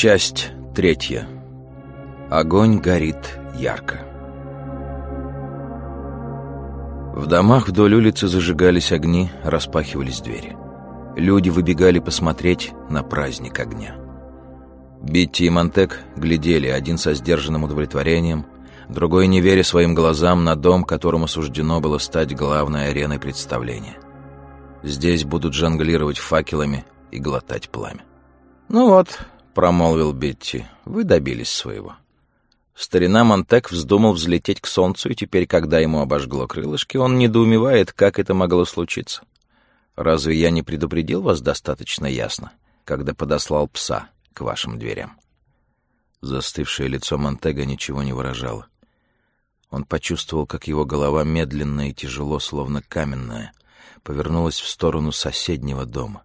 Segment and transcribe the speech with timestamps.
[0.00, 1.26] Часть третья.
[2.30, 4.06] Огонь горит ярко.
[7.16, 10.56] В домах вдоль улицы зажигались огни, распахивались двери.
[11.16, 13.96] Люди выбегали посмотреть на праздник огня.
[15.02, 18.46] Битти и Монтек глядели, один со сдержанным удовлетворением,
[18.88, 23.96] другой, не веря своим глазам, на дом, которому суждено было стать главной ареной представления.
[24.84, 28.04] Здесь будут жонглировать факелами и глотать пламя.
[28.68, 29.18] «Ну вот»,—
[29.58, 31.96] промолвил Бетти,— «вы добились своего».
[32.76, 38.20] Старина Монтек вздумал взлететь к солнцу, и теперь, когда ему обожгло крылышки, он недоумевает, как
[38.20, 39.22] это могло случиться.
[39.96, 42.52] Разве я не предупредил вас достаточно ясно,
[42.84, 45.18] когда подослал пса к вашим дверям?
[46.20, 48.68] Застывшее лицо Монтега ничего не выражало.
[49.72, 53.52] Он почувствовал, как его голова медленно и тяжело, словно каменная,
[54.04, 56.22] повернулась в сторону соседнего дома,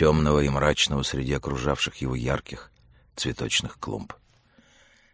[0.00, 2.70] темного и мрачного среди окружавших его ярких
[3.16, 4.14] цветочных клумб.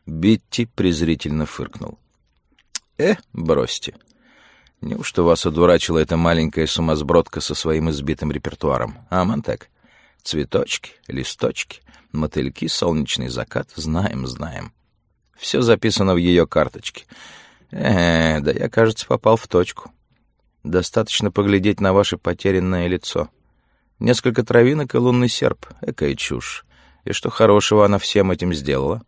[0.06, 1.98] Битти презрительно фыркнул.
[2.97, 3.97] «Э, бросьте.
[4.81, 8.98] Неужто вас одурачила эта маленькая сумасбродка со своим избитым репертуаром?
[9.11, 9.70] А, Монтек?
[10.23, 11.81] Цветочки, листочки,
[12.12, 13.69] мотыльки, солнечный закат.
[13.75, 14.73] Знаем, знаем.
[15.37, 17.07] Все записано в ее карточке.
[17.73, 19.91] Э, да я, кажется, попал в точку.
[20.62, 23.31] Достаточно поглядеть на ваше потерянное лицо.
[23.98, 25.66] Несколько травинок и лунный серп.
[25.80, 26.66] Экая чушь.
[27.05, 29.02] И что хорошего она всем этим сделала?»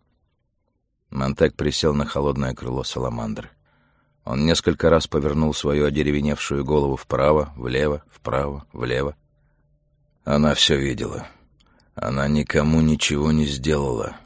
[1.11, 3.51] Монтек присел на холодное крыло саламандры.
[4.25, 9.17] Он несколько раз повернул свою одеревеневшую голову вправо, влево, вправо, влево.
[10.25, 11.27] Она все видела.
[11.95, 14.17] Она никому ничего не сделала.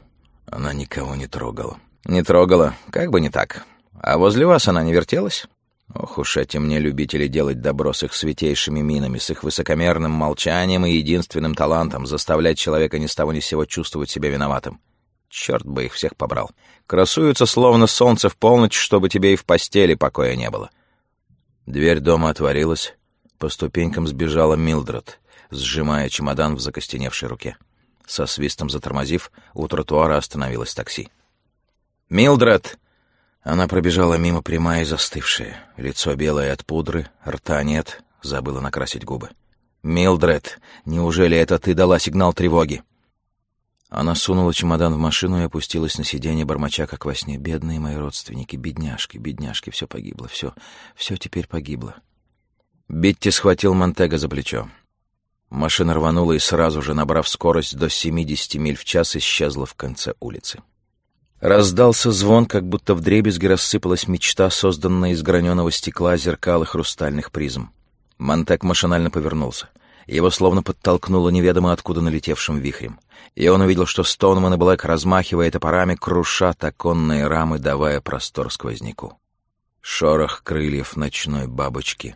[0.45, 1.77] Она никого не трогала.
[2.03, 3.65] Не трогала, как бы не так.
[4.01, 5.47] А возле вас она не вертелась?
[5.93, 10.85] Ох уж эти мне любители делать добро с их святейшими минами, с их высокомерным молчанием
[10.85, 14.79] и единственным талантом заставлять человека ни с того ни с сего чувствовать себя виноватым.
[15.29, 16.51] Черт бы их всех побрал.
[16.87, 20.69] Красуются, словно солнце в полночь, чтобы тебе и в постели покоя не было.
[21.65, 22.95] Дверь дома отворилась.
[23.37, 25.19] По ступенькам сбежала Милдред,
[25.49, 27.57] сжимая чемодан в закостеневшей руке.
[28.05, 31.09] Со свистом затормозив, у тротуара остановилось такси.
[32.09, 32.77] «Милдред!»
[33.43, 35.57] Она пробежала мимо прямая и застывшая.
[35.75, 39.29] Лицо белое от пудры, рта нет, забыла накрасить губы.
[39.83, 42.83] «Милдред, неужели это ты дала сигнал тревоги?»
[43.89, 47.37] Она сунула чемодан в машину и опустилась на сиденье, бормоча, как во сне.
[47.37, 50.53] «Бедные мои родственники, бедняжки, бедняжки, все погибло, все,
[50.95, 51.95] все теперь погибло».
[52.87, 54.69] Битти схватил Монтега за плечо.
[55.49, 60.13] Машина рванула и сразу же, набрав скорость до 70 миль в час, исчезла в конце
[60.19, 60.61] улицы.
[61.43, 67.69] Раздался звон, как будто вдребезги рассыпалась мечта, созданная из граненого стекла, зеркал и хрустальных призм.
[68.17, 69.69] Монтек машинально повернулся—
[70.07, 72.99] его словно подтолкнуло неведомо откуда налетевшим вихрем.
[73.35, 79.17] И он увидел, что Стоунман и Блэк, размахивая топорами, крушат оконные рамы, давая простор сквозняку.
[79.81, 82.15] Шорох крыльев ночной бабочки,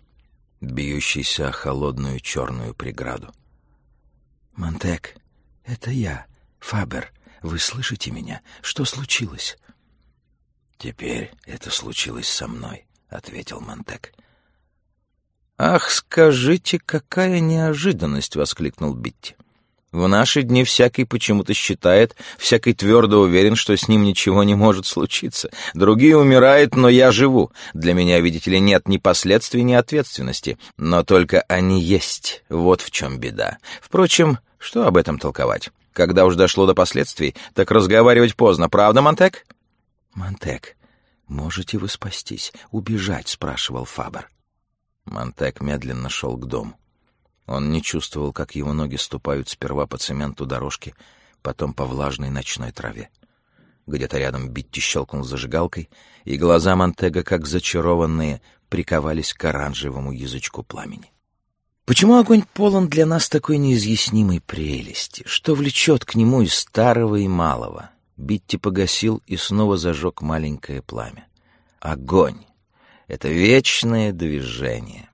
[0.62, 3.34] бьющийся о холодную черную преграду.
[4.56, 5.16] «Монтек,
[5.66, 6.26] это я,
[6.60, 7.12] Фабер.
[7.42, 8.42] Вы слышите меня?
[8.62, 9.58] Что случилось?»
[10.78, 14.14] «Теперь это случилось со мной»,— ответил Монтек.
[15.58, 19.36] «Ах, скажите, какая неожиданность!»— воскликнул Битти.
[19.92, 24.86] «В наши дни всякий почему-то считает, всякий твердо уверен, что с ним ничего не может
[24.86, 25.50] случиться.
[25.74, 27.52] Другие умирают, но я живу.
[27.74, 30.60] Для меня, видите ли, нет ни последствий, ни ответственности.
[30.78, 32.44] Но только они есть.
[32.50, 33.58] Вот в чем беда.
[33.82, 35.72] Впрочем, что об этом толковать?
[35.98, 39.48] Когда уж дошло до последствий, так разговаривать поздно, правда, Монтек?»
[40.14, 40.78] «Монтек,
[41.28, 44.30] можете вы спастись, убежать?»— спрашивал Фабер.
[45.06, 46.80] Монтек медленно шел к дому.
[47.48, 50.94] Он не чувствовал, как его ноги ступают сперва по цементу дорожки,
[51.42, 53.10] потом по влажной ночной траве.
[53.88, 55.90] Где-то рядом Битти щелкнул зажигалкой,
[56.26, 61.12] и глаза Монтега, как зачарованные, приковались к оранжевому язычку пламени.
[61.88, 65.24] Почему огонь полон для нас такой неизъяснимой прелести?
[65.26, 67.92] Что влечет к нему и старого, и малого?
[68.18, 71.26] Битти погасил и снова зажег маленькое пламя.
[71.80, 72.44] Огонь!
[73.08, 75.10] это вечное движение.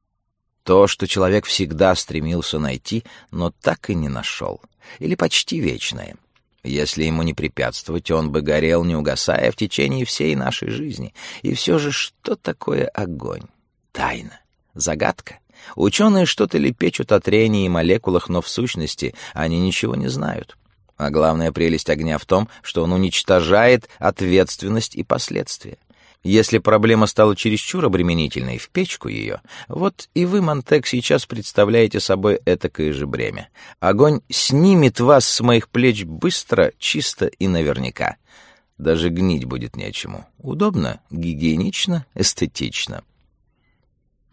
[0.63, 4.59] То, что человек всегда стремился найти, но так и не нашел.
[4.97, 6.15] Или почти вечное.
[6.63, 11.13] Если ему не препятствовать, он бы горел, не угасая, в течение всей нашей жизни.
[11.43, 13.43] И все же, что такое огонь?
[13.91, 14.39] Тайна.
[14.73, 15.37] Загадка.
[15.75, 20.57] Ученые что-то лепечут о трении и молекулах, но в сущности они ничего не знают.
[20.97, 25.77] А главная прелесть огня в том, что он уничтожает ответственность и последствия.
[26.23, 29.41] Если проблема стала чересчур обременительной, в печку ее.
[29.67, 33.49] Вот и вы, Монтек, сейчас представляете собой этакое же бремя.
[33.81, 38.15] Огонь снимет вас с моих плеч быстро, чисто и наверняка.
[38.77, 40.25] Даже гнить будет нечему.
[40.37, 43.03] Удобно, гигиенично, эстетично.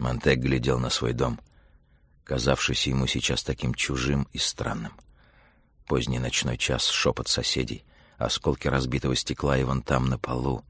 [0.00, 1.38] Монтек глядел на свой дом,
[2.25, 4.93] казавшийся ему сейчас таким чужим и странным.
[5.87, 7.85] Поздний ночной час, шепот соседей,
[8.17, 10.64] осколки разбитого стекла и вон там на полу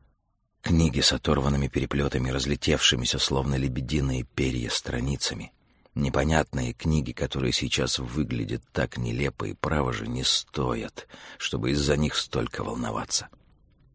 [0.63, 5.53] Книги с оторванными переплетами, разлетевшимися, словно лебединые перья, страницами.
[5.95, 12.15] Непонятные книги, которые сейчас выглядят так нелепо и право же не стоят, чтобы из-за них
[12.15, 13.29] столько волноваться.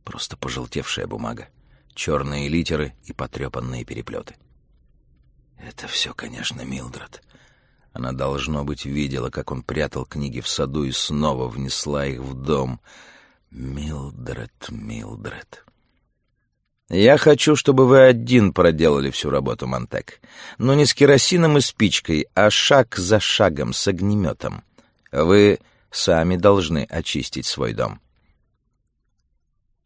[0.03, 1.49] Просто пожелтевшая бумага,
[1.93, 4.35] черные литеры и потрепанные переплеты.
[5.57, 7.21] Это все, конечно, Милдред.
[7.93, 12.33] Она, должно быть, видела, как он прятал книги в саду и снова внесла их в
[12.33, 12.81] дом.
[13.51, 15.63] Милдред, Милдред.
[16.89, 20.19] «Я хочу, чтобы вы один проделали всю работу, Монтек.
[20.59, 24.63] Но не с керосином и спичкой, а шаг за шагом, с огнеметом.
[25.11, 25.59] Вы
[25.89, 28.01] сами должны очистить свой дом».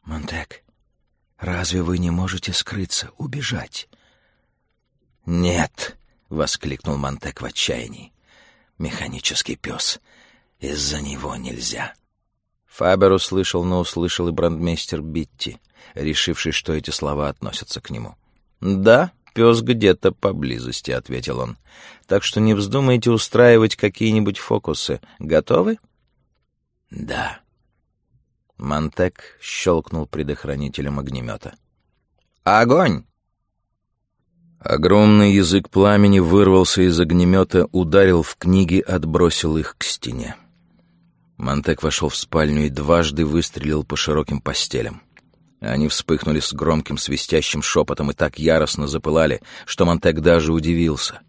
[0.04, 0.64] «Монтек,
[1.38, 3.88] разве вы не можете скрыться, убежать?»
[5.30, 5.96] «Нет!»—
[6.30, 8.12] воскликнул Монтек в отчаянии.
[8.80, 10.00] «Механический пес.
[10.60, 11.94] Из-за него нельзя».
[12.66, 15.60] Фабер услышал, но услышал и брандмейстер Битти
[15.94, 18.16] решивший, что эти слова относятся к нему.
[18.60, 21.58] «Да, пес где-то поблизости»,— ответил он.
[22.08, 25.00] «Так что не вздумайте устраивать какие-нибудь фокусы.
[25.20, 25.78] Готовы?»
[26.90, 27.40] «Да».
[28.58, 31.56] Монтек щелкнул предохранителем огнемета.
[32.44, 33.06] «Огонь!»
[34.60, 40.36] Огромный язык пламени вырвался из огнемета, ударил в книги, отбросил их к стене.
[41.38, 45.02] Монтек вошел в спальню и дважды выстрелил по широким постелям.
[45.62, 51.22] Они вспыхнули с громким свистящим шепотом и так яростно запылали, что Монтек даже удивился.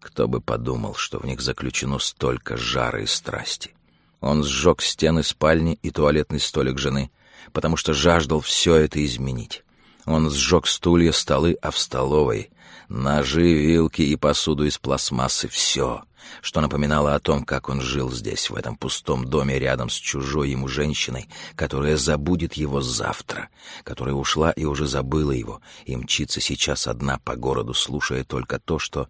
[0.00, 3.74] Кто бы подумал, что в них заключено столько жара и страсти.
[4.20, 7.12] Он сжег стены спальни и туалетный столик жены,
[7.52, 9.62] потому что жаждал все это изменить.
[10.08, 12.50] Он сжег стулья, столы, а в столовой—
[12.88, 16.02] ножи, вилки и посуду из пластмассы— все—
[16.42, 20.50] что напоминало о том, как он жил здесь, в этом пустом доме рядом с чужой
[20.50, 23.48] ему женщиной, которая забудет его завтра,
[23.84, 28.78] которая ушла и уже забыла его, и мчится сейчас одна по городу, слушая только то,
[28.78, 29.08] что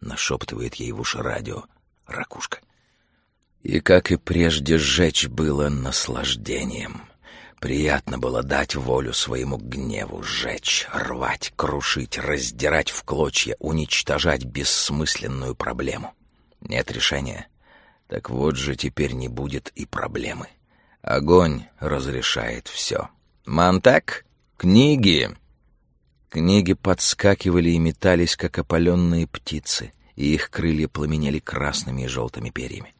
[0.00, 1.64] нашептывает ей в уши радио
[2.06, 2.58] ракушка.
[3.62, 7.05] И, как и прежде, сжечь было наслаждением.
[7.60, 16.12] Приятно было дать волю своему гневу, сжечь, рвать, крушить, раздирать в клочья, уничтожать бессмысленную проблему.
[16.60, 17.48] Нет решения.
[18.08, 20.48] Так вот же теперь не будет и проблемы.
[21.02, 23.08] Огонь разрешает все.
[23.46, 24.24] «Монтак!
[24.56, 25.30] Книги!»
[26.28, 32.92] Книги подскакивали и метались, как опаленные птицы, и их крылья пламенели красными и желтыми перьями.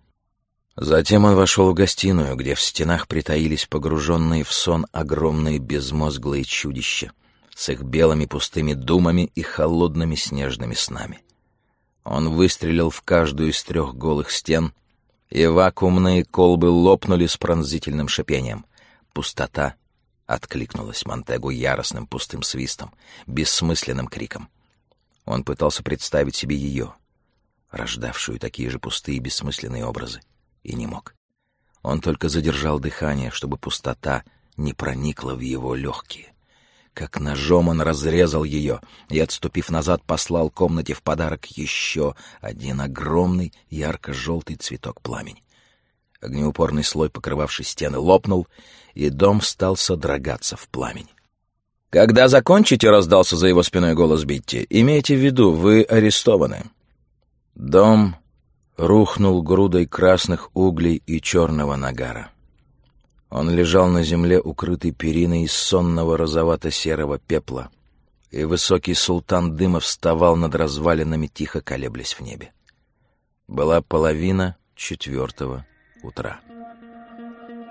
[0.77, 7.13] Затем он вошел в гостиную, где в стенах притаились погруженные в сон огромные безмозглые чудища
[7.55, 11.23] с их белыми пустыми думами и холодными снежными снами.
[12.05, 14.75] Он выстрелил в каждую из трех голых стен,
[15.31, 18.67] и вакуумные колбы лопнули с пронзительным шипением.
[19.15, 19.77] Пустота
[20.27, 22.93] откликнулась Монтегу яростным пустым свистом,
[23.27, 24.51] бессмысленным криком.
[25.25, 26.93] Он пытался представить себе ее,
[27.71, 30.21] рождавшую такие же пустые бессмысленные образы,
[30.67, 31.15] и не мог.
[31.83, 34.25] Он только задержал дыхание, чтобы пустота
[34.57, 36.33] не проникла в его легкие.
[36.93, 43.53] Как ножом он разрезал ее и, отступив назад, послал комнате в подарок еще один огромный
[43.69, 45.43] ярко-желтый цветок пламени.
[46.21, 48.49] Огнеупорный слой, покрывавший стены, лопнул,
[48.95, 51.11] и дом стал содрогаться в пламени.
[51.91, 56.65] «Когда закончите»,— раздался за его спиной голос Битти,— «имейте в виду, вы арестованы».
[57.55, 58.17] Дом
[58.77, 62.31] рухнул грудой красных углей и черного нагара.
[63.31, 67.71] Он лежал на земле, укрытый периной из сонного розовато-серого пепла,
[68.31, 72.53] и высокий султан дыма вставал над развалинами, тихо колеблясь в небе.
[73.49, 75.67] Была половина четвертого
[76.03, 76.41] утра.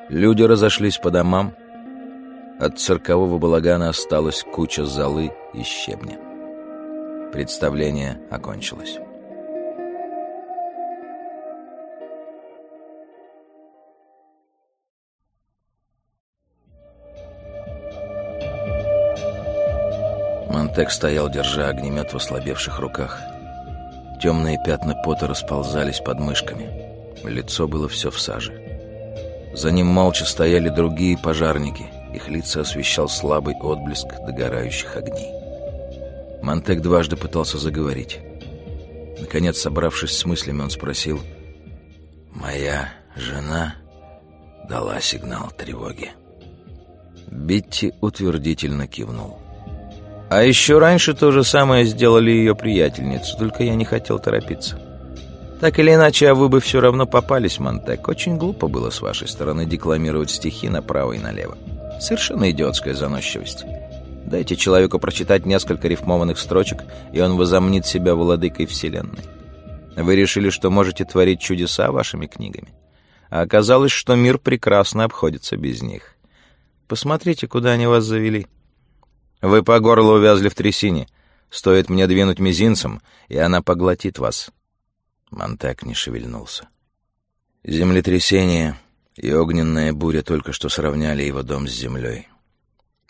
[0.10, 1.56] Люди разошлись по домам.
[2.60, 6.18] От циркового балагана осталась куча золы и щебня.
[7.32, 8.98] Представление окончилось.
[20.50, 23.20] Монтек стоял, держа огнемет в ослабевших руках.
[24.22, 26.70] Темные пятна пота расползались под мышками.
[27.24, 28.54] Лицо было все в саже.
[29.54, 35.32] За ним молча стояли другие пожарники, Их лица освещал слабый отблеск догорающих огней.
[36.42, 38.20] Монтек дважды пытался заговорить.
[39.20, 41.20] Наконец, собравшись с мыслями, он спросил,
[42.32, 43.76] «Моя жена
[44.70, 46.12] дала сигнал тревоги».
[47.28, 49.40] Битти утвердительно кивнул.
[50.30, 54.80] А еще раньше то же самое сделали ее приятельницы, только я не хотел торопиться.
[55.62, 58.08] Так или иначе, а вы бы все равно попались, Монтек.
[58.08, 61.58] Очень глупо было с вашей стороны декламировать стихи направо и налево.
[62.00, 63.64] Совершенно идиотская заносчивость.
[64.26, 69.24] Дайте человеку прочитать несколько рифмованных строчек, и он возомнит себя владыкой вселенной.
[69.96, 72.74] Вы решили, что можете творить чудеса вашими книгами.
[73.30, 76.16] А оказалось, что мир прекрасно обходится без них.
[76.88, 78.48] Посмотрите, куда они вас завели.
[79.46, 81.08] Вы по горло увязли в трясине.
[81.52, 84.50] Стоит мне двинуть мизинцем, и она поглотит вас.
[85.30, 86.68] Монтек не шевельнулся.
[87.64, 88.80] Землетрясение
[89.16, 92.28] и огненная буря только что сравняли его дом с землей.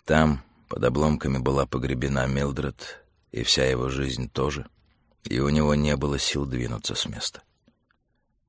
[0.04, 3.02] Там, под обломками, была погребена Милдред,
[3.32, 4.66] и вся его жизнь тоже,
[5.24, 7.40] и у него не было сил двинуться с места.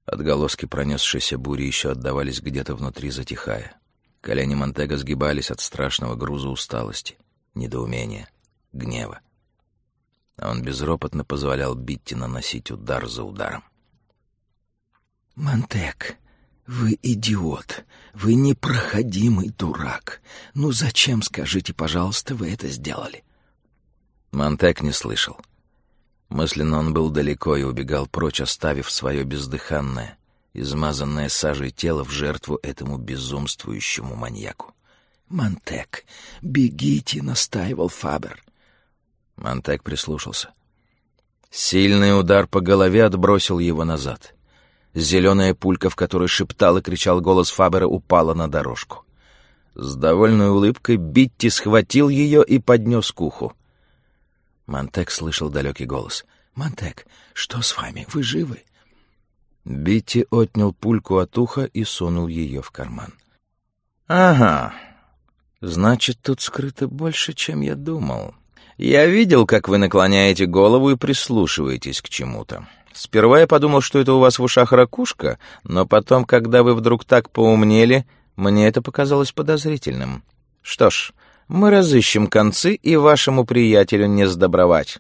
[0.06, 3.80] Отголоски пронесшейся бури еще отдавались где-то внутри, затихая.
[4.20, 7.18] Колени Монтега сгибались от страшного груза усталости,
[7.58, 8.30] недоумения,
[8.74, 9.22] гнева.
[10.38, 13.64] А он безропотно позволял Битти наносить удар за ударом.
[15.36, 16.18] «Монтек,
[16.66, 20.22] вы идиот, вы непроходимый дурак.
[20.54, 23.24] Ну зачем, скажите, пожалуйста, вы это сделали?»
[24.32, 25.40] Монтек не слышал.
[26.30, 30.18] Мысленно он был далеко и убегал прочь, оставив свое бездыханное,
[30.54, 34.74] измазанное сажей тело в жертву этому безумствующему маньяку.
[35.30, 36.06] «Монтек,
[36.42, 38.44] бегите!»— настаивал Фабер.
[39.36, 40.54] Монтек прислушался.
[41.52, 44.34] Сильный удар по голове отбросил его назад.
[44.94, 49.06] Зеленая пулька, в которой шептал и кричал голос Фабера, упала на дорожку.
[49.76, 53.54] С довольной улыбкой Битти схватил ее и поднес к уху.
[54.66, 56.26] Монтек слышал далекий голос.
[56.56, 58.08] «Монтек, что с вами?
[58.12, 58.64] Вы живы?»
[59.66, 63.14] Битти отнял пульку от уха и сунул ее в карман.
[64.08, 64.74] «Ага,
[65.62, 68.36] значит, тут скрыто больше, чем я думал.
[68.78, 72.68] Я видел, как вы наклоняете голову и прислушиваетесь к чему-то.
[72.94, 77.06] Сперва я подумал, что это у вас в ушах ракушка, но потом, когда вы вдруг
[77.06, 80.24] так поумнели, мне это показалось подозрительным.
[80.62, 81.14] Что ж,
[81.48, 85.00] мы разыщем концы, и вашему приятелю не сдобровать».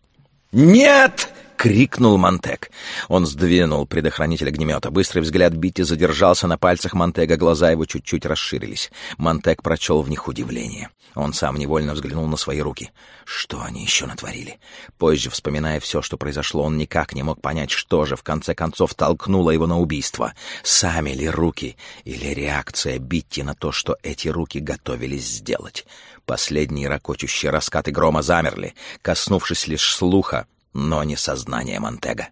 [0.51, 2.71] «Нет!»— крикнул Монтек.
[3.09, 4.91] Он сдвинул предохранитель огнемета.
[4.91, 8.91] Быстрый взгляд Битти задержался на пальцах Монтега, глаза его чуть-чуть расширились.
[9.17, 10.89] Монтек прочел в них удивление.
[11.15, 12.91] Он сам невольно взглянул на свои руки.
[13.25, 14.59] Что они еще натворили?
[14.99, 18.93] Позже, вспоминая все, что произошло, он никак не мог понять, что же в конце концов
[18.93, 20.33] толкнуло его на убийство.
[20.63, 25.87] Сами ли руки или реакция Битти на то, что эти руки готовились сделать?
[26.25, 30.45] Последние ракочущие раскаты грома замерли, коснувшись лишь слуха,
[30.77, 32.29] но не сознание Монтега.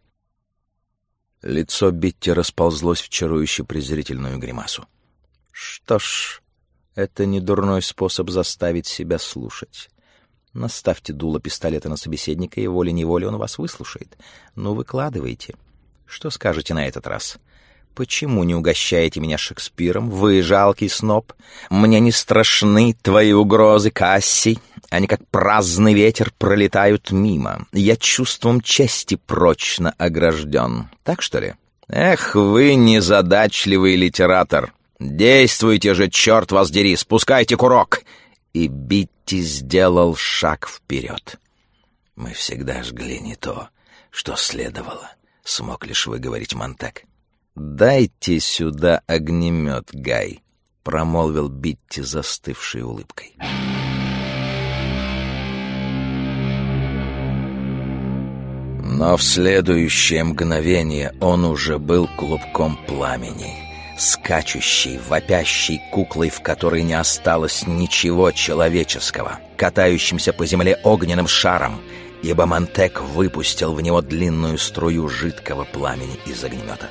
[1.41, 4.85] Лицо Битти расползлось в чарующе презрительную гримасу.
[5.51, 6.43] Что ж,
[6.93, 9.89] это не дурной способ заставить себя слушать.
[10.53, 14.15] Наставьте дуло пистолета на собеседника, и волей-неволей он вас выслушает.
[14.53, 15.55] Ну, выкладывайте.
[16.05, 17.39] Что скажете на этот раз?
[17.95, 20.09] Почему не угощаете меня Шекспиром?
[20.09, 21.31] Вы жалкий сноб.
[21.69, 24.59] Мне не страшны твои угрозы, Касси.
[24.89, 27.67] Они, как праздный ветер, пролетают мимо.
[27.71, 30.89] Я чувством чести прочно огражден.
[31.03, 31.53] Так что ли?
[31.87, 34.73] Эх, вы незадачливый литератор.
[34.99, 38.01] Действуйте же, черт вас дери, спускайте курок.
[38.53, 41.39] И Битти сделал шаг вперед.
[42.17, 43.69] Мы всегда жгли не то,
[44.11, 45.11] что следовало,
[45.45, 47.05] смог лишь выговорить Монтек.
[47.55, 50.43] «Дайте сюда огнемет, Гай»,—
[50.83, 53.38] промолвил Битти застывшей улыбкой.
[58.97, 63.53] Но в следующее мгновение он уже был клубком пламени,
[63.97, 71.79] скачущей, вопящей куклой, в которой не осталось ничего человеческого, катающимся по земле огненным шаром,
[72.21, 76.89] ибо Монтек выпустил в него длинную струю жидкого пламени из огнемета.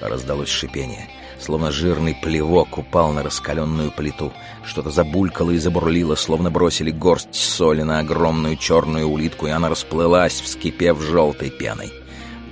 [0.00, 1.10] Раздалось шипение.
[1.38, 4.32] Словно жирный плевок упал на раскаленную плиту.
[4.64, 10.40] Что-то забулькало и забурлило, словно бросили горсть соли на огромную черную улитку, и она расплылась,
[10.40, 11.92] вскипев желтой пеной.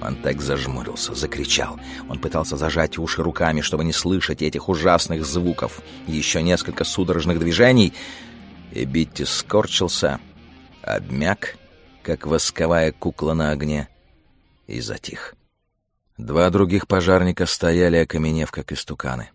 [0.01, 1.79] Монтек зажмурился, закричал.
[2.09, 5.83] Он пытался зажать уши руками, чтобы не слышать этих ужасных звуков.
[6.07, 7.93] Еще несколько судорожных движений,
[8.73, 10.21] и Битти скорчился,
[10.83, 11.57] обмяк,
[12.03, 13.89] как восковая кукла на огне,
[14.67, 15.35] и затих.
[16.19, 19.31] Два других пожарника стояли, окаменев, как истуканы.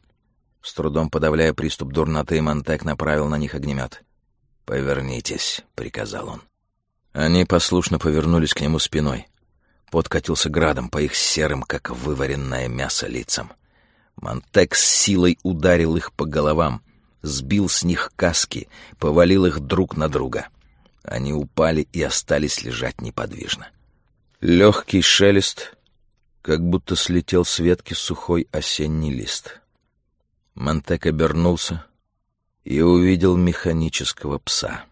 [0.62, 4.04] С трудом подавляя приступ дурноты, Монтек направил на них огнемет.
[4.66, 6.42] «Повернитесь»,— приказал он.
[7.14, 9.28] Они послушно повернулись к нему спиной.
[9.92, 13.54] Пот катился градом по их серым, как вываренное мясо, лицам.
[14.18, 16.82] Монтек с силой ударил их по головам,
[17.22, 18.68] сбил с них каски,
[19.00, 20.50] повалил их друг на друга.
[21.04, 23.70] Они упали и остались лежать неподвижно.
[24.42, 25.73] Легкий шелест,
[26.44, 29.62] как будто слетел с ветки сухой осенний лист.
[30.56, 31.86] Монтек обернулся
[32.66, 34.84] и увидел механического пса.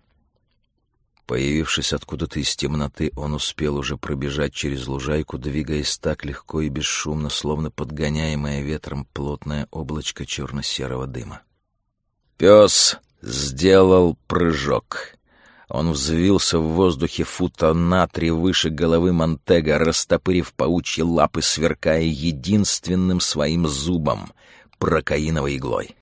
[1.27, 7.29] Появившись откуда-то из темноты, он успел уже пробежать через лужайку, двигаясь так легко и бесшумно,
[7.29, 11.41] словно подгоняемое ветром плотное облачко черно-серого дыма.
[12.37, 15.17] Пес сделал прыжок.
[15.71, 23.21] Он взвился в воздухе фута на три выше головы Монтега, растопырив паучьи лапы, сверкая единственным
[23.21, 24.33] своим зубом—
[24.79, 25.95] прокаиновой иглой.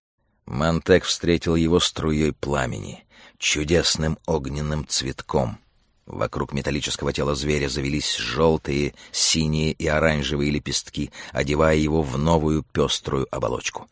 [0.47, 3.05] Монтек встретил его струей пламени,
[3.37, 5.59] чудесным огненным цветком.
[6.07, 13.27] Вокруг металлического тела зверя завелись желтые, синие и оранжевые лепестки, одевая его в новую пеструю
[13.29, 13.87] оболочку.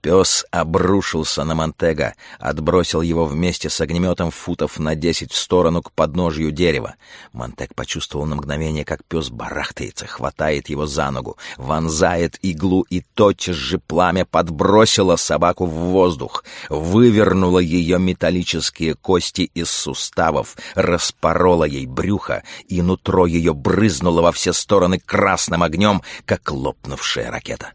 [0.00, 5.90] Пес обрушился на Монтега, отбросил его вместе с огнеметом футов на десять в сторону к
[5.90, 6.94] подножью дерева.
[7.32, 13.56] Монтег почувствовал на мгновение, как пес барахтается, хватает его за ногу, вонзает иглу, и тотчас
[13.56, 22.44] же пламя подбросило собаку в воздух, вывернуло ее металлические кости из суставов, распороло ей брюхо,
[22.68, 27.72] и нутро ее брызнуло во все стороны красным огнем, как лопнувшая ракета.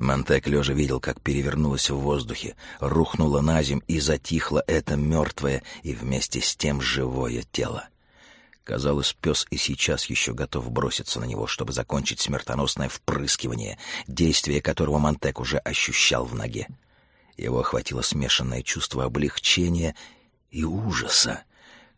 [0.00, 5.92] Монтек лежа видел, как перевернулась в воздухе, рухнула на земь и затихло это мертвое и
[5.92, 7.86] вместе с тем живое тело.
[8.64, 14.98] Казалось, пес и сейчас еще готов броситься на него, чтобы закончить смертоносное впрыскивание, действие которого
[14.98, 16.66] Монтек уже ощущал в ноге.
[17.36, 19.94] Его охватило смешанное чувство облегчения
[20.50, 21.42] и ужаса,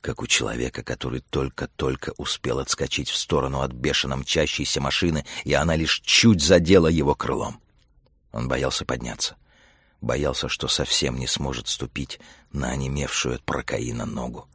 [0.00, 5.76] как у человека, который только-только успел отскочить в сторону от бешено мчащейся машины, и она
[5.76, 7.62] лишь чуть задела его крылом.
[8.32, 9.36] Он боялся подняться.
[10.00, 12.18] Боялся, что совсем не сможет ступить
[12.50, 14.48] на онемевшую от прокаина ногу.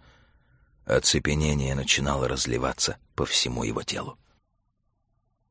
[0.86, 4.18] Оцепенение начинало разливаться по всему его телу.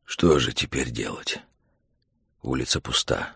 [0.04, 1.38] Что же теперь делать?
[2.42, 3.32] Улица пуста.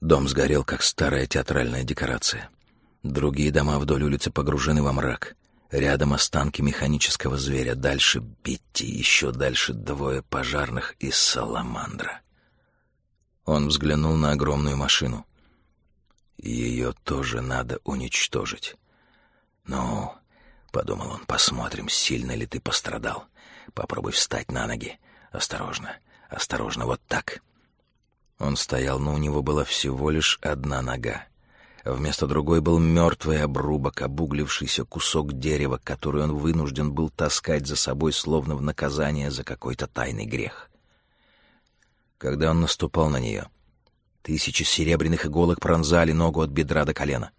[0.00, 2.50] Дом сгорел, как старая театральная декорация.
[3.02, 5.36] Другие дома вдоль улицы погружены во мрак.
[5.70, 12.22] Рядом останки механического зверя, дальше Битти, еще дальше двое пожарных из Саламандра.
[13.50, 15.26] Он взглянул на огромную машину.
[16.38, 18.76] Ее тоже надо уничтожить.
[19.66, 20.14] «Ну,—
[20.70, 23.24] подумал он,— посмотрим, сильно ли ты пострадал.
[23.74, 25.00] Попробуй встать на ноги.
[25.32, 25.96] Осторожно,
[26.28, 27.42] осторожно, вот так».
[28.38, 31.24] Он стоял, но у него была всего лишь одна нога.
[31.84, 38.12] Вместо другой был мертвый обрубок, обуглившийся кусок дерева, который он вынужден был таскать за собой,
[38.12, 40.69] словно в наказание за какой-то тайный грех
[42.20, 43.48] когда он наступал на нее.
[44.22, 47.30] Тысячи серебряных иголок пронзали ногу от бедра до колена.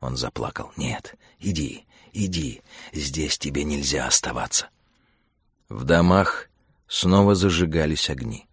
[0.00, 0.72] Он заплакал.
[0.76, 2.60] «Нет, иди, иди,
[2.92, 4.70] здесь тебе нельзя оставаться».
[5.68, 6.48] В домах
[6.88, 8.48] снова зажигались огни.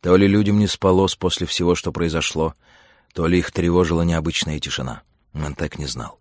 [0.00, 2.54] То ли людям не спалось после всего, что произошло,
[3.14, 5.02] то ли их тревожила необычная тишина.
[5.32, 6.18] Монтек не знал.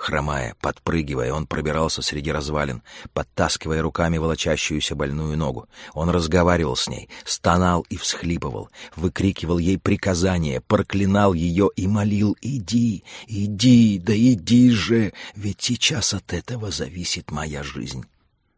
[0.00, 2.82] Хромая, подпрыгивая, он пробирался среди развалин,
[3.12, 5.68] подтаскивая руками волочащуюся больную ногу.
[5.92, 13.04] Он разговаривал с ней, стонал и всхлипывал, выкрикивал ей приказания, проклинал ее и молил «Иди,
[13.26, 18.06] иди, да иди же, ведь сейчас от этого зависит моя жизнь».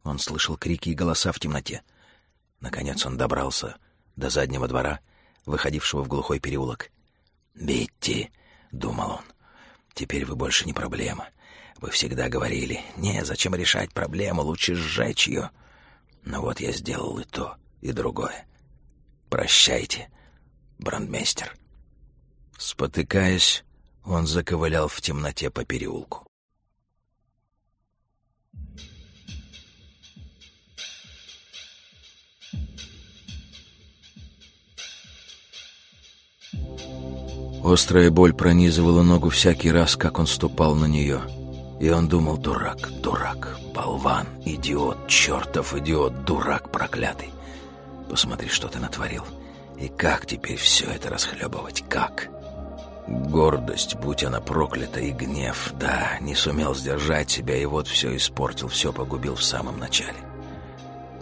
[0.05, 1.83] Он слышал крики и голоса в темноте.
[2.61, 3.79] Наконец он добрался
[4.15, 5.01] до заднего двора,
[5.45, 6.93] выходившего в глухой переулок.
[7.57, 8.31] «Бетти»,—
[8.71, 9.32] думал он,
[9.95, 11.29] Теперь вы больше не проблема.
[11.81, 15.51] Вы всегда говорили, не, зачем решать проблему, лучше сжечь ее.
[16.25, 18.47] Но вот я сделал и то, и другое.
[19.29, 20.09] Прощайте,
[20.79, 21.57] брандмейстер.
[22.59, 23.65] Спотыкаясь,
[24.05, 26.27] он заковылял в темноте по переулку.
[37.65, 41.21] Острая боль пронизывала ногу всякий раз, как он ступал на нее.
[41.81, 47.31] И он думал, дурак, дурак, болван, идиот, чертов идиот, дурак проклятый.
[48.11, 49.25] Посмотри, что ты натворил.
[49.79, 52.29] И как теперь все это расхлебывать, как?
[53.09, 58.69] Гордость, будь она проклята, и гнев, да, не сумел сдержать себя, и вот все испортил,
[58.69, 60.19] все погубил в самом начале.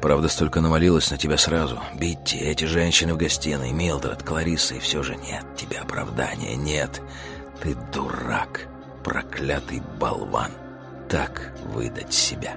[0.00, 1.80] Правда, столько навалилось на тебя сразу.
[1.94, 7.02] Битти, эти женщины в гостиной, Милдред, Клариса, и все же нет тебе оправдания, нет.
[7.62, 8.66] Ты дурак,
[9.04, 10.52] проклятый болван.
[11.08, 12.56] Так выдать себя.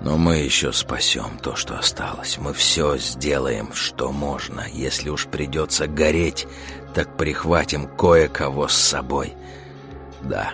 [0.00, 2.38] Но мы еще спасем то, что осталось.
[2.38, 4.64] Мы все сделаем, что можно.
[4.72, 6.46] Если уж придется гореть,
[6.94, 9.34] так прихватим кое-кого с собой.
[10.22, 10.52] Да.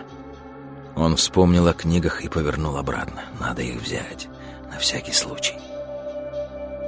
[0.97, 3.23] Он вспомнил о книгах и повернул обратно.
[3.39, 4.29] Надо их взять.
[4.71, 5.55] На всякий случай.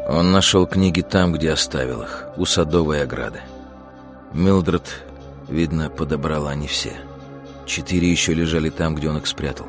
[0.07, 3.41] Он нашел книги там, где оставил их, у садовой ограды.
[4.33, 5.03] Милдред,
[5.49, 6.93] видно, подобрала не все.
[7.65, 9.67] Четыре еще лежали там, где он их спрятал.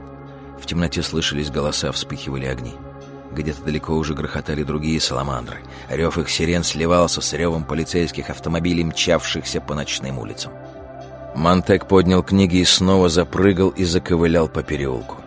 [0.60, 2.74] В темноте слышались голоса, вспыхивали огни.
[3.32, 5.60] Где-то далеко уже грохотали другие саламандры.
[5.90, 10.52] Рев их сирен сливался с ревом полицейских автомобилей, мчавшихся по ночным улицам.
[11.36, 15.18] Монтек поднял книги и снова запрыгал и заковылял по переулку.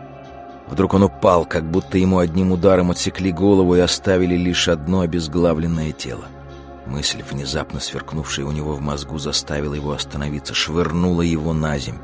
[0.70, 5.92] Вдруг он упал, как будто ему одним ударом отсекли голову и оставили лишь одно обезглавленное
[5.92, 6.26] тело.
[6.87, 11.98] Мысль, внезапно сверкнувшая у него в мозгу, заставила его остановиться, швырнула его на земь.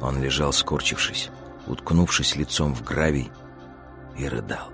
[0.00, 1.30] Он лежал, скорчившись,
[1.66, 3.30] уткнувшись лицом в гравий,
[4.16, 4.68] и рыдал.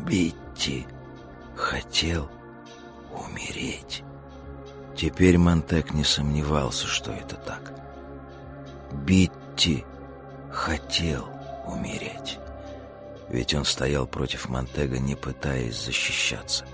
[0.00, 0.86] Битти
[1.56, 2.28] хотел
[3.12, 4.02] умереть.
[4.96, 7.72] Теперь Монтек не сомневался, что это так.
[8.92, 9.84] Битти
[10.50, 11.39] хотел умереть.
[13.30, 16.64] Ведь он стоял против Монтега, не пытаясь защищаться.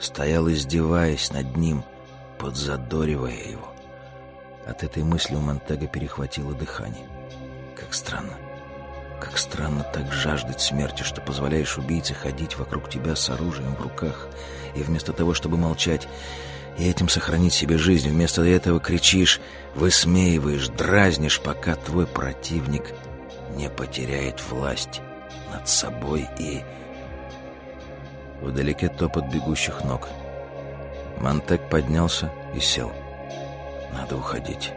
[0.00, 1.84] Стоял, издеваясь над ним,
[2.38, 3.72] подзадоривая его.
[4.66, 7.06] От этой мысли у Монтега перехватило дыхание.
[7.76, 8.36] Как странно.
[9.20, 14.28] Как странно так жаждать смерти, что позволяешь убийце ходить вокруг тебя с оружием в руках,
[14.74, 16.08] и вместо того, чтобы молчать
[16.76, 19.40] и этим сохранить себе жизнь, вместо этого кричишь,
[19.76, 22.92] высмеиваешь, дразнишь, пока твой противник
[23.54, 25.00] не потеряет власть
[25.52, 26.62] над собой и...
[28.40, 30.08] Вдалеке топот бегущих ног.
[31.18, 32.92] Монтек поднялся и сел.
[33.92, 34.72] Надо уходить.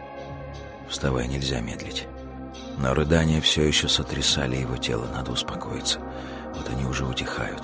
[0.88, 2.06] Вставай, нельзя медлить.
[2.78, 5.98] Но рыдания все еще сотрясали его тело, надо успокоиться.
[6.54, 7.62] Вот они уже утихают.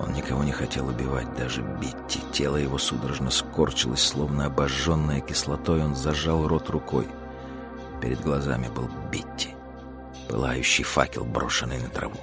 [0.00, 2.20] Он никого не хотел убивать, даже Битти.
[2.32, 5.82] Тело его судорожно скорчилось, словно обожженное кислотой.
[5.82, 7.08] Он зажал рот рукой.
[8.00, 9.57] Перед глазами был Битти.
[10.28, 12.18] Пылающий факел, брошенный на траву.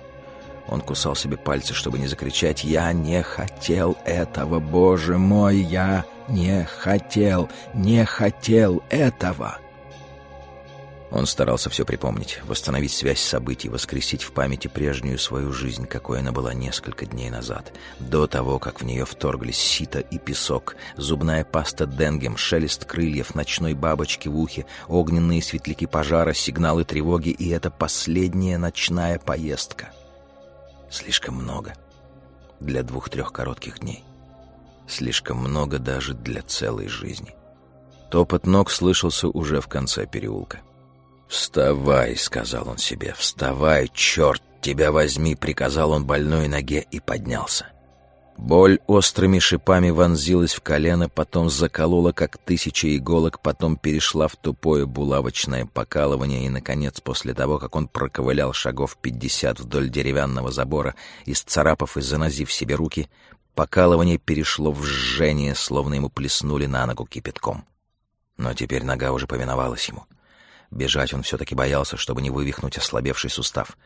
[0.67, 5.57] Он кусал себе пальцы, чтобы не закричать «Я не хотел этого, Боже мой!
[5.57, 9.59] Я не хотел, не хотел этого!»
[11.15, 16.34] Он старался все припомнить, восстановить связь событий, воскресить в памяти прежнюю свою жизнь, какой она
[16.34, 21.86] была несколько дней назад, до того, как в нее вторглись сито и песок, зубная паста
[21.86, 28.58] денгем, шелест крыльев, ночной бабочки в ухе, огненные светляки пожара, сигналы тревоги и эта последняя
[28.58, 29.91] ночная поездка.
[30.91, 31.75] Слишком много
[32.60, 34.04] для двух-трех коротких дней.
[34.86, 37.34] Слишком много даже для целой жизни.
[38.12, 40.60] Топот ног слышался уже в конце переулка.
[41.27, 47.67] «Вставай»,— сказал он себе,— «вставай, черт тебя возьми»,— приказал он больной ноге и поднялся.
[48.38, 54.85] Боль острыми шипами вонзилась в колено, потом заколола, как тысяча иголок, потом перешла в тупое
[54.85, 61.95] булавочное покалывание, и, наконец, после того, как он проковылял шагов пятьдесят вдоль деревянного забора, исцарапав
[61.95, 63.09] и занозив себе руки,
[63.55, 67.65] покалывание перешло в жжение, словно ему плеснули на ногу кипятком.
[68.38, 70.05] Но теперь нога уже повиновалась ему.
[70.71, 73.78] Бежать он все-таки боялся, чтобы не вывихнуть ослабевший сустав.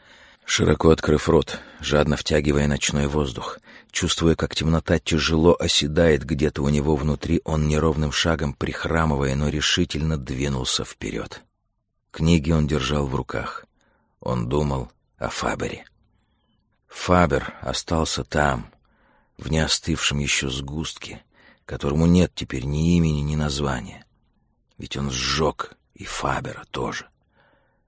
[0.45, 3.59] Широко открыв рот, жадно втягивая ночной воздух,
[3.91, 10.17] чувствуя, как темнота тяжело оседает где-то у него внутри, он неровным шагом, прихрамывая, но решительно
[10.17, 11.43] двинулся вперед.
[12.11, 13.65] Книги он держал в руках.
[14.19, 15.85] Он думал о Фабере.
[16.87, 18.71] Фабер остался там,
[19.37, 21.23] в неостывшем еще сгустке,
[21.65, 24.05] которому нет теперь ни имени, ни названия.
[24.77, 27.07] Ведь он сжег и Фабера тоже.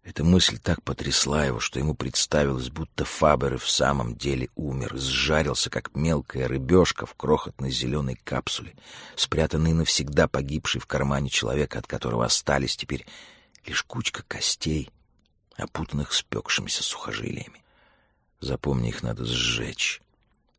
[0.03, 4.97] Эта мысль так потрясла его, что ему представилось, будто Фабер и в самом деле умер,
[4.97, 8.73] сжарился, как мелкая рыбешка в крохотной зеленой капсуле,
[9.15, 13.05] спрятанный навсегда погибший в кармане человека, от которого остались теперь
[13.65, 14.89] лишь кучка костей,
[15.55, 17.63] опутанных спекшимися сухожилиями.
[18.41, 20.01] Запомни, их надо сжечь,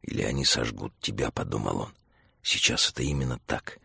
[0.02, 1.94] или они сожгут тебя,— подумал он.
[2.42, 3.78] Сейчас это именно так.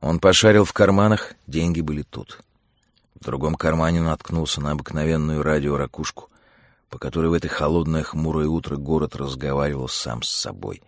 [0.00, 2.40] Он пошарил в карманах, деньги были тут—
[3.14, 6.30] в другом кармане наткнулся на обыкновенную радиоракушку,
[6.88, 10.82] по которой в это холодное хмурое утро город разговаривал сам с собой.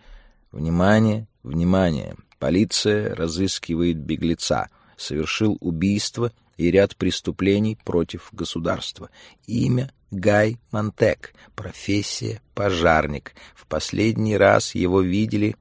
[0.53, 1.27] «Внимание!
[1.43, 2.17] Внимание!
[2.39, 4.69] Полиция разыскивает беглеца.
[4.97, 9.11] Совершил убийство и ряд преступлений против государства.
[9.47, 13.35] Имя Гай Монтек, профессия пожарник.
[13.55, 15.57] В последний раз его видели...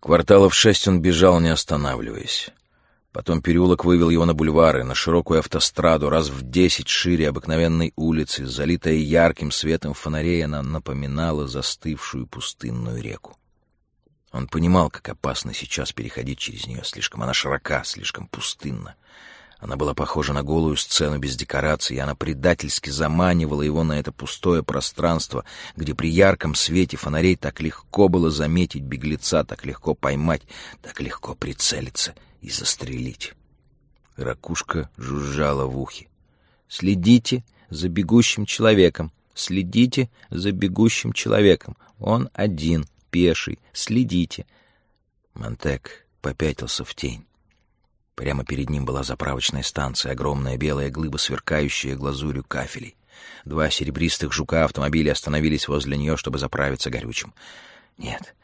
[0.00, 2.50] Кварталов шесть он бежал, не останавливаясь.
[3.12, 8.44] Потом переулок вывел его на бульвары, на широкую автостраду, раз в десять шире обыкновенной улицы,
[8.44, 13.38] залитая ярким светом фонарей, она напоминала застывшую пустынную реку.
[14.30, 16.82] Он понимал, как опасно сейчас переходить через нее.
[16.84, 18.94] Слишком она широка, слишком пустынна.
[19.58, 24.12] Она была похожа на голую сцену без декораций, и она предательски заманивала его на это
[24.12, 30.42] пустое пространство, где при ярком свете фонарей так легко было заметить беглеца, так легко поймать,
[30.82, 33.34] так легко прицелиться и застрелить.
[34.16, 36.08] Ракушка жужжала в ухе.
[36.68, 39.12] «Следите за бегущим человеком!
[39.34, 41.76] Следите за бегущим человеком!
[41.98, 43.58] Он один!» пеший.
[43.72, 44.46] Следите.
[45.34, 47.24] Монтек попятился в тень.
[48.14, 52.96] Прямо перед ним была заправочная станция, огромная белая глыба, сверкающая глазурью кафелей.
[53.44, 57.32] Два серебристых жука автомобиля остановились возле нее, чтобы заправиться горючим.
[57.96, 58.34] Нет,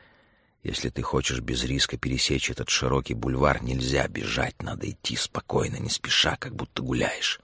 [0.64, 5.90] если ты хочешь без риска пересечь этот широкий бульвар, нельзя бежать, надо идти спокойно, не
[5.90, 7.38] спеша, как будто гуляешь.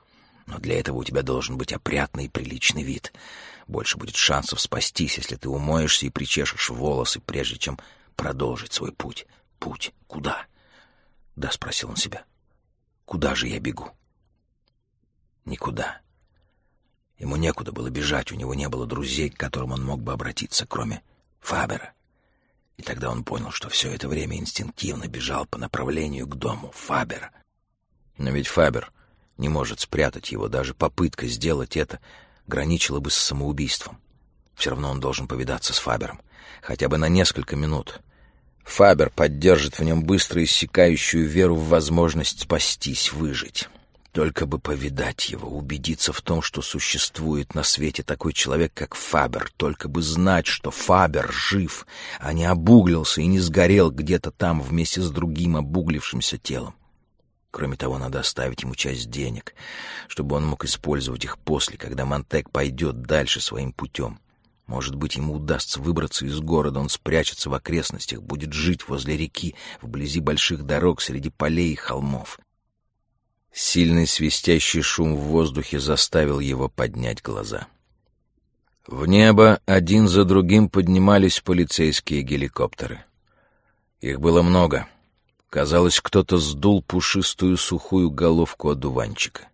[0.46, 3.12] Но для этого у тебя должен быть опрятный и приличный вид.
[3.68, 7.78] Больше будет шансов спастись, если ты умоешься и причешешь волосы, прежде чем
[8.16, 9.26] продолжить свой путь.
[9.58, 10.46] Путь куда?
[11.36, 12.24] Да, спросил он себя.
[13.04, 13.90] Куда же я бегу?
[15.44, 16.00] Никуда.
[17.18, 20.64] Ему некуда было бежать, у него не было друзей, к которым он мог бы обратиться,
[20.66, 21.02] кроме
[21.40, 21.92] Фабера.
[22.80, 27.30] И тогда он понял, что все это время инстинктивно бежал по направлению к дому Фабера.
[28.16, 28.90] Но ведь Фабер
[29.36, 32.00] не может спрятать его, даже попытка сделать это
[32.46, 33.98] граничило бы с самоубийством.
[34.54, 36.22] Все равно он должен повидаться с Фабером.
[36.62, 38.00] Хотя бы на несколько минут.
[38.64, 43.68] Фабер поддержит в нем быстро иссякающую веру в возможность спастись, выжить.
[44.12, 49.52] Только бы повидать его, убедиться в том, что существует на свете такой человек, как Фабер,
[49.56, 51.86] только бы знать, что Фабер жив,
[52.18, 56.74] а не обуглился и не сгорел где-то там вместе с другим обуглившимся телом.
[57.52, 59.54] Кроме того, надо оставить ему часть денег,
[60.08, 64.18] чтобы он мог использовать их после, когда Монтек пойдет дальше своим путем.
[64.66, 69.56] Может быть, ему удастся выбраться из города, он спрячется в окрестностях, будет жить возле реки,
[69.82, 72.38] вблизи больших дорог, среди полей и холмов.
[73.52, 77.66] Сильный свистящий шум в воздухе заставил его поднять глаза.
[78.86, 83.04] В небо один за другим поднимались полицейские геликоптеры.
[84.00, 84.88] Их было много—
[85.50, 89.48] Казалось, кто-то сдул пушистую сухую головку одуванчика.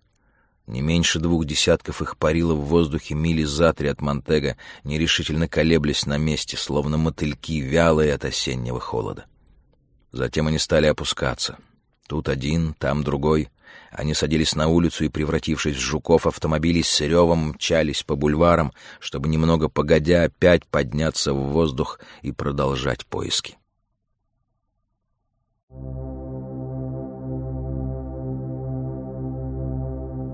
[0.67, 6.05] Не меньше двух десятков их парило в воздухе мили за три от Монтега, нерешительно колеблясь
[6.05, 9.25] на месте, словно мотыльки, вялые от осеннего холода.
[10.13, 11.57] Затем они стали опускаться.
[12.09, 13.49] Тут один, там другой.
[13.91, 19.29] Они садились на улицу и, превратившись в жуков, автомобили с ревом мчались по бульварам, чтобы
[19.29, 23.57] немного погодя опять подняться в воздух и продолжать поиски.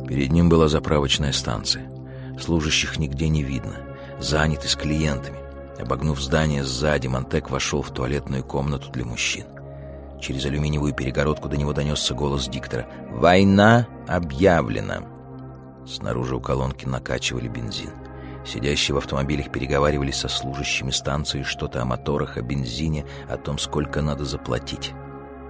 [0.09, 1.91] Перед ним была заправочная станция.
[2.39, 3.77] Служащих нигде не видно.
[4.19, 5.39] Заняты с клиентами.
[5.79, 9.47] Обогнув здание сзади, Монтек вошел в туалетную комнату для мужчин.
[10.23, 12.87] Через алюминиевую перегородку до него донесся голос диктора.
[13.11, 15.03] «Война объявлена!»
[15.85, 17.91] Снаружи у колонки накачивали бензин.
[18.47, 24.01] Сидящие в автомобилях переговаривались со служащими станции что-то о моторах, о бензине, о том, сколько
[24.01, 24.93] надо заплатить.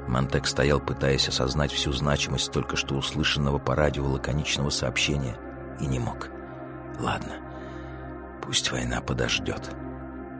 [0.09, 5.37] Монтек стоял, пытаясь осознать всю значимость только что услышанного по радио лаконичного сообщения,
[5.81, 6.31] и не мог.
[6.99, 7.35] Ладно,
[8.43, 9.71] пусть война подождет.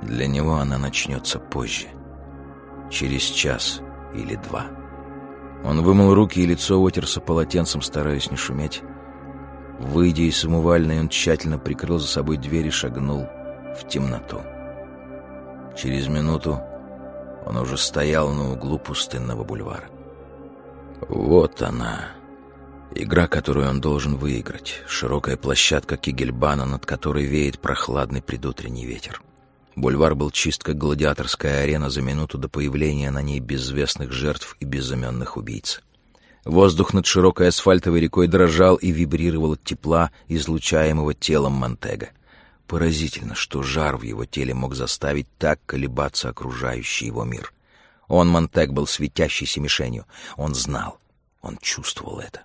[0.01, 1.89] Для него она начнется позже.
[2.91, 3.83] Через час
[4.15, 4.67] или два.
[5.65, 8.83] Он вымыл руки и лицо, отерся полотенцем, стараясь не шуметь.
[9.79, 13.27] Выйдя из умывальной, он тщательно прикрыл за собой дверь и шагнул
[13.79, 14.41] в темноту.
[15.77, 16.61] Через минуту
[17.47, 19.89] он уже стоял на углу пустынного бульвара.
[21.09, 22.11] Вот она,
[22.95, 24.83] игра, которую он должен выиграть.
[24.87, 29.23] Широкая площадка Кигельбана, над которой веет прохладный предутренний ветер.
[29.75, 34.65] Бульвар был чист, как гладиаторская арена за минуту до появления на ней безвестных жертв и
[34.65, 35.81] безыменных убийц.
[36.45, 42.11] Воздух над широкой асфальтовой рекой дрожал и вибрировал от тепла, излучаемого телом Монтега.
[42.67, 47.53] Поразительно, что жар в его теле мог заставить так колебаться окружающий его мир.
[48.09, 50.07] Он, Монтек, был светящейся мишенью.
[50.37, 50.99] Он знал,
[51.41, 52.43] он чувствовал это.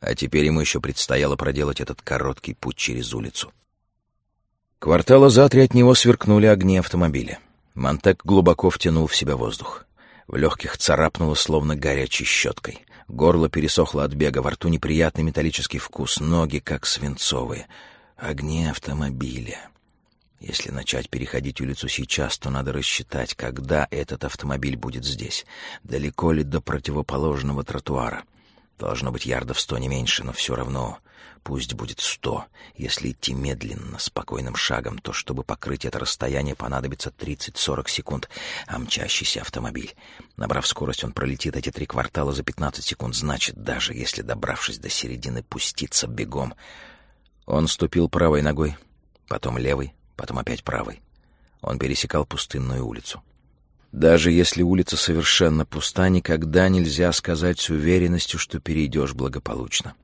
[0.00, 3.52] А теперь ему еще предстояло проделать этот короткий путь через улицу.
[4.80, 7.38] Квартала за три от него сверкнули огни автомобиля.
[7.74, 9.84] Монтек глубоко втянул в себя воздух.
[10.26, 12.86] В легких царапнуло, словно горячей щеткой.
[13.06, 17.66] Горло пересохло от бега, во рту неприятный металлический вкус, ноги как свинцовые.
[18.16, 19.68] Огни автомобиля.
[20.40, 25.44] Если начать переходить улицу сейчас, то надо рассчитать, когда этот автомобиль будет здесь.
[25.84, 28.22] Далеко ли до противоположного тротуара.
[28.78, 31.00] Должно быть ярдов сто, не меньше, но все равно
[31.42, 32.46] пусть будет сто.
[32.76, 38.28] Если идти медленно, спокойным шагом, то чтобы покрыть это расстояние, понадобится 30-40 секунд,
[38.66, 39.94] а мчащийся автомобиль.
[40.36, 43.14] Набрав скорость, он пролетит эти три квартала за 15 секунд.
[43.14, 46.54] Значит, даже если, добравшись до середины, пуститься бегом.
[47.46, 48.76] Он ступил правой ногой,
[49.28, 51.00] потом левой, потом опять правой.
[51.62, 53.22] Он пересекал пустынную улицу.
[53.92, 59.94] Даже если улица совершенно пуста, никогда нельзя сказать с уверенностью, что перейдешь благополучно.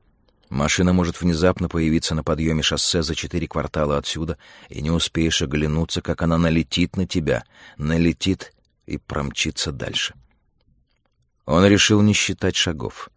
[0.49, 4.37] Машина может внезапно появиться на подъеме шоссе за четыре квартала отсюда,
[4.69, 7.43] и не успеешь оглянуться, как она налетит на тебя,
[7.77, 8.53] налетит
[8.85, 10.13] и промчится дальше.
[11.45, 13.09] Он решил не считать шагов.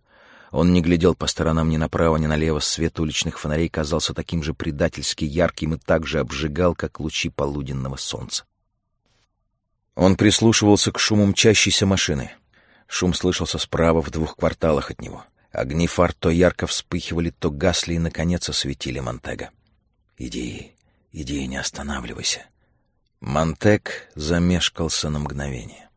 [0.51, 2.59] Он не глядел по сторонам ни направо, ни налево.
[2.59, 7.97] Свет уличных фонарей казался таким же предательски ярким и так же обжигал, как лучи полуденного
[7.97, 8.45] солнца.
[9.95, 12.33] Он прислушивался к шуму мчащейся машины.
[12.89, 15.25] Шум слышался справа, в двух кварталах от него.
[15.53, 19.51] Огни фар то ярко вспыхивали, то гасли и, наконец, осветили Монтега.
[20.17, 20.73] «Иди,
[21.13, 22.47] иди, не останавливайся».
[23.21, 25.89] Монтег замешкался на мгновение.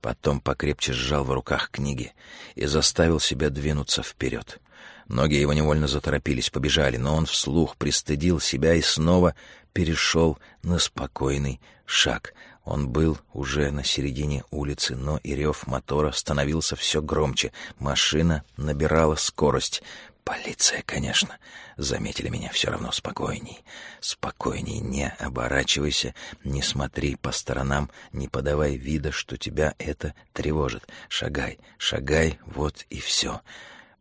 [0.00, 2.12] Потом покрепче сжал в руках книги
[2.54, 4.60] и заставил себя двинуться вперед.
[5.08, 9.34] Ноги его невольно заторопились, побежали, но он вслух пристыдил себя и снова
[9.72, 12.32] перешел на спокойный шаг—
[12.64, 17.52] он был уже на середине улицы, но и рев мотора становился все громче.
[17.78, 19.82] Машина набирала скорость.
[20.24, 21.36] «Полиция, конечно.
[21.76, 23.62] Заметили меня все равно спокойней.
[24.00, 30.88] Спокойней, не оборачивайся, не смотри по сторонам, не подавай вида, что тебя это тревожит.
[31.10, 33.42] Шагай, шагай, вот и все».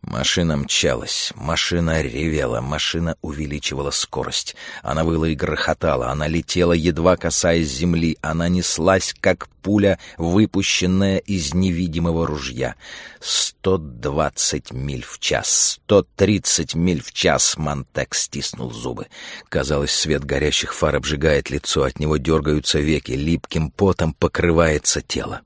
[0.04, 4.54] Машина мчалась, машина ревела, машина увеличивала скорость.
[4.82, 11.54] Она выла и грохотала, она летела, едва касаясь земли, она неслась, как пуля, выпущенная из
[11.54, 12.76] невидимого ружья.
[13.22, 19.08] Сто двадцать миль в час, сто тридцать миль в час Монтек стиснул зубы.
[19.48, 25.42] Казалось, свет горящих фар обжигает лицо, от него дергаются веки, липким потом покрывается тело.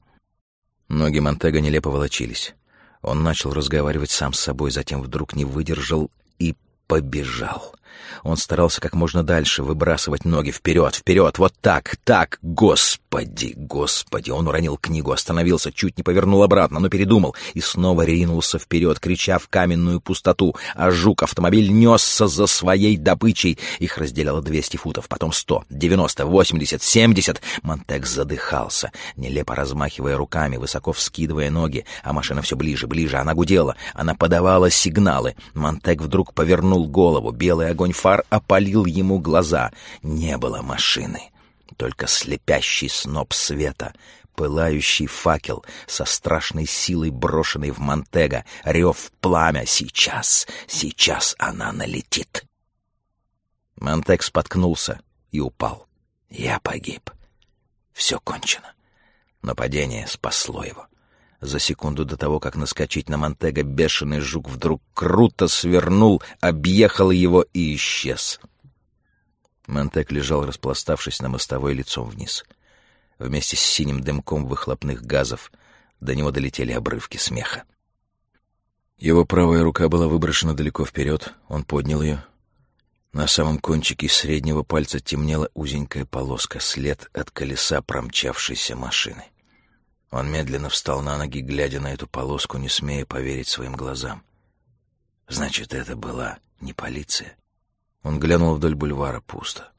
[0.90, 2.56] Ноги Монтега нелепо волочились.
[3.08, 6.56] Он начал разговаривать сам с собой, затем вдруг не выдержал и
[6.88, 7.74] побежал.
[8.24, 14.32] Он старался как можно дальше выбрасывать ноги вперед, вперед, вот так, так, господи, господи.
[14.32, 19.38] Он уронил книгу, остановился, чуть не повернул обратно, но передумал и снова ринулся вперед, крича
[19.38, 23.58] в каменную пустоту, а жук-автомобиль несся за своей добычей.
[23.80, 27.42] Их разделяло двести футов, потом сто, девяносто, восемьдесят, семьдесят.
[27.64, 33.76] Монтек задыхался, нелепо размахивая руками, высоко вскидывая ноги, а машина все ближе, ближе, она гудела,
[33.94, 35.36] она подавала сигналы.
[35.54, 39.72] Монтек вдруг повернул голову, белый огонь фар опалил ему глаза.
[40.02, 41.32] Не было машины,
[41.78, 43.94] только слепящий сноп света,
[44.36, 49.66] пылающий факел со страшной силой брошенный в Монтега, рев пламя.
[49.66, 52.46] Сейчас, сейчас она налетит.
[53.76, 55.00] Монтег споткнулся
[55.32, 55.88] и упал.
[56.30, 57.12] Я погиб.
[57.94, 58.74] Все кончено.
[59.42, 60.88] Но падение спасло его.
[61.40, 67.46] За секунду до того, как наскочить на Монтега, бешеный жук вдруг круто свернул, объехал его
[67.54, 68.40] и исчез.
[69.68, 72.44] Монтег лежал, распластавшись на мостовой лицом вниз.
[73.20, 75.52] Вместе с синим дымком выхлопных газов
[76.00, 77.64] до него долетели обрывки смеха.
[78.98, 82.24] Его правая рука была выброшена далеко вперед, он поднял ее.
[83.14, 89.26] На самом кончике среднего пальца темнела узенькая полоска, след от колеса промчавшейся машины.
[90.12, 94.24] Он медленно встал на ноги, глядя на эту полоску, не смея поверить своим глазам.
[95.28, 97.36] Значит, это была не полиция.
[98.04, 99.72] Он глянул вдоль бульвара пусто.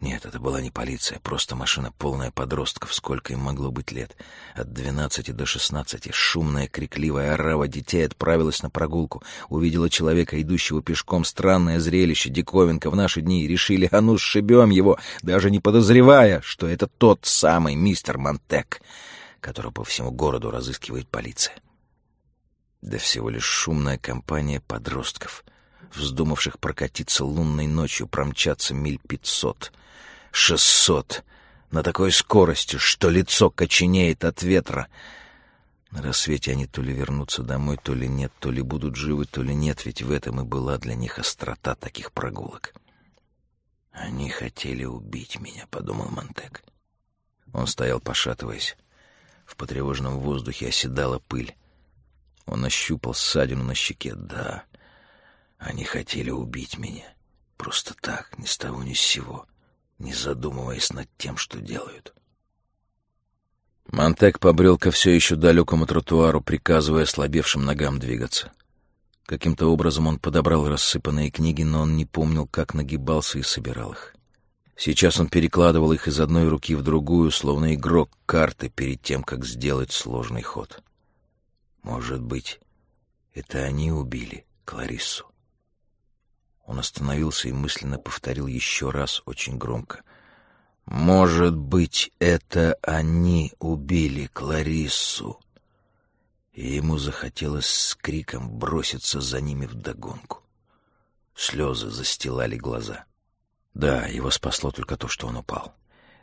[0.00, 4.16] Нет, это была не полиция, просто машина, полная подростков, сколько им могло быть лет.
[4.56, 9.22] От двенадцати до шестнадцати шумная, крикливая орава детей отправилась на прогулку.
[9.48, 11.24] Увидела человека, идущего пешком.
[11.24, 13.46] Странное зрелище, диковинка в наши дни.
[13.46, 18.82] Решили, а ну сшибем его, даже не подозревая, что это тот самый мистер Монтек
[19.42, 21.56] которого по всему городу разыскивает полиция.
[22.80, 25.44] Да всего лишь шумная компания подростков,
[25.94, 29.72] вздумавших прокатиться лунной ночью, промчаться миль пятьсот,
[30.30, 31.24] шестьсот,
[31.70, 34.88] на такой скорости, что лицо коченеет от ветра.
[35.90, 39.42] На рассвете они то ли вернутся домой, то ли нет, то ли будут живы, то
[39.42, 42.74] ли нет, ведь в этом и была для них острота таких прогулок.
[43.90, 46.62] «Они хотели убить меня»,— подумал Монтек.
[47.52, 48.76] Он стоял, пошатываясь.
[49.52, 51.54] В потревоженном воздухе оседала пыль.
[52.46, 54.14] Он ощупал ссадину на щеке.
[54.14, 54.64] Да,
[55.58, 57.12] они хотели убить меня.
[57.58, 59.44] Просто так, ни с того ни с сего,
[59.98, 62.14] не задумываясь над тем, что делают.
[63.88, 68.52] Монтек побрел ко все еще далекому тротуару, приказывая слабевшим ногам двигаться.
[69.26, 74.14] Каким-то образом он подобрал рассыпанные книги, но он не помнил, как нагибался и собирал их.
[74.76, 79.44] Сейчас он перекладывал их из одной руки в другую, словно игрок карты перед тем, как
[79.44, 80.82] сделать сложный ход.
[81.82, 82.60] Может быть,
[83.34, 85.26] это они убили Клариссу?
[86.64, 90.02] Он остановился и мысленно повторил еще раз очень громко.
[90.84, 95.38] «Может быть, это они убили Клариссу?»
[96.52, 100.42] И ему захотелось с криком броситься за ними вдогонку.
[101.34, 103.04] Слезы застилали глаза.
[103.74, 105.74] Да, его спасло только то, что он упал.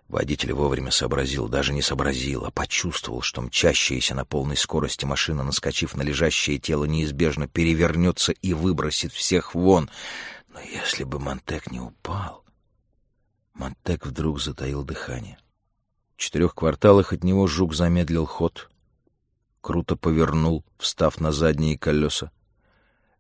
[0.08, 5.96] Водитель вовремя сообразил, даже не сообразил, а почувствовал, что мчащаяся на полной скорости машина, наскочив
[5.96, 9.90] на лежащее тело, неизбежно перевернется и выбросит всех вон.
[10.48, 12.44] Но если бы Монтек не упал...
[13.54, 15.38] Монтек вдруг затаил дыхание.
[16.16, 18.70] В четырех кварталах от него жук замедлил ход,
[19.62, 22.32] круто повернул, встав на задние колеса,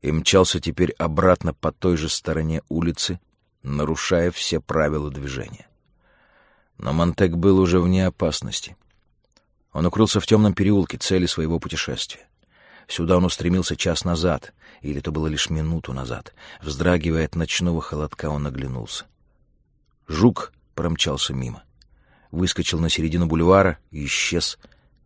[0.02, 3.20] и мчался теперь обратно по той же стороне улицы,
[3.64, 5.68] нарушая все правила движения.
[6.78, 8.76] Но Монтек был уже вне опасности.
[9.74, 12.28] Он укрылся в темном переулке цели своего путешествия.
[12.88, 16.34] Сюда он устремился час назад, или это было лишь минуту назад.
[16.62, 19.05] Вздрагивая от ночного холодка, он оглянулся.
[20.07, 21.64] Жук промчался мимо.
[22.32, 24.57] Выскочил на середину бульвара и исчез.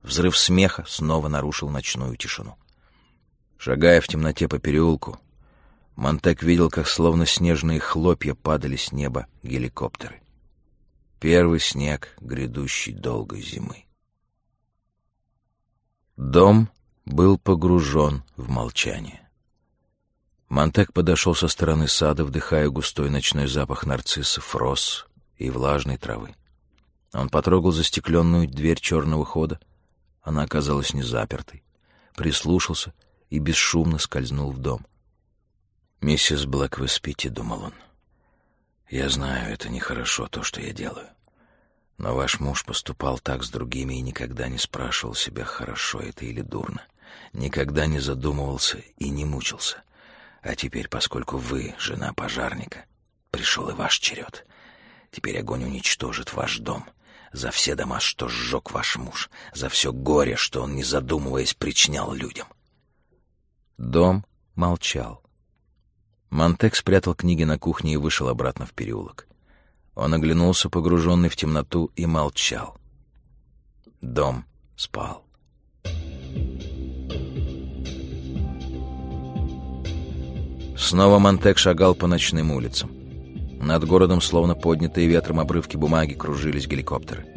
[0.02, 2.56] Взрыв смеха снова нарушил ночную тишину.
[3.58, 5.20] Шагая в темноте по переулку,
[5.96, 10.22] Монтек видел, как словно снежные хлопья падали с неба геликоптеры.
[11.20, 13.86] Первый снег грядущей долгой зимы.
[16.18, 16.70] Дом
[17.06, 19.30] был погружен в молчание.
[20.50, 26.36] Монтек подошел со стороны сада, вдыхая густой ночной запах нарциссов, роз и влажной травы.
[27.14, 29.60] Он потрогал застекленную дверь черного хода.
[30.22, 31.64] Она оказалась не запертой.
[32.16, 32.94] Прислушался
[33.30, 34.86] и бесшумно скользнул в дом.
[36.04, 37.74] «Миссис Блэк, вы спите»,— думал он.
[38.90, 41.08] «Я знаю, это нехорошо, то, что я делаю.
[41.98, 46.42] Но ваш муж поступал так с другими и никогда не спрашивал себя, хорошо это или
[46.42, 46.86] дурно.
[47.32, 49.82] Никогда не задумывался и не мучился.
[50.42, 52.84] А теперь, поскольку вы жена пожарника,
[53.32, 54.46] пришел и ваш черед.
[55.10, 56.84] Теперь огонь уничтожит ваш дом.
[57.32, 59.30] За все дома, что сжег ваш муж.
[59.54, 62.50] За все горе, что он, не задумываясь, причинял людям.
[63.78, 64.26] Дом
[64.56, 65.23] молчал.
[66.34, 69.28] Монтек спрятал книги на кухне и вышел обратно в переулок.
[69.94, 72.76] Он оглянулся, погруженный в темноту, и молчал.
[74.02, 74.44] Дом
[74.76, 75.24] спал.
[80.76, 82.90] Снова Монтек шагал по ночным улицам.
[83.62, 87.28] Над городом, словно поднятые ветром обрывки бумаги, кружились геликоптеры.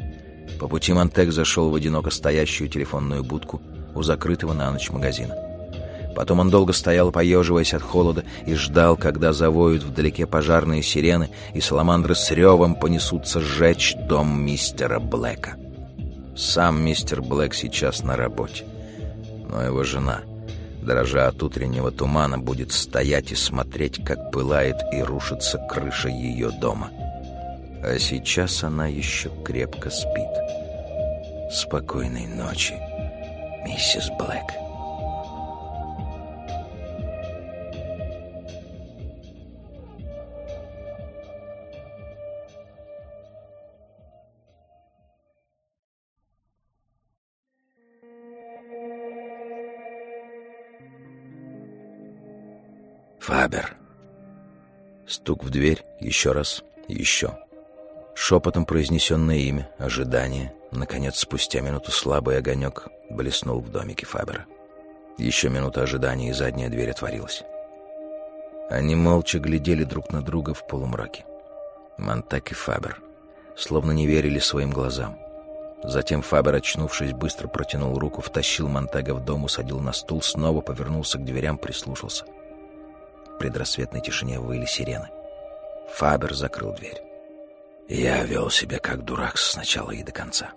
[0.58, 3.60] По пути Монтек зашел в одиноко стоящую телефонную будку
[3.94, 5.45] у закрытого на ночь магазина.
[6.16, 11.60] Потом он долго стоял, поеживаясь от холода, и ждал, когда завоют вдалеке пожарные сирены, и
[11.60, 15.56] саламандры с ревом понесутся сжечь дом мистера Блэка.
[16.34, 18.64] Сам мистер Блэк сейчас на работе,
[19.50, 20.22] но его жена,
[20.80, 26.88] дрожа от утреннего тумана, будет стоять и смотреть, как пылает и рушится крыша ее дома.
[27.82, 30.30] А сейчас она еще крепко спит.
[31.52, 32.74] Спокойной ночи,
[33.66, 34.65] миссис Блэк.
[53.26, 53.74] Фабер.
[55.04, 57.36] Стук в дверь, еще раз, еще.
[58.14, 60.54] Шепотом произнесенное имя, ожидание.
[60.70, 64.46] Наконец, спустя минуту слабый огонек блеснул в домике Фабера.
[65.18, 67.42] Еще минута ожидания, и задняя дверь отворилась.
[68.70, 71.24] Они молча глядели друг на друга в полумраке.
[71.98, 73.02] Монтак и Фабер
[73.56, 75.18] словно не верили своим глазам.
[75.82, 81.18] Затем Фабер, очнувшись, быстро протянул руку, втащил Монтага в дом, усадил на стул, снова повернулся
[81.18, 82.24] к дверям, прислушался—
[83.46, 85.08] предрассветной тишине выли сирены.
[85.94, 87.00] Фабер закрыл дверь.
[87.88, 90.50] Я вел себя как дурак с начала и до конца.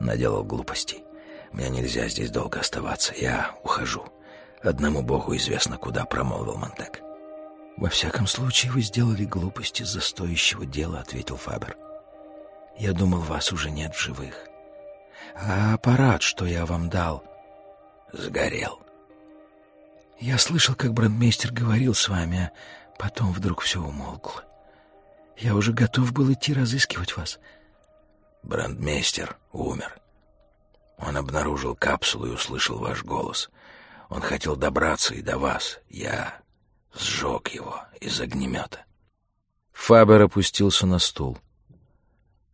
[0.00, 1.04] Наделал глупостей.
[1.52, 3.12] Мне нельзя здесь долго оставаться.
[3.14, 4.06] Я ухожу.
[4.62, 7.02] Одному богу известно, куда промолвил Монтек.
[7.76, 11.76] «Во всяком случае, вы сделали глупость из-за стоящего дела»,— ответил Фабер.
[12.78, 14.46] «Я думал, вас уже нет в живых.
[15.34, 17.24] А аппарат, что я вам дал,
[18.12, 18.81] сгорел.
[20.22, 22.52] Я слышал, как брандмейстер говорил с вами,
[22.94, 24.44] а потом вдруг все умолкло.
[25.36, 27.40] Я уже готов был идти разыскивать вас.
[28.44, 30.00] Брандмейстер умер.
[30.96, 33.50] Он обнаружил капсулу и услышал ваш голос.
[34.10, 35.80] Он хотел добраться и до вас.
[35.88, 36.40] Я
[36.94, 38.84] сжег его из огнемета.
[39.72, 41.36] Фабер опустился на стул.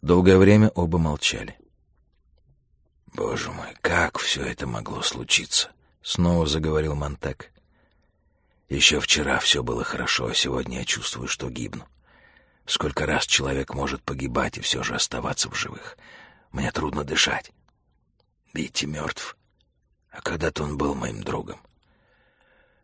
[0.00, 1.58] Долгое время оба молчали.
[3.12, 5.70] «Боже мой, как все это могло случиться?»—
[6.02, 7.52] снова заговорил Монтек.
[8.68, 11.86] «Еще вчера все было хорошо, а сегодня я чувствую, что гибну.
[12.66, 15.96] Сколько раз человек может погибать и все же оставаться в живых.
[16.52, 17.50] Мне трудно дышать.
[18.52, 19.36] Битти мертв.
[20.10, 21.60] А когда-то он был моим другом.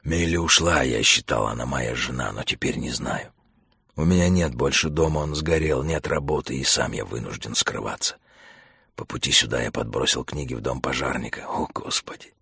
[0.03, 3.33] Милли ушла, я считал, она моя жена, но теперь не знаю.
[3.97, 8.17] У меня нет больше дома, он сгорел, нет работы, и сам я вынужден скрываться.
[8.97, 11.47] По пути сюда я подбросил книги в дом пожарника.
[11.49, 12.35] О, Господи!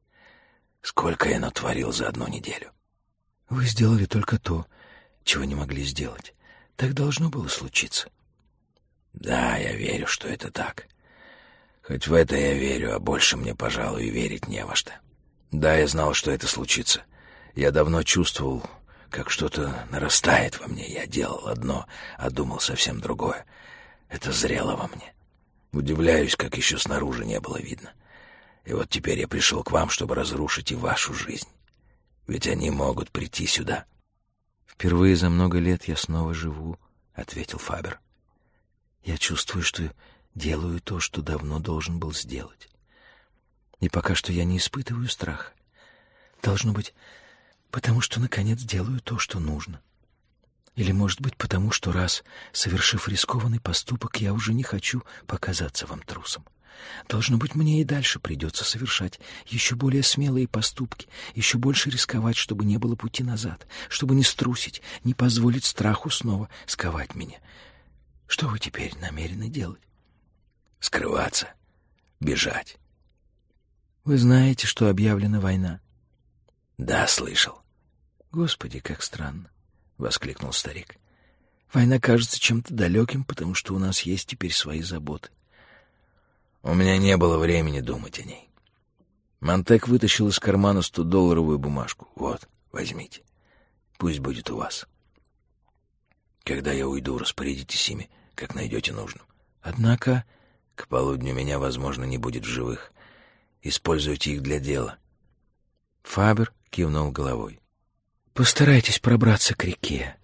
[0.81, 2.73] Сколько я натворил за одну неделю.
[3.53, 4.67] Вы сделали только то,
[5.25, 6.33] чего не могли сделать.
[6.75, 8.09] Так должно было случиться.
[9.13, 10.87] Да, я верю, что это так.
[11.83, 14.93] Хоть в это я верю, а больше мне, пожалуй, верить не во что.
[15.51, 17.03] Да, я знал, что это случится.
[17.55, 18.65] Я давно чувствовал,
[19.11, 20.91] как что-то нарастает во мне.
[20.91, 21.87] Я делал одно,
[22.17, 23.45] а думал совсем другое.
[24.09, 25.13] Это зрело во мне.
[25.73, 27.93] Удивляюсь, как еще снаружи не было видно.
[28.65, 31.49] И вот теперь я пришел к вам, чтобы разрушить и вашу жизнь.
[32.33, 33.85] Ведь они могут прийти сюда.
[34.65, 36.79] «Впервые за много лет я снова живу»,—
[37.13, 38.01] ответил Фабер.
[39.05, 39.93] «Я чувствую, что
[40.35, 42.71] делаю то, что давно должен был сделать.
[43.81, 45.53] И пока что я не испытываю страха.
[46.43, 46.95] Должно быть,
[47.71, 49.83] потому что, наконец, делаю то, что нужно.
[50.75, 56.01] Или, может быть, потому что раз, совершив рискованный поступок, я уже не хочу показаться вам
[56.01, 56.47] трусом.
[57.09, 62.65] Должно быть, мне и дальше придется совершать еще более смелые поступки, еще больше рисковать, чтобы
[62.65, 67.39] не было пути назад, чтобы не струсить, не позволить страху снова сковать меня.
[68.27, 69.83] Что вы теперь намерены делать?
[70.81, 71.49] Скрываться,
[72.21, 72.79] бежать.
[74.05, 75.81] Вы знаете, что объявлена война?
[76.79, 77.63] Да, слышал.
[78.33, 79.51] Господи, как странно,—
[79.99, 80.97] воскликнул старик.
[81.73, 85.31] Война кажется чем-то далеким, потому что у нас есть теперь свои заботы.
[86.63, 88.49] У меня не было времени думать о ней.
[89.41, 92.09] Монтек вытащил из кармана стодолларовую бумажку.
[92.15, 93.23] Вот, возьмите.
[93.99, 94.87] Пусть будет у вас.
[96.45, 99.25] Когда я уйду, распорядитесь ими, как найдете нужным.
[99.61, 100.25] Однако
[100.77, 102.93] к полудню меня, возможно, не будет в живых.
[103.63, 104.99] Используйте их для дела.
[106.05, 107.61] Фабер кивнул головой.
[108.35, 110.17] Постарайтесь пробраться к реке.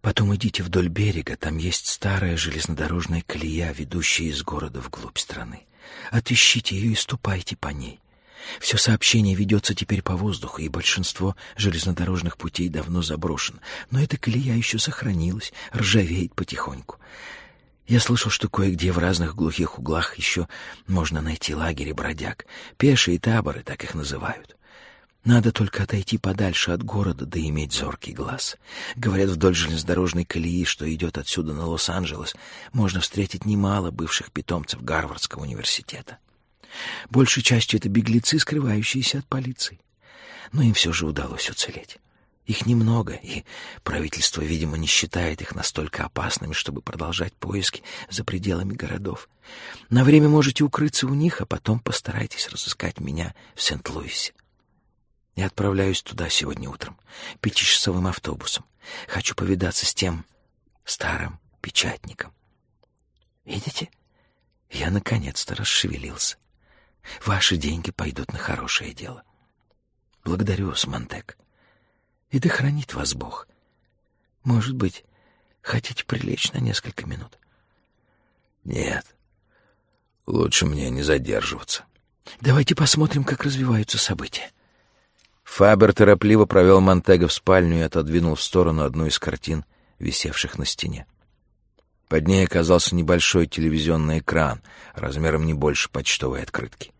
[0.00, 5.66] Потом идите вдоль берега, там есть старая железнодорожная колея, ведущая из города вглубь страны.
[6.10, 8.00] Отыщите ее и ступайте по ней.
[8.58, 13.60] Все сообщение ведется теперь по воздуху, и большинство железнодорожных путей давно заброшено.
[13.90, 16.98] Но эта колея еще сохранилась, ржавеет потихоньку.
[17.86, 20.48] Я слышал, что кое-где в разных глухих углах еще
[20.86, 22.46] можно найти лагерь бродяг.
[22.76, 24.56] Пешие таборы, так их называют.
[25.24, 28.56] Надо только отойти подальше от города, да иметь зоркий глаз.
[28.96, 32.34] Говорят, вдоль железнодорожной колеи, что идет отсюда на Лос-Анджелес,
[32.72, 36.18] можно встретить немало бывших питомцев Гарвардского университета.
[37.10, 39.80] Большей частью это беглецы, скрывающиеся от полиции.
[40.52, 41.98] Но им все же удалось уцелеть.
[42.46, 43.44] Их немного, и
[43.84, 49.28] правительство, видимо, не считает их настолько опасными, чтобы продолжать поиски за пределами городов.
[49.90, 54.32] На время можете укрыться у них, а потом постарайтесь разыскать меня в Сент-Луисе.
[55.36, 56.98] Я отправляюсь туда сегодня утром,
[57.40, 58.64] пятичасовым автобусом.
[59.08, 60.24] Хочу повидаться с тем
[60.84, 62.32] старым печатником.
[63.44, 63.90] Видите?
[64.70, 66.36] Я наконец-то расшевелился.
[67.24, 69.24] Ваши деньги пойдут на хорошее дело.
[70.24, 71.36] Благодарю вас, Монтек.
[72.30, 73.48] И да хранит вас Бог.
[74.44, 75.04] Может быть,
[75.62, 77.38] хотите прилечь на несколько минут?
[78.64, 79.16] Нет.
[80.26, 81.84] Лучше мне не задерживаться.
[82.40, 84.52] Давайте посмотрим, как развиваются события.
[85.50, 89.64] Фабер торопливо провел Монтега в спальню и отодвинул в сторону одну из картин,
[89.98, 91.06] висевших на стене.
[92.08, 94.62] Под ней оказался небольшой телевизионный экран,
[94.94, 96.92] размером не больше почтовой открытки.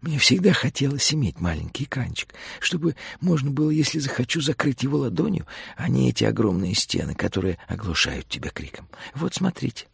[0.00, 5.46] Мне всегда хотелось иметь маленький экранчик, чтобы можно было, если захочу, закрыть его ладонью,
[5.76, 8.88] а не эти огромные стены, которые оглушают тебя криком.
[9.14, 9.88] Вот смотрите.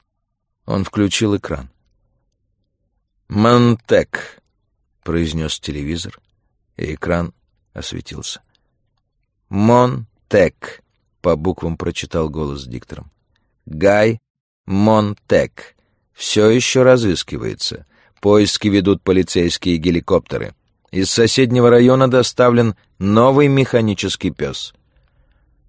[0.65, 1.69] Он включил экран.
[3.27, 4.41] «Монтек»,—
[5.03, 6.21] произнес телевизор,
[6.77, 7.35] и экран
[7.79, 8.41] осветился.
[9.49, 10.83] «Монтек»,—
[11.21, 13.11] по буквам прочитал голос с диктором.
[13.67, 14.21] «Гай
[14.67, 15.75] Монтек.
[16.13, 17.87] Все еще разыскивается.
[18.21, 20.55] Поиски ведут полицейские геликоптеры.
[20.91, 24.75] Из соседнего района доставлен новый механический пес».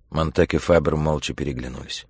[0.09, 2.07] Монтек и Фабер молча переглянулись.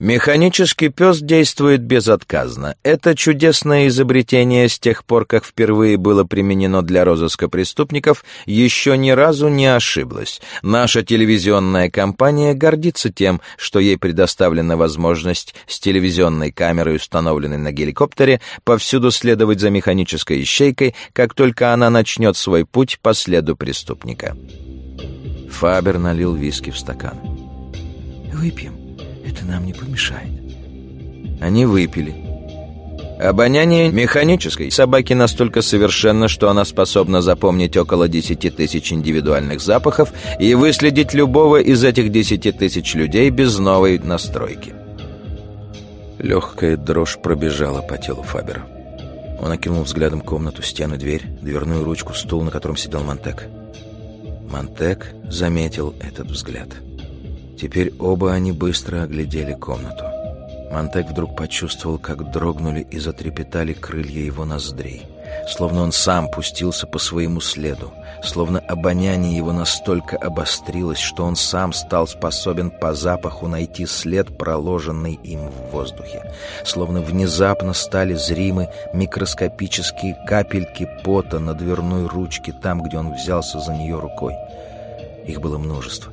[0.00, 2.74] Механический пес действует безотказно.
[2.82, 9.10] Это чудесное изобретение с тех пор, как впервые было применено для розыска преступников, еще ни
[9.10, 10.40] разу не ошиблось.
[10.62, 18.40] Наша телевизионная компания гордится тем, что ей предоставлена возможность с телевизионной камерой, установленной на геликоптере,
[18.64, 24.34] повсюду следовать за механической ищейкой, как только она начнет свой путь по следу преступника.
[25.50, 27.18] Фабер налил виски в стакан.
[28.32, 28.79] «Выпьем».
[29.24, 30.32] Это нам не помешает.
[31.40, 32.14] Они выпили.
[33.20, 40.54] Обоняние механической собаки настолько совершенно, что она способна запомнить около 10 тысяч индивидуальных запахов и
[40.54, 44.72] выследить любого из этих 10 тысяч людей без новой настройки.
[46.18, 48.66] Легкая дрожь пробежала по телу Фабера.
[49.40, 53.48] Он окинул взглядом комнату, стены, дверь, дверную ручку, стул, на котором сидел Монтек.
[54.50, 56.68] Монтек заметил этот взгляд.
[57.60, 60.04] Теперь оба они быстро оглядели комнату.
[60.72, 65.02] Монтек вдруг почувствовал, как дрогнули и затрепетали крылья его ноздрей.
[65.46, 67.92] Словно он сам пустился по своему следу.
[68.22, 75.20] Словно обоняние его настолько обострилось, что он сам стал способен по запаху найти след, проложенный
[75.22, 76.32] им в воздухе.
[76.64, 83.74] Словно внезапно стали зримы микроскопические капельки пота на дверной ручке там, где он взялся за
[83.74, 84.34] нее рукой.
[85.26, 86.12] Их было множество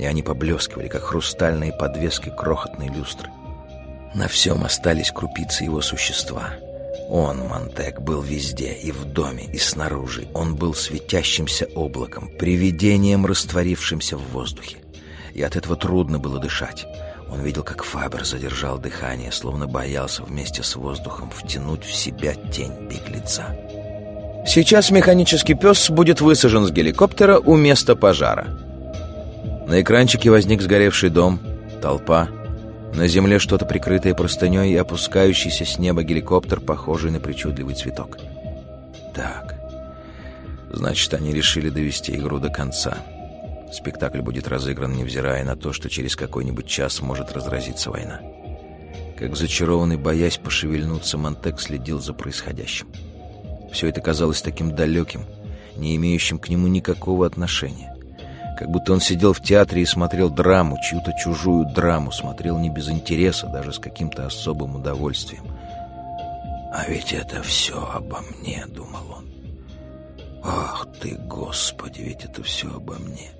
[0.00, 3.28] и они поблескивали, как хрустальные подвески крохотной люстры.
[4.14, 6.54] На всем остались крупицы его существа.
[7.08, 10.26] Он, Монтек, был везде, и в доме, и снаружи.
[10.32, 14.78] Он был светящимся облаком, привидением, растворившимся в воздухе.
[15.34, 16.86] И от этого трудно было дышать.
[17.30, 22.88] Он видел, как Фабер задержал дыхание, словно боялся вместе с воздухом втянуть в себя тень
[22.88, 23.56] беглеца.
[24.46, 28.69] Сейчас механический пес будет высажен с геликоптера у места пожара.
[29.66, 31.38] На экранчике возник сгоревший дом,
[31.80, 32.28] толпа.
[32.94, 38.18] На земле что-то прикрытое простыней и опускающийся с неба геликоптер, похожий на причудливый цветок.
[39.14, 39.54] Так,
[40.72, 42.98] значит, они решили довести игру до конца.
[43.72, 48.20] Спектакль будет разыгран, невзирая на то, что через какой-нибудь час может разразиться война.
[49.16, 52.88] Как зачарованный, боясь пошевельнуться, Монтек следил за происходящим.
[53.70, 55.26] Все это казалось таким далеким,
[55.76, 57.94] не имеющим к нему никакого отношения
[58.60, 62.90] как будто он сидел в театре и смотрел драму, чью-то чужую драму, смотрел не без
[62.90, 65.44] интереса, даже с каким-то особым удовольствием.
[66.70, 69.30] «А ведь это все обо мне»,— думал он.
[70.44, 73.30] «Ах ты, Господи, ведь это все обо мне».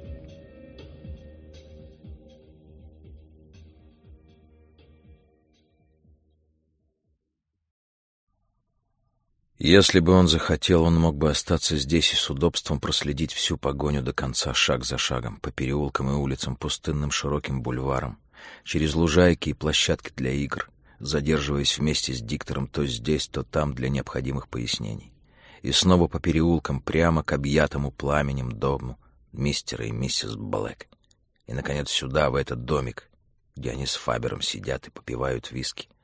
[9.63, 14.01] Если бы он захотел, он мог бы остаться здесь и с удобством проследить всю погоню
[14.01, 18.19] до конца, шаг за шагом, по переулкам и улицам, пустынным широким бульварам,
[18.65, 23.91] через лужайки и площадки для игр, задерживаясь вместе с диктором то здесь, то там для
[23.91, 25.13] необходимых пояснений.
[25.61, 28.99] И снова по переулкам прямо к объятому пламенем дому
[29.31, 30.87] мистера и миссис Блэк.
[31.47, 33.11] И, наконец, сюда, в этот домик,
[33.57, 35.91] где они с Фабером сидят и попивают виски—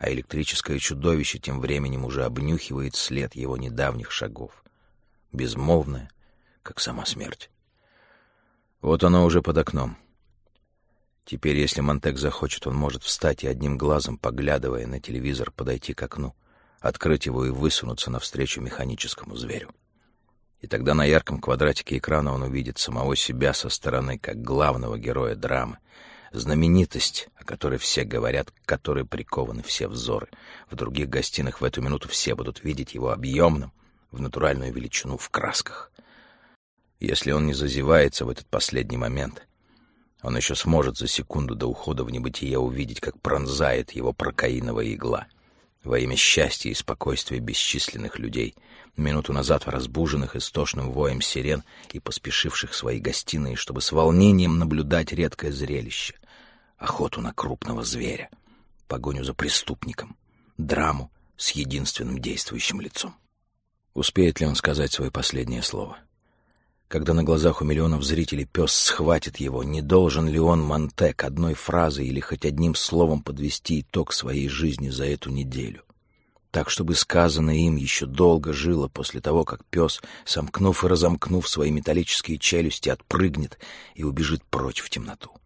[0.00, 4.64] а электрическое чудовище тем временем уже обнюхивает след его недавних шагов.
[5.30, 6.10] Безмолвное,
[6.62, 7.50] как сама смерть.
[8.80, 9.98] Вот оно уже под окном.
[11.26, 16.02] Теперь, если Монтек захочет, он может встать и одним глазом, поглядывая на телевизор, подойти к
[16.02, 16.34] окну,
[16.80, 19.70] открыть его и высунуться навстречу механическому зверю.
[20.62, 25.34] И тогда на ярком квадратике экрана он увидит самого себя со стороны, как главного героя
[25.34, 25.76] драмы,
[26.32, 30.28] знаменитость, о которой все говорят, к которой прикованы все взоры.
[30.70, 33.72] В других гостиных в эту минуту все будут видеть его объемным,
[34.10, 35.92] в натуральную величину, в красках.
[36.98, 39.46] Если он не зазевается в этот последний момент,
[40.22, 45.26] он еще сможет за секунду до ухода в небытие увидеть, как пронзает его прокаиновая игла
[45.82, 48.54] во имя счастья и спокойствия бесчисленных людей,
[48.98, 55.52] минуту назад разбуженных истошным воем сирен и поспешивших свои гостиные, чтобы с волнением наблюдать редкое
[55.52, 56.19] зрелище
[56.80, 58.30] охоту на крупного зверя,
[58.88, 60.16] погоню за преступником,
[60.56, 63.14] драму с единственным действующим лицом.
[63.94, 65.98] Успеет ли он сказать свое последнее слово?
[66.88, 71.54] Когда на глазах у миллионов зрителей пес схватит его, не должен ли он, Монтек, одной
[71.54, 75.84] фразой или хоть одним словом подвести итог своей жизни за эту неделю?
[76.50, 81.70] Так, чтобы сказанное им еще долго жило после того, как пес, сомкнув и разомкнув свои
[81.70, 83.58] металлические челюсти, отпрыгнет
[83.94, 85.39] и убежит прочь в темноту.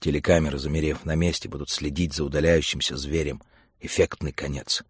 [0.00, 3.42] Телекамеры, замерев на месте, будут следить за удаляющимся зверем.
[3.80, 4.84] Эффектный конец.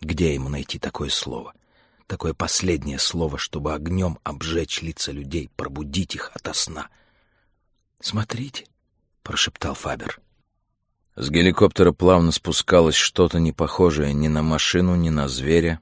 [0.00, 1.54] Где ему найти такое слово?
[2.06, 6.88] Такое последнее слово, чтобы огнем обжечь лица людей, пробудить их ото сна.
[8.00, 8.66] «Смотрите»,—
[9.22, 10.20] прошептал Фабер.
[11.16, 15.80] С геликоптера плавно спускалось что-то не похожее ни на машину, ни на зверя,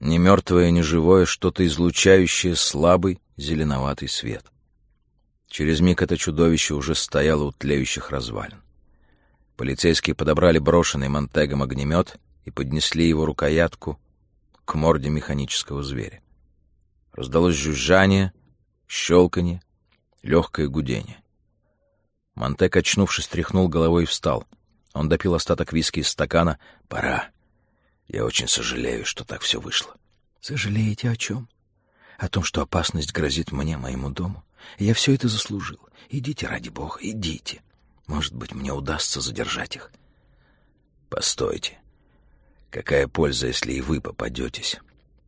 [0.00, 4.44] ни мертвое, ни живое, что-то излучающее слабый зеленоватый свет.
[5.56, 8.60] Через миг это чудовище уже стояло у тлеющих развалин.
[9.56, 13.98] Полицейские подобрали брошенный Монтегом огнемет и поднесли его рукоятку
[14.66, 16.20] к морде механического зверя.
[17.14, 18.34] Раздалось жужжание,
[18.86, 19.62] щелканье,
[20.22, 21.22] легкое гудение.
[22.34, 24.44] Монтек, очнувшись, тряхнул головой и встал.
[24.92, 26.58] Он допил остаток виски из стакана.
[26.86, 27.30] «Пора.
[28.08, 29.94] Я очень сожалею, что так все вышло».
[30.38, 31.48] «Сожалеете о чем?»
[32.18, 34.44] «О том, что опасность грозит мне, моему дому.
[34.78, 35.80] Я все это заслужил.
[36.10, 37.62] Идите, ради бога, идите.
[38.06, 39.90] Может быть, мне удастся задержать их».
[41.08, 41.78] «Постойте.
[42.70, 44.78] Какая польза, если и вы попадетесь?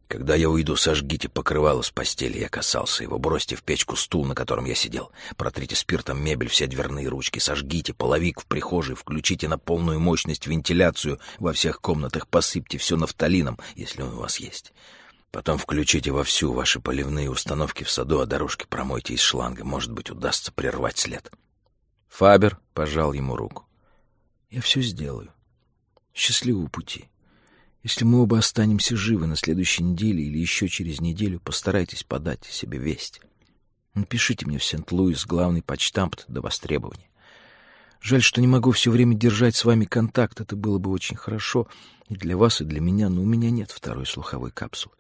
[0.09, 2.39] Когда я уйду, сожгите покрывало с постели.
[2.39, 3.19] Я касался его.
[3.19, 5.13] Бросьте в печку стул, на котором я сидел.
[5.37, 7.39] Протрите спиртом мебель, все дверные ручки.
[7.39, 8.97] Сожгите половик в прихожей.
[8.97, 12.27] Включите на полную мощность вентиляцию во всех комнатах.
[12.27, 14.73] Посыпьте все нафталином, если он у вас есть.
[15.31, 19.65] Потом включите вовсю ваши поливные установки в саду, а дорожки промойте из шланга.
[19.65, 21.31] Может быть, удастся прервать след.
[22.09, 23.67] Фабер пожал ему руку.
[24.51, 25.33] «Я все сделаю.
[26.15, 27.11] Счастливого пути».
[27.85, 32.79] Если мы оба останемся живы на следующей неделе или еще через неделю, постарайтесь подать себе
[32.79, 33.21] весть.
[33.95, 37.09] Напишите мне в Сент-Луис главный почтамт до востребования.
[38.01, 40.41] Жаль, что не могу все время держать с вами контакт.
[40.41, 41.69] Это было бы очень хорошо
[42.09, 44.95] и для вас, и для меня, но у меня нет второй слуховой капсулы.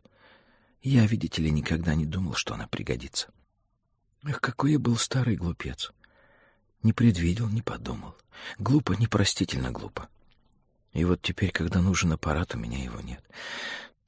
[0.83, 3.29] Я, видите ли, никогда не думал, что она пригодится.
[4.25, 5.93] Эх, какой я был старый глупец.
[6.83, 8.15] Не предвидел, не подумал.
[8.59, 10.09] Глупо, непростительно глупо.
[10.93, 13.23] И вот теперь, когда нужен аппарат, у меня его нет.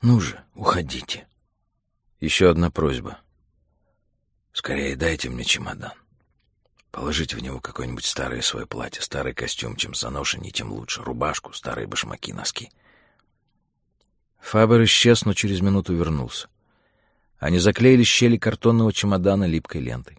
[0.03, 1.27] Ну же, уходите.
[2.21, 3.19] Еще одна просьба.
[4.53, 5.93] Скорее дайте мне чемодан.
[6.91, 11.87] Положите в него какое-нибудь старое свое платье, старый костюм, чем заношеннее, тем лучше, рубашку, старые
[11.87, 12.71] башмаки, носки.
[14.41, 16.49] Фабер исчез, но через минуту вернулся.
[17.41, 20.19] Они заклеили щели картонного чемодана липкой лентой.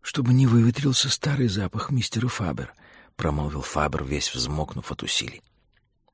[0.00, 2.74] «Чтобы не выветрился старый запах мистера Фабер»,—
[3.16, 5.42] промолвил Фабр, весь взмокнув от усилий.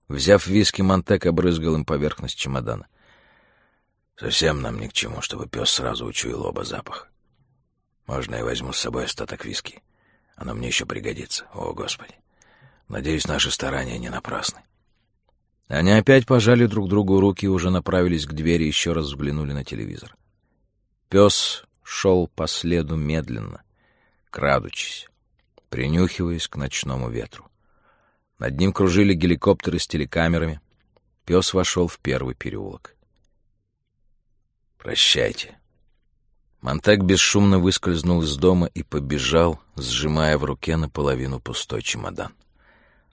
[0.09, 2.89] Взяв виски, Монтек обрызгал им поверхность чемодана.
[4.17, 7.07] «Совсем нам ни к чему, чтобы пес сразу учуял оба запаха.
[8.07, 9.81] Можно я возьму с собой остаток виски?
[10.35, 11.47] Оно мне еще пригодится.
[11.55, 12.15] О, Господи!
[12.89, 14.61] Надеюсь, наши старания не напрасны».
[15.69, 19.65] Они опять пожали друг другу руки и уже направились к двери, еще раз взглянули на
[19.65, 20.17] телевизор.
[21.09, 23.63] Пес шел по следу медленно,
[24.31, 25.09] крадучись
[25.69, 27.47] принюхиваясь к ночному ветру.
[28.39, 30.61] Над ним кружили геликоптеры с телекамерами.
[31.25, 32.95] Пес вошел в первый переулок.
[34.79, 35.59] «Прощайте».
[36.61, 42.33] Монтек бесшумно выскользнул из дома и побежал, сжимая в руке наполовину пустой чемодан.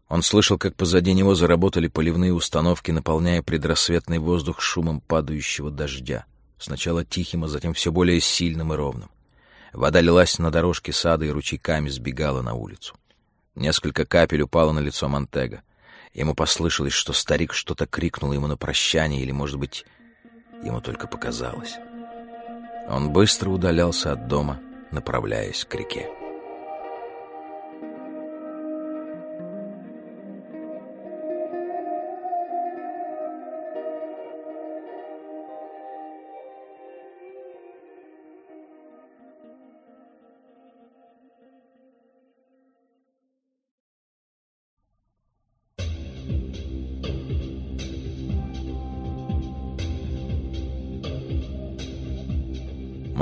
[0.07, 6.25] Он слышал, как позади него заработали поливные установки, наполняя предрассветный воздух шумом падающего дождя.
[6.59, 9.09] Сначала тихим, а затем все более сильным и ровным.
[9.73, 12.95] Вода лилась на дорожке сада и ручейками сбегала на улицу.
[13.55, 15.63] Несколько капель упало на лицо Монтега.
[16.13, 19.85] Ему послышалось, что старик что-то крикнул ему на прощание, или, может быть,
[20.63, 21.75] ему только показалось.
[22.87, 26.14] Он быстро удалялся от дома, направляясь к реке.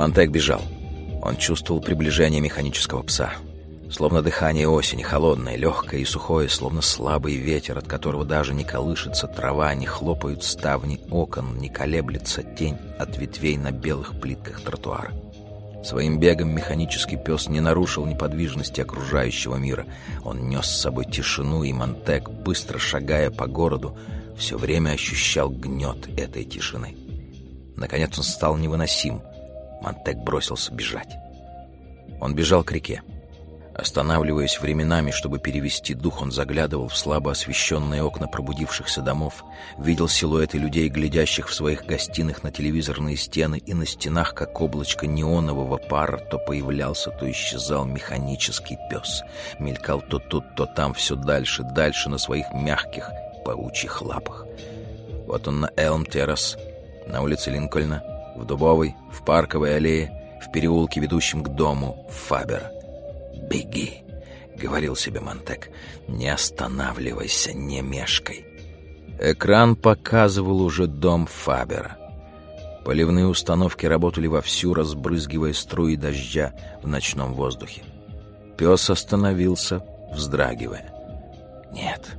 [0.04, 0.60] Монтек бежал.
[1.22, 3.32] Он чувствовал приближение механического пса.
[3.90, 9.26] Словно дыхание осени, холодное, легкое и сухое, словно слабый ветер, от которого даже не колышется
[9.26, 15.10] трава, не хлопают ставни окон, не колеблется тень от ветвей на белых плитках тротуара.
[15.82, 19.86] Своим бегом механический пес не нарушил неподвижности окружающего мира.
[20.22, 23.96] Он нес с собой тишину, и Монтек, быстро шагая по городу,
[24.36, 26.94] все время ощущал гнет этой тишины.
[27.74, 29.22] Наконец он стал невыносим—
[29.84, 31.18] Монтек бросился бежать.
[32.18, 33.02] Он бежал к реке.
[33.74, 39.44] Останавливаясь временами, чтобы перевести дух, он заглядывал в слабо освещенные окна пробудившихся домов,
[39.78, 45.06] видел силуэты людей, глядящих в своих гостиных на телевизорные стены, и на стенах, как облачко
[45.06, 49.22] неонового пара, то появлялся, то исчезал механический пес.
[49.58, 53.10] Мелькал то тут, то там, все дальше, дальше на своих мягких
[53.44, 54.46] паучьих лапах.
[55.26, 56.56] Вот он на Элм-террас,
[57.08, 62.70] на улице Линкольна, в Дубовой, в Парковой аллее, в переулке, ведущем к дому Фабера.
[63.50, 64.02] «Беги!»—
[64.56, 65.70] говорил себе Монтек.
[66.08, 68.44] «Не останавливайся, не мешкай!»
[69.20, 71.96] Экран показывал уже дом Фабера.
[72.84, 77.82] Поливные установки работали вовсю, разбрызгивая струи дождя в ночном воздухе.
[78.58, 80.92] Пес остановился, вздрагивая.
[81.72, 82.16] «Нет!»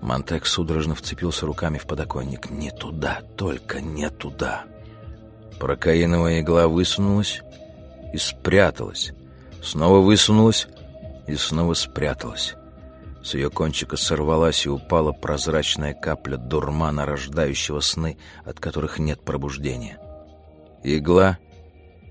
[0.00, 2.50] Монтек судорожно вцепился руками в подоконник.
[2.50, 4.64] «Не туда, только не туда!»
[5.58, 7.42] Прокаиновая игла высунулась
[8.12, 9.12] и спряталась.
[9.62, 10.68] Снова высунулась
[11.26, 12.54] и снова спряталась.
[13.22, 19.98] С ее кончика сорвалась и упала прозрачная капля дурмана, рождающего сны, от которых нет пробуждения.
[20.84, 21.38] Игла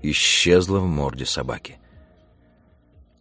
[0.02, 1.78] исчезла в морде собаки.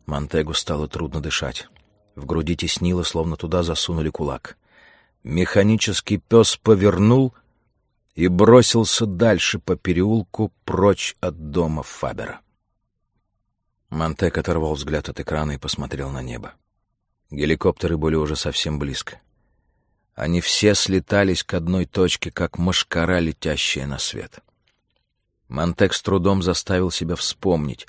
[0.06, 1.68] Монтегу стало трудно дышать.
[2.16, 4.58] В груди теснило, словно туда засунули кулак.
[5.24, 7.34] Механический пес повернул
[8.18, 12.42] и бросился дальше по переулку прочь от дома Фабера.
[13.92, 16.56] Монтек оторвал взгляд от экрана и посмотрел на небо.
[17.30, 19.22] Геликоптеры были уже совсем близко.
[20.16, 24.40] Они все слетались к одной точке, как мошкара, летящая на свет.
[25.48, 27.86] Монтек с трудом заставил себя вспомнить,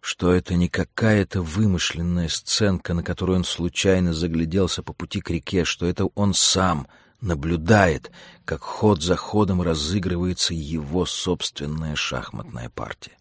[0.00, 5.64] что это не какая-то вымышленная сценка, на которую он случайно загляделся по пути к реке,
[5.64, 6.88] что это он сам
[7.20, 8.10] наблюдает,
[8.44, 13.16] как ход за ходом разыгрывается его собственная шахматная партия.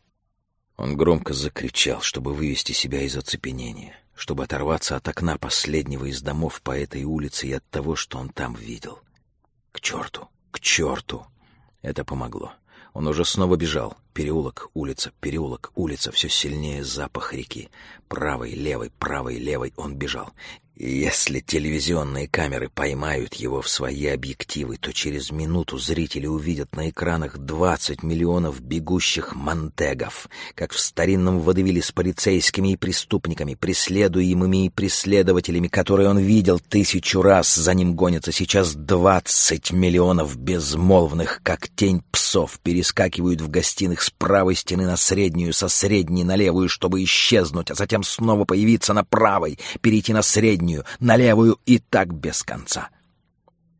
[0.77, 6.61] Он громко закричал, чтобы вывести себя из оцепенения чтобы оторваться от окна последнего из домов
[6.61, 8.99] по этой улице и от того, что он там видел.
[9.71, 11.25] К черту, к черту!
[11.81, 12.51] Это помогло.
[12.93, 13.95] Он уже снова бежал.
[14.13, 17.69] Переулок, улица, переулок, улица, все сильнее запах реки.
[18.09, 20.33] Правой, левой, правой, левой он бежал.
[20.81, 27.37] Если телевизионные камеры поймают его в свои объективы, то через минуту зрители увидят на экранах
[27.37, 35.67] 20 миллионов бегущих мантегов, как в старинном водевиле с полицейскими и преступниками, преследуемыми и преследователями,
[35.67, 37.53] которые он видел тысячу раз.
[37.53, 44.55] За ним гонятся сейчас 20 миллионов безмолвных, как тень псов, перескакивают в гостиных с правой
[44.55, 49.59] стены на среднюю, со средней на левую, чтобы исчезнуть, а затем снова появиться на правой,
[49.81, 52.89] перейти на среднюю, переднюю, на левую и так без конца.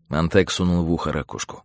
[0.10, 1.64] Антек сунул в ухо ракушку.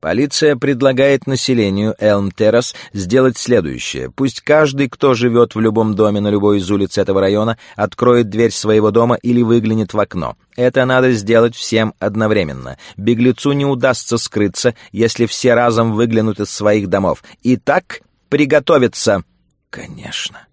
[0.00, 4.10] Полиция предлагает населению Элм-Террас сделать следующее.
[4.10, 8.50] Пусть каждый, кто живет в любом доме на любой из улиц этого района, откроет дверь
[8.52, 10.36] своего дома или выглянет в окно.
[10.56, 12.76] Это надо сделать всем одновременно.
[12.98, 17.24] Беглецу не удастся скрыться, если все разом выглянут из своих домов.
[17.42, 19.24] Итак, приготовиться.
[19.70, 20.46] Конечно.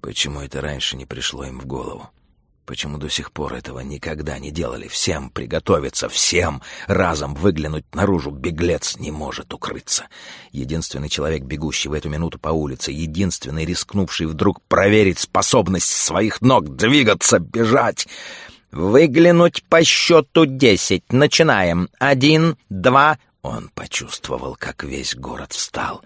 [0.00, 2.08] Почему это раньше не пришло им в голову?
[2.70, 4.86] Почему до сих пор этого никогда не делали?
[4.86, 8.30] Всем приготовиться, всем разом выглянуть наружу.
[8.30, 10.06] Беглец не может укрыться.
[10.52, 16.76] Единственный человек, бегущий в эту минуту по улице, единственный, рискнувший вдруг проверить способность своих ног
[16.76, 18.06] двигаться, бежать.
[18.70, 21.12] «Выглянуть по счету десять.
[21.12, 21.88] Начинаем.
[21.98, 26.04] Один, два...» Он почувствовал, как весь город встал.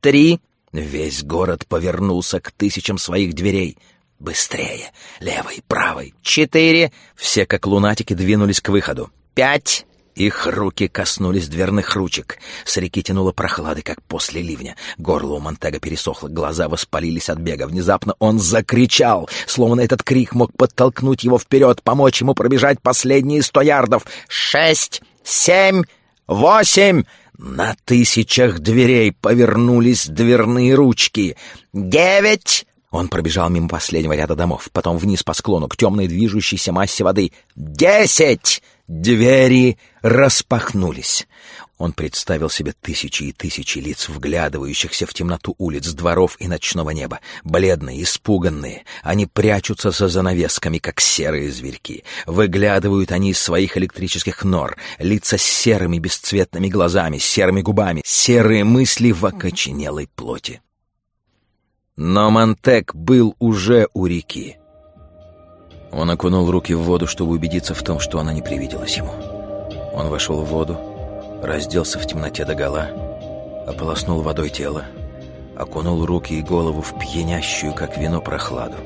[0.00, 0.40] «Три...»
[0.72, 3.76] Весь город повернулся к тысячам своих дверей.
[4.20, 4.92] Быстрее!
[5.18, 6.14] Левой, правой!
[6.20, 6.92] Четыре!
[7.16, 9.10] Все, как лунатики, двинулись к выходу.
[9.34, 9.86] Пять!
[10.14, 12.36] Их руки коснулись дверных ручек.
[12.66, 14.76] С реки тянуло прохладой, как после ливня.
[14.98, 17.66] Горло у Монтега пересохло, глаза воспалились от бега.
[17.66, 23.62] Внезапно он закричал, словно этот крик мог подтолкнуть его вперед, помочь ему пробежать последние сто
[23.62, 24.04] ярдов.
[24.28, 25.00] «Шесть!
[25.24, 25.84] Семь!
[26.26, 27.04] Восемь!»
[27.38, 31.38] На тысячах дверей повернулись дверные ручки.
[31.72, 37.04] «Девять!» Он пробежал мимо последнего ряда домов, потом вниз по склону к темной движущейся массе
[37.04, 37.32] воды.
[37.54, 41.28] «Десять!» Двери распахнулись.
[41.78, 47.20] Он представил себе тысячи и тысячи лиц, вглядывающихся в темноту улиц, дворов и ночного неба.
[47.44, 48.82] Бледные, испуганные.
[49.04, 52.02] Они прячутся за занавесками, как серые зверьки.
[52.26, 54.76] Выглядывают они из своих электрических нор.
[54.98, 60.60] Лица с серыми бесцветными глазами, серыми губами, серые мысли в окоченелой плоти.
[61.96, 64.56] Но Монтек был уже у реки.
[65.92, 69.12] Он окунул руки в воду, чтобы убедиться в том, что она не привиделась ему.
[69.92, 70.78] Он вошел в воду,
[71.42, 72.88] разделся в темноте догола,
[73.66, 74.84] ополоснул водой тело,
[75.56, 78.76] окунул руки и голову в пьянящую, как вино, прохладу.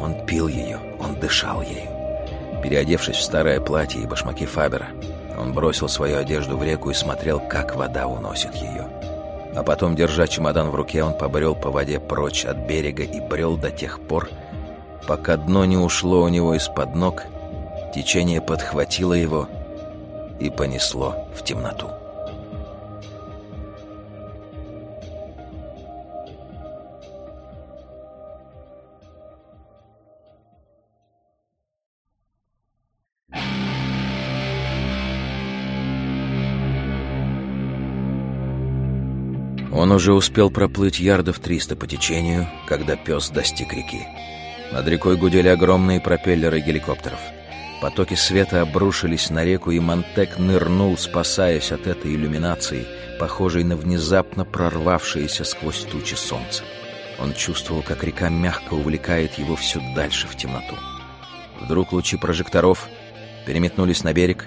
[0.00, 1.90] Он пил ее, он дышал ею.
[2.62, 4.88] Переодевшись в старое платье и башмаки Фабера,
[5.38, 8.86] он бросил свою одежду в реку и смотрел, как вода уносит ее.
[9.56, 13.56] А потом, держа чемодан в руке, он побрел по воде прочь от берега и брел
[13.56, 14.28] до тех пор,
[15.08, 17.22] пока дно не ушло у него из-под ног,
[17.94, 19.48] течение подхватило его
[20.38, 21.88] и понесло в темноту.
[39.76, 44.06] Он уже успел проплыть ярдов триста по течению, когда пес достиг реки.
[44.72, 47.20] Над рекой гудели огромные пропеллеры геликоптеров.
[47.82, 52.86] Потоки света обрушились на реку, и Монтек нырнул, спасаясь от этой иллюминации,
[53.20, 56.64] похожей на внезапно прорвавшееся сквозь тучи солнце.
[57.20, 60.76] Он чувствовал, как река мягко увлекает его все дальше в темноту.
[61.60, 62.88] Вдруг лучи прожекторов
[63.44, 64.46] переметнулись на берег,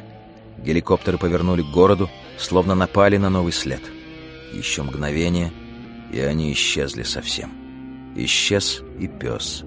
[0.57, 2.09] геликоптеры повернули к городу,
[2.39, 3.81] словно напали на новый след—
[4.53, 5.51] еще мгновение,
[6.11, 7.51] и они исчезли совсем.
[8.15, 9.63] Исчез и пес.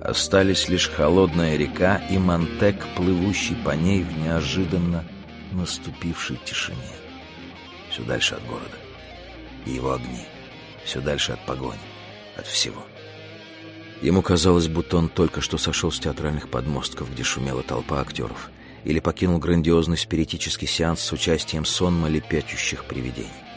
[0.00, 5.04] Остались лишь холодная река и Монтек, плывущий по ней в неожиданно
[5.52, 6.78] наступившей тишине.
[7.90, 8.76] Все дальше от города.
[9.66, 10.24] И его огни.
[10.84, 11.78] Все дальше от погони.
[12.36, 12.84] От всего.
[14.00, 18.50] Ему казалось, будто он только что сошел с театральных подмостков, где шумела толпа актеров,
[18.84, 23.47] или покинул грандиозный спиритический сеанс с участием сонма лепечущих привидений.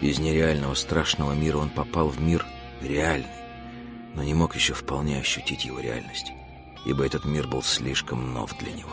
[0.00, 2.46] Из нереального страшного мира он попал в мир
[2.80, 3.26] реальный,
[4.14, 6.32] но не мог еще вполне ощутить его реальность,
[6.86, 8.92] ибо этот мир был слишком нов для него.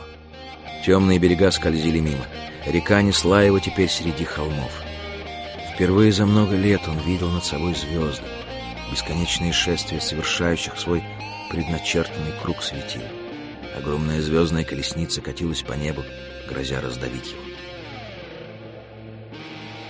[0.83, 2.25] Темные берега скользили мимо.
[2.65, 4.71] Река несла его теперь среди холмов.
[5.73, 8.25] Впервые за много лет он видел над собой звезды,
[8.91, 11.03] бесконечные шествия совершающих свой
[11.51, 13.03] предначертанный круг светил.
[13.77, 16.03] Огромная звездная колесница катилась по небу,
[16.49, 17.44] грозя раздавить его.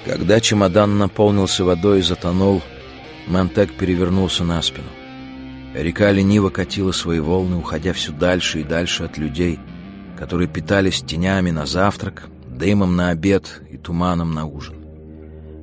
[0.05, 2.61] Когда чемодан наполнился водой и затонул,
[3.25, 4.87] Монтек перевернулся на спину.
[5.73, 9.59] Река лениво катила свои волны, уходя все дальше и дальше от людей,
[10.15, 14.75] которые питались тенями на завтрак, дымом на обед и туманом на ужин.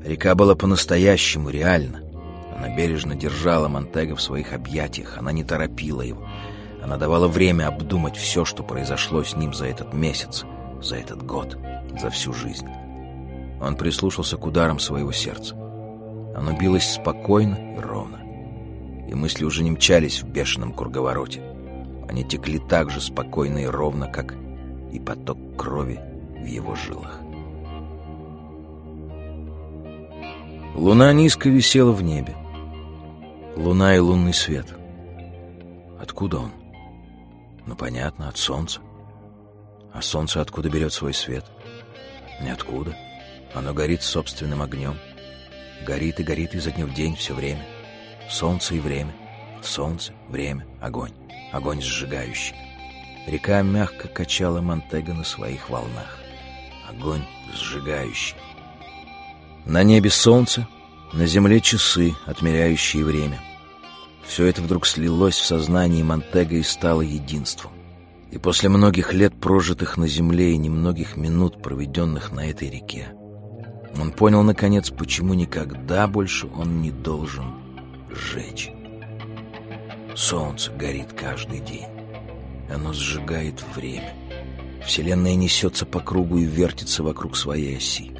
[0.05, 2.03] Река была по-настоящему реальна.
[2.55, 6.29] Она бережно держала Монтега в своих объятиях, она не торопила его.
[6.83, 10.45] Она давала время обдумать все, что произошло с ним за этот месяц,
[10.83, 11.57] за этот год,
[11.99, 12.67] за всю жизнь.
[13.63, 15.55] Он прислушался к ударам своего сердца.
[16.35, 18.19] Оно билось спокойно и ровно.
[19.09, 21.43] И мысли уже не мчались в бешеном круговороте.
[22.09, 24.35] Они текли так же спокойно и ровно, как
[24.93, 26.01] и поток крови
[26.41, 27.21] в его жилах.
[30.75, 32.35] Луна низко висела в небе.
[33.57, 34.67] Луна и лунный свет.
[36.01, 36.51] Откуда он?
[37.67, 38.81] Ну, понятно, от солнца.
[39.93, 41.45] А солнце откуда берет свой свет?
[42.41, 42.97] Ниоткуда.
[43.55, 44.97] Оно горит собственным огнем.
[45.87, 47.65] Горит и горит изо дня в день все время.
[48.31, 49.13] Солнце и время.
[49.63, 51.13] Солнце, время, огонь.
[51.53, 52.55] Огонь сжигающий.
[53.27, 56.19] Река мягко качала Монтега на своих волнах.
[56.89, 57.25] Огонь
[57.55, 58.37] сжигающий.
[59.65, 60.67] На небе солнце,
[61.13, 63.41] на земле часы, отмеряющие время.
[64.25, 67.73] Все это вдруг слилось в сознании Монтега и стало единством.
[68.31, 73.13] И после многих лет, прожитых на земле, и немногих минут, проведенных на этой реке,
[74.01, 77.45] он понял, наконец, почему никогда больше он не должен
[78.11, 78.71] жечь.
[80.15, 81.87] Солнце горит каждый день.
[82.71, 84.15] Оно сжигает время.
[84.87, 88.13] Вселенная несется по кругу и вертится вокруг своей оси.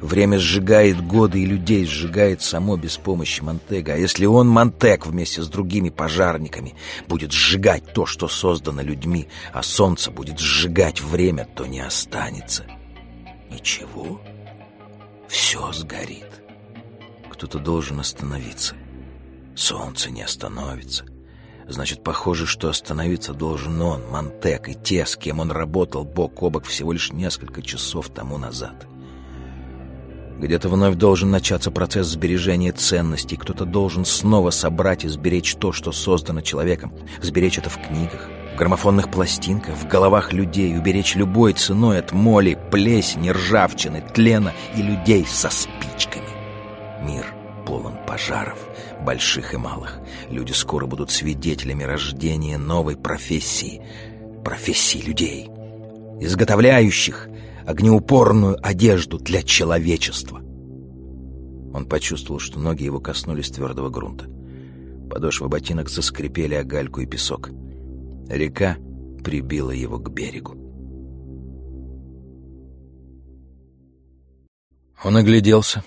[0.00, 3.94] Время сжигает годы, и людей сжигает само без помощи Монтега.
[3.94, 6.74] А если он, Монтег, вместе с другими пожарниками,
[7.08, 12.64] будет сжигать то, что создано людьми, а солнце будет сжигать время, то не останется
[13.50, 14.20] ничего.
[15.28, 16.42] Все сгорит.
[17.30, 18.74] Кто-то должен остановиться.
[19.54, 21.04] Солнце не остановится.
[21.68, 26.50] Значит, похоже, что остановиться должен он, Монтек, и те, с кем он работал бок о
[26.50, 28.86] бок всего лишь несколько часов тому назад.
[30.38, 33.36] Где-то вновь должен начаться процесс сбережения ценностей.
[33.36, 36.92] Кто-то должен снова собрать и сберечь то, что создано человеком.
[37.22, 43.30] Сберечь это в книгах, граммофонных пластинках, в головах людей, уберечь любой ценой от моли, плесени,
[43.30, 46.26] ржавчины, тлена и людей со спичками.
[47.02, 47.26] Мир
[47.66, 48.58] полон пожаров,
[49.04, 50.00] больших и малых.
[50.30, 53.82] Люди скоро будут свидетелями рождения новой профессии,
[54.44, 55.50] профессии людей,
[56.20, 57.28] изготовляющих
[57.66, 60.38] огнеупорную одежду для человечества.
[60.38, 64.26] Он почувствовал, что ноги его коснулись твердого грунта.
[65.10, 67.50] Подошвы ботинок заскрипели о гальку и песок.
[68.28, 68.76] Река
[69.22, 70.54] прибила его к берегу.
[75.04, 75.84] Он огляделся.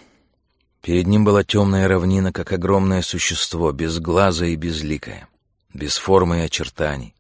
[0.82, 5.28] Перед ним была темная равнина, как огромное существо, без глаза и безликое,
[5.74, 7.16] без формы и очертаний.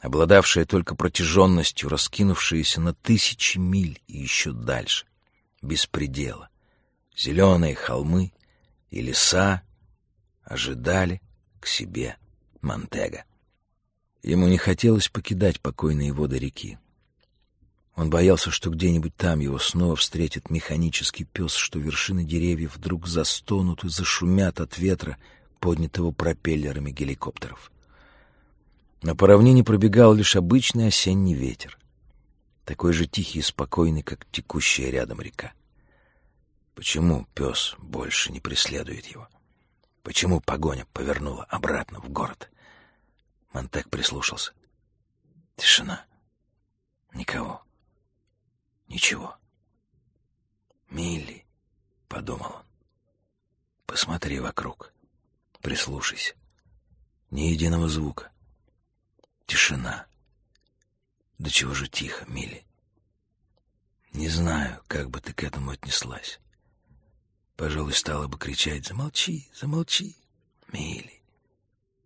[0.00, 5.06] обладавшая только протяженностью, раскинувшаяся на тысячи миль и еще дальше,
[5.60, 6.50] без предела.
[7.16, 8.32] Зеленые холмы
[8.90, 9.62] и леса
[10.44, 11.20] ожидали
[11.58, 12.16] к себе
[12.60, 13.24] Монтега.
[14.22, 16.78] Ему не хотелось покидать покойные воды реки.
[17.94, 23.84] Он боялся, что где-нибудь там его снова встретит механический пес, что вершины деревьев вдруг застонут
[23.84, 25.16] и зашумят от ветра,
[25.58, 27.72] поднятого пропеллерами геликоптеров.
[29.02, 31.78] На по равнине пробегал лишь обычный осенний ветер,
[32.64, 35.52] такой же тихий и спокойный, как текущая рядом река.
[36.74, 39.28] Почему пес больше не преследует его?
[40.04, 42.48] Почему погоня повернула обратно в город?
[43.52, 44.52] Монтек прислушался.
[45.56, 46.04] Тишина.
[47.12, 47.62] Никого.
[48.88, 49.36] Ничего.
[50.90, 51.46] «Милли»,—
[52.08, 52.66] подумал он,—
[53.86, 54.92] «посмотри вокруг,
[55.60, 56.34] прислушайся.
[57.30, 58.32] Ни единого звука.
[59.46, 60.06] Тишина.
[61.38, 62.64] Да чего же тихо, Милли.
[64.12, 66.40] Не знаю, как бы ты к этому отнеслась.
[67.56, 70.16] Пожалуй, стала бы кричать «Замолчи, замолчи,
[70.72, 71.20] Милли,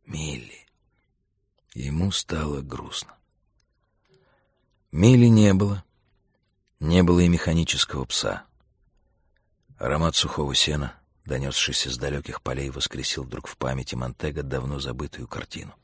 [0.06, 0.61] Милли».
[1.74, 3.14] Ему стало грустно.
[4.90, 5.82] Милли не было,
[6.80, 8.44] не было и механического пса.
[9.78, 10.94] Аромат сухого сена,
[11.24, 15.74] донесшийся с далеких полей, воскресил вдруг в памяти Монтега давно забытую картину.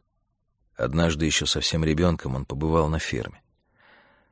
[0.76, 3.43] Однажды еще совсем ребенком он побывал на ферме.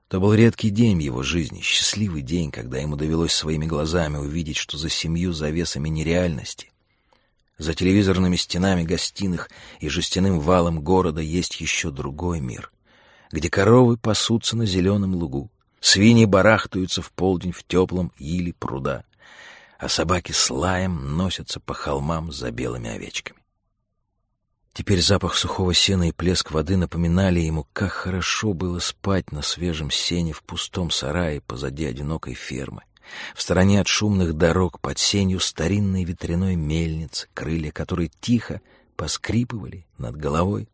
[0.09, 4.57] То был редкий день в его жизни, счастливый день, когда ему довелось своими глазами увидеть,
[4.57, 6.71] что за семью завесами нереальности,
[7.59, 9.51] за телевизорными стенами гостиных
[9.81, 12.71] и жестяным валом города есть еще другой мир,
[13.33, 15.51] где коровы пасутся на зеленом лугу,
[15.81, 19.05] Свиньи барахтаются в полдень в теплом иле пруда,
[19.79, 23.41] а собаки с лаем носятся по холмам за белыми овечками.
[24.73, 29.91] Теперь запах сухого сена и плеск воды напоминали ему, как хорошо было спать на свежем
[29.91, 32.83] сене в пустом сарае позади одинокой фермы,
[33.35, 38.61] в стороне от шумных дорог под сенью старинной ветряной мельницы, крылья которой тихо
[38.97, 40.69] поскрипывали над головой,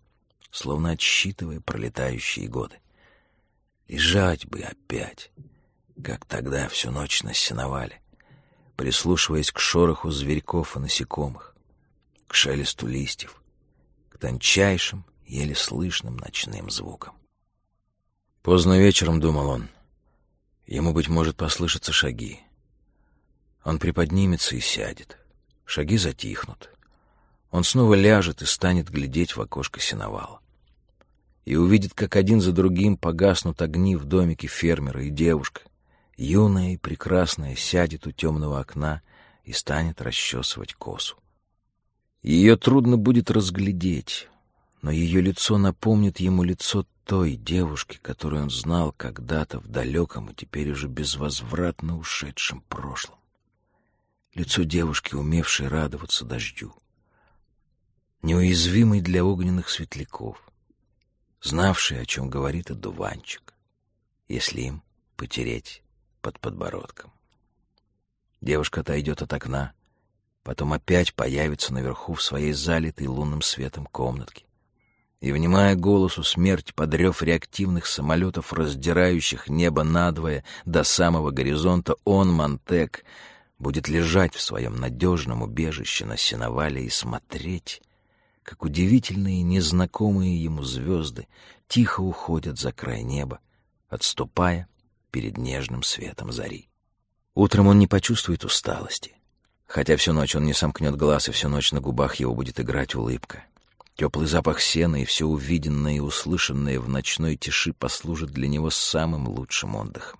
[0.50, 2.78] словно отсчитывая пролетающие годы.
[3.88, 5.30] Лежать бы опять,
[6.02, 8.00] как тогда всю ночь на сеновале,
[8.76, 11.54] прислушиваясь к шороху зверьков и насекомых,
[12.26, 13.42] к шелесту листьев,
[14.08, 17.14] к тончайшим, еле слышным ночным звукам.
[18.42, 19.68] Поздно вечером, думал он,
[20.66, 22.40] ему, быть может, послышатся шаги.
[23.64, 25.18] Он приподнимется и сядет.
[25.64, 26.70] Шаги затихнут.
[27.50, 30.42] Он снова ляжет и станет глядеть в окошко сеновала
[31.44, 35.62] и увидит, как один за другим погаснут огни в домике фермера, и девушка,
[36.16, 39.02] юная и прекрасная, сядет у темного окна
[39.44, 41.16] и станет расчесывать косу.
[42.22, 44.28] Ее трудно будет разглядеть,
[44.82, 50.34] но ее лицо напомнит ему лицо той девушки, которую он знал когда-то в далеком и
[50.34, 53.18] теперь уже безвозвратно ушедшем прошлом.
[54.34, 56.74] Лицо девушки, умевшей радоваться дождю,
[58.22, 60.38] неуязвимой для огненных светляков—
[61.42, 63.54] знавший, о чем говорит одуванчик,
[64.28, 64.82] если им
[65.16, 65.82] потереть
[66.20, 67.12] под подбородком.
[68.40, 69.72] Девушка отойдет от окна,
[70.42, 74.44] потом опять появится наверху в своей залитой лунным светом комнатке.
[75.22, 83.04] И, внимая голосу смерть подрев реактивных самолетов, раздирающих небо надвое до самого горизонта, он, Монтек,
[83.56, 87.82] будет лежать в своем надежном убежище на сеновале и смотреть,
[88.42, 91.28] как удивительные незнакомые ему звезды
[91.68, 93.38] тихо уходят за край неба,
[93.88, 94.66] отступая
[95.12, 96.68] перед нежным светом зари.
[97.36, 99.14] Утром он не почувствует усталости,
[99.66, 102.96] хотя всю ночь он не сомкнет глаз, и всю ночь на губах его будет играть
[102.96, 103.44] улыбка.
[103.96, 109.28] Теплый запах сена и все увиденное и услышанное в ночной тиши послужит для него самым
[109.28, 110.18] лучшим отдыхом.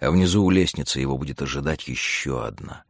[0.00, 2.84] А внизу у лестницы его будет ожидать еще одна,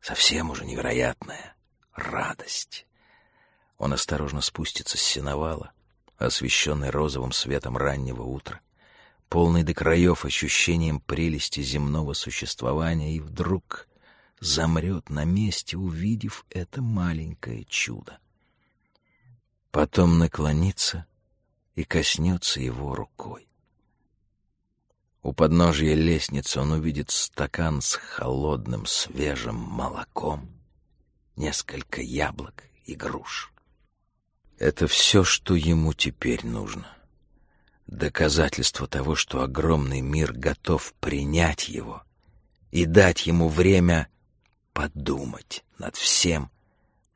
[0.00, 1.54] совсем уже невероятная
[1.94, 2.86] радость.
[3.78, 5.72] Он осторожно спустится с сеновала,
[6.18, 8.60] освещенный розовым светом раннего утра,
[9.28, 13.88] полный до краев ощущением прелести земного существования, и вдруг
[14.38, 18.19] замрет на месте, увидев это маленькое чудо.
[19.70, 21.06] Потом наклонится
[21.76, 23.48] и коснется его рукой.
[25.22, 30.50] У подножия лестницы он увидит стакан с холодным свежим молоком,
[31.36, 33.52] несколько яблок и груш.
[34.58, 36.86] Это все, что ему теперь нужно.
[37.86, 42.02] Доказательство того, что огромный мир готов принять его
[42.70, 44.08] и дать ему время
[44.72, 46.50] подумать над всем,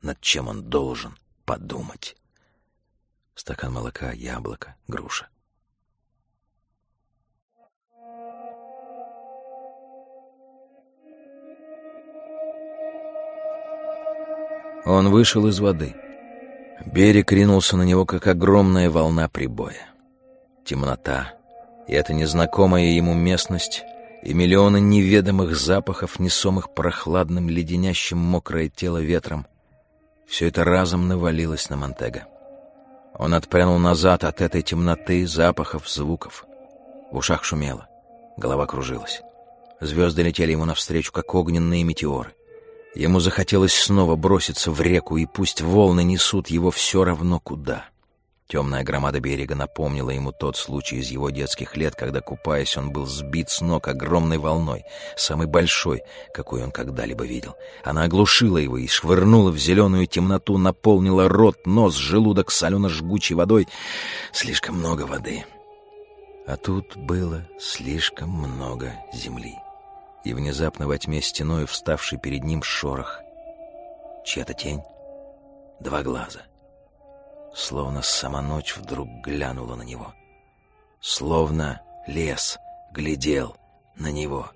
[0.01, 2.15] над чем он должен подумать.
[3.35, 5.27] Стакан молока, яблоко, груша.
[14.85, 15.95] Он вышел из воды.
[16.85, 19.89] Берег ринулся на него, как огромная волна прибоя.
[20.63, 21.33] Темнота,
[21.87, 23.83] и эта незнакомая ему местность,
[24.23, 29.45] и миллионы неведомых запахов, несомых прохладным, леденящим мокрое тело ветром,
[30.25, 32.27] все это разом навалилось на Монтега.
[33.17, 36.45] Он отпрянул назад от этой темноты, запахов, звуков.
[37.11, 37.87] В ушах шумело,
[38.37, 39.21] голова кружилась.
[39.79, 42.33] Звезды летели ему навстречу, как огненные метеоры.
[42.93, 47.85] Ему захотелось снова броситься в реку, и пусть волны несут его все равно куда.
[48.47, 53.07] Темная громада берега напомнила ему тот случай из его детских лет, когда, купаясь, он был
[53.07, 54.83] сбит с ног огромной волной,
[55.17, 57.55] самой большой, какой он когда-либо видел.
[57.83, 63.67] Она оглушила его и швырнула в зеленую темноту, наполнила рот, нос, желудок солено-жгучей водой.
[64.31, 65.43] Слишком много воды.
[66.45, 69.55] А тут было слишком много земли
[70.23, 73.21] и внезапно во тьме стеной вставший перед ним шорох.
[74.23, 74.81] Чья-то тень,
[75.79, 76.41] два глаза.
[77.55, 80.13] Словно сама ночь вдруг глянула на него.
[80.99, 82.57] Словно лес
[82.91, 83.55] глядел
[83.95, 84.51] на него.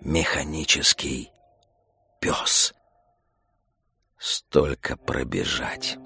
[0.00, 1.32] Механический
[2.20, 2.74] пес.
[4.18, 5.98] Столько пробежать.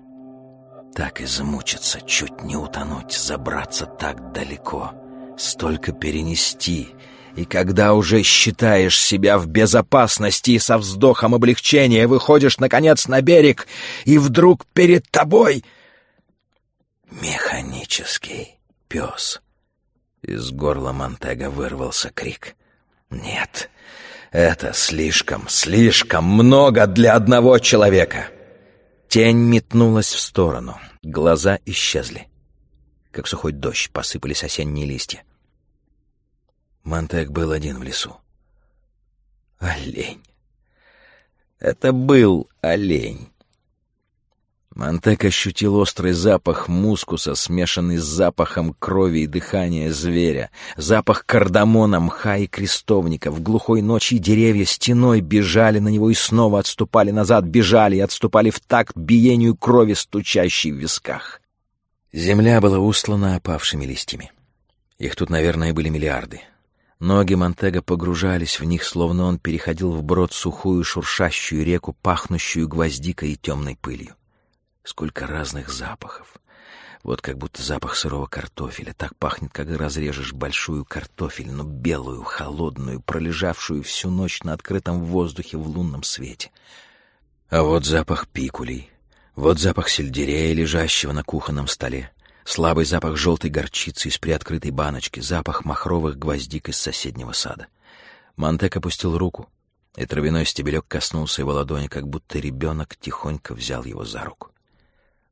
[0.95, 4.93] Так и замучиться, чуть не утонуть, забраться так далеко.
[5.37, 6.97] Столько перенести—
[7.37, 13.67] и когда уже считаешь себя в безопасности и со вздохом облегчения выходишь, наконец, на берег,
[14.05, 15.65] и вдруг перед тобой
[17.11, 19.41] механический пес.
[20.23, 22.57] Из горла Монтега вырвался крик.
[23.11, 23.71] «Нет,
[24.31, 28.29] это слишком, слишком много для одного человека!»
[29.09, 32.29] Тень метнулась в сторону, глаза исчезли.
[33.11, 35.23] Как сухой дождь посыпались осенние листья.
[36.89, 38.17] Монтек был один в лесу.
[39.59, 40.23] Олень.
[41.61, 43.29] Это был олень.
[44.75, 52.39] Монтек ощутил острый запах мускуса, смешанный с запахом крови и дыхания зверя, запах кардамона, мха
[52.39, 53.31] и крестовника.
[53.31, 58.49] В глухой ночи деревья стеной бежали на него и снова отступали назад, бежали и отступали
[58.49, 61.43] в такт биению крови, стучащей в висках.
[62.15, 64.33] Земля была устлана опавшими листьями.
[64.99, 66.41] Их тут, наверное, были миллиарды.
[67.01, 73.37] Ноги Монтега погружались в них, словно он переходил вброд сухую шуршащую реку, пахнущую гвоздикой и
[73.37, 74.17] темной пылью.
[74.83, 76.35] Сколько разных запахов.
[77.05, 78.95] Вот как будто запах сырого картофеля.
[78.95, 85.69] Так пахнет, когда разрежешь большую картофельну, белую, холодную, пролежавшую всю ночь на открытом воздухе в
[85.69, 86.51] лунном свете.
[87.49, 88.91] А вот запах пикулей.
[89.37, 92.11] Вот запах сельдерея, лежащего на кухонном столе.
[92.49, 97.67] Слабый запах желтой горчицы из приоткрытой баночки, запах махровых гвоздик из соседнего сада.
[98.37, 99.51] Монтек опустил руку,
[99.97, 104.51] и травяной стебелек коснулся его ладони, как будто ребенок тихонько взял его за руку.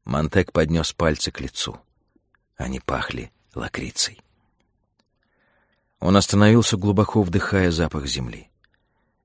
[0.04, 1.80] Монтек поднес пальцы к лицу.
[2.58, 4.20] Они пахли лакрицей.
[6.00, 8.50] Он остановился, глубоко вдыхая запах земли.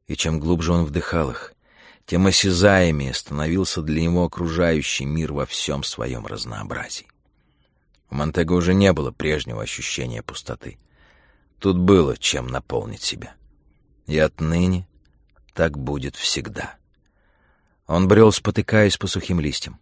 [0.08, 1.54] И чем глубже он вдыхал их,
[2.06, 7.11] тем осязаемее становился для него окружающий мир во всем своем разнообразии.
[8.12, 10.78] У Монтега уже не было прежнего ощущения пустоты.
[11.60, 13.36] Тут было чем наполнить себя.
[14.06, 14.86] И отныне
[15.54, 16.76] так будет всегда.
[17.88, 19.80] Он брел, спотыкаясь по сухим листьям.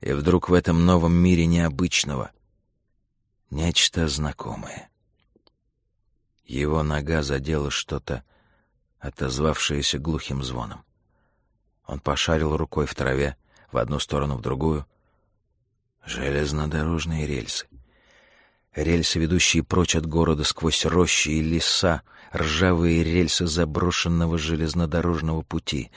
[0.00, 2.32] И вдруг в этом новом мире необычного
[3.50, 4.90] нечто знакомое.
[6.44, 8.24] Его нога задела что-то,
[8.98, 10.84] отозвавшееся глухим звоном.
[11.86, 13.36] Он пошарил рукой в траве,
[13.70, 14.86] в одну сторону, в другую—
[16.04, 17.66] Железнодорожные рельсы.
[18.74, 22.02] Рельсы, ведущие прочь от города сквозь рощи и леса,
[22.34, 25.90] ржавые рельсы заброшенного железнодорожного пути.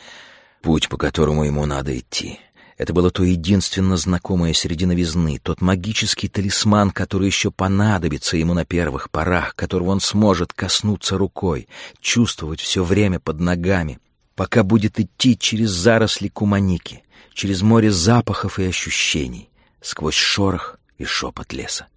[0.61, 2.39] Путь, по которому ему надо идти.
[2.77, 8.65] Это было то единственно знакомое среди новизны, тот магический талисман, который еще понадобится ему на
[8.65, 11.67] первых порах, которого он сможет коснуться рукой,
[11.99, 13.99] чувствовать все время под ногами,
[14.35, 17.03] пока будет идти через заросли куманики,
[17.35, 19.50] через море запахов и ощущений
[19.81, 21.87] сквозь шорох и шепот леса.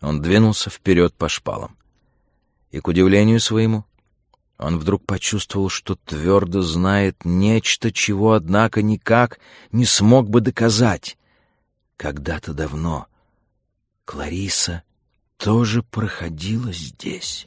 [0.00, 1.76] Он двинулся вперед по шпалам.
[2.70, 3.84] И, к удивлению своему,
[4.58, 9.40] он вдруг почувствовал, что твердо знает нечто, чего, однако, никак
[9.72, 11.18] не смог бы доказать.
[11.96, 13.06] Когда-то давно
[14.04, 14.82] Клариса
[15.36, 17.46] тоже проходила здесь.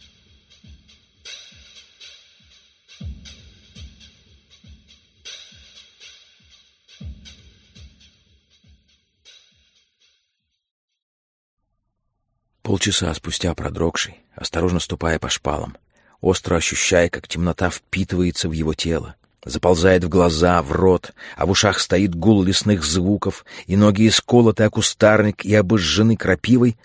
[12.74, 15.78] Полчаса спустя продрогший, осторожно ступая по шпалам,
[16.22, 19.14] остро ощущая, как темнота впитывается в его тело,
[19.46, 24.64] заползает в глаза, в рот, а в ушах стоит гул лесных звуков, и ноги исколоты
[24.64, 26.76] о кустарник и обожжены крапивой,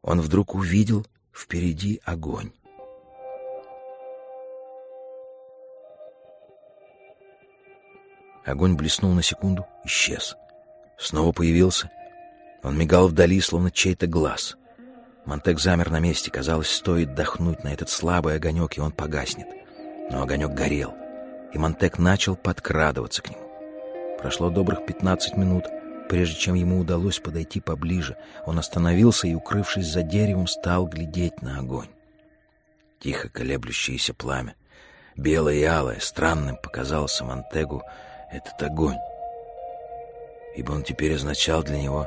[0.00, 2.52] он вдруг увидел впереди огонь.
[8.46, 10.34] Огонь блеснул на секунду, исчез.
[10.98, 11.90] Снова появился.
[12.62, 14.56] Он мигал вдали, словно чей-то глаз.
[15.24, 16.30] Монтек замер на месте.
[16.30, 19.48] Казалось, стоит дохнуть на этот слабый огонек, и он погаснет.
[20.10, 20.94] Но огонек горел,
[21.52, 23.42] и Монтек начал подкрадываться к нему.
[24.18, 25.66] Прошло добрых пятнадцать минут,
[26.08, 28.16] прежде чем ему удалось подойти поближе.
[28.44, 31.88] Он остановился и, укрывшись за деревом, стал глядеть на огонь.
[32.98, 34.56] Тихо колеблющееся пламя,
[35.16, 37.82] белое и алое, странным показался Монтегу
[38.30, 38.98] этот огонь,
[40.54, 42.06] ибо он теперь означал для него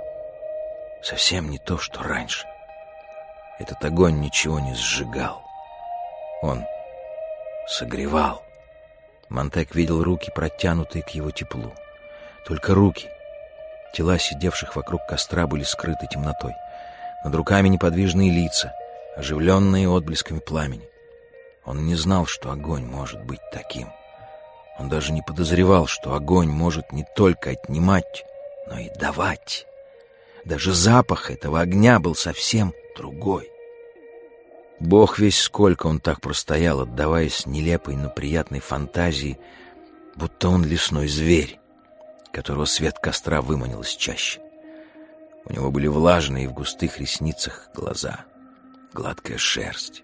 [1.02, 2.46] совсем не то, что раньше.
[3.60, 5.42] Этот огонь ничего не сжигал.
[6.42, 6.66] Он
[7.68, 8.44] согревал.
[9.30, 11.74] Монтек видел руки, протянутые к его теплу.
[12.46, 13.10] Только руки.
[13.94, 16.54] Тела сидевших вокруг костра были скрыты темнотой.
[17.24, 18.74] Над руками неподвижные лица,
[19.16, 20.90] оживленные отблесками пламени.
[21.66, 23.90] Он не знал, что огонь может быть таким.
[24.78, 28.26] Он даже не подозревал, что огонь может не только отнимать,
[28.68, 29.66] но и давать.
[30.44, 33.50] Даже запах этого огня был совсем другой.
[34.80, 39.40] Бог весь сколько он так простоял, отдаваясь нелепой, но приятной фантазии,
[40.16, 41.60] будто он лесной зверь,
[42.32, 44.42] которого свет костра выманил из чаще.
[45.46, 48.26] У него были влажные в густых ресницах глаза,
[48.94, 50.04] гладкая шерсть,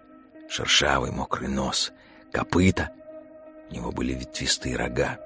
[0.49, 1.91] шершавый мокрый нос,
[2.31, 2.91] копыта.
[3.69, 5.19] У него были ветвистые рога.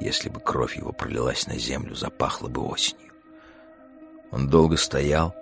[0.00, 3.12] Если бы кровь его пролилась на землю, запахло бы осенью.
[4.32, 5.34] Он долго стоял,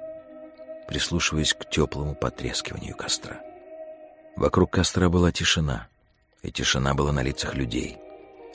[0.89, 3.41] прислушиваясь к теплому потрескиванию костра.
[4.37, 5.89] Вокруг костра была тишина,
[6.43, 7.99] и тишина была на лицах людей.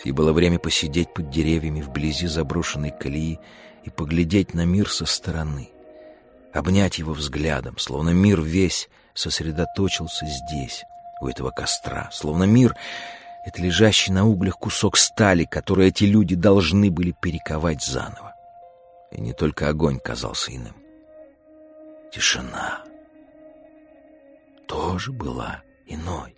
[0.04, 3.40] И было время посидеть под деревьями вблизи заброшенной колеи
[3.84, 5.70] и поглядеть на мир со стороны,
[6.54, 10.84] обнять его взглядом, словно мир весь сосредоточился здесь,
[11.22, 12.76] у этого костра, словно мир—
[13.48, 18.36] это лежащий на углях кусок стали, который эти люди должны были перековать заново.
[19.10, 20.76] И не только огонь казался иным.
[22.12, 22.84] Тишина
[24.68, 26.36] тоже была иной.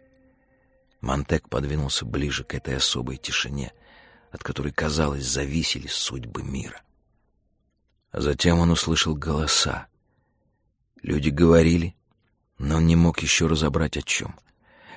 [1.01, 3.71] Монтек подвинулся ближе к этой особой тишине,
[4.31, 6.81] от которой, казалось, зависели судьбы мира.
[8.11, 9.87] А затем он услышал голоса.
[11.01, 11.95] Люди говорили,
[12.57, 14.35] но он не мог еще разобрать о чем—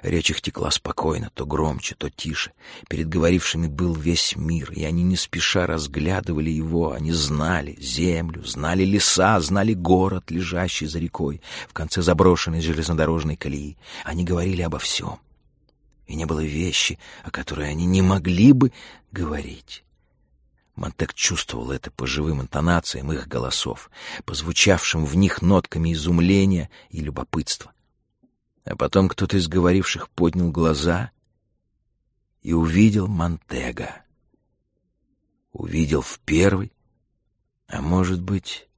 [0.02, 2.52] Речь их текла спокойно, то громче, то тише.
[2.88, 6.90] Перед говорившими был весь мир, и они не спеша разглядывали его.
[6.90, 13.76] Они знали землю, знали леса, знали город, лежащий за рекой, в конце заброшенной железнодорожной колеи.
[14.04, 15.20] Они говорили обо всем.
[16.08, 18.72] И не было вещи, о которой они не могли бы
[19.12, 19.84] говорить.
[20.74, 23.88] Монтек чувствовал это по живым интонациям их голосов,
[24.24, 27.71] по звучавшим в них нотками изумления и любопытства.
[28.64, 31.10] А потом кто-то из говоривших поднял глаза
[32.43, 34.02] и увидел Монтега.
[35.52, 36.72] Увидел в первый,
[37.66, 38.68] а может быть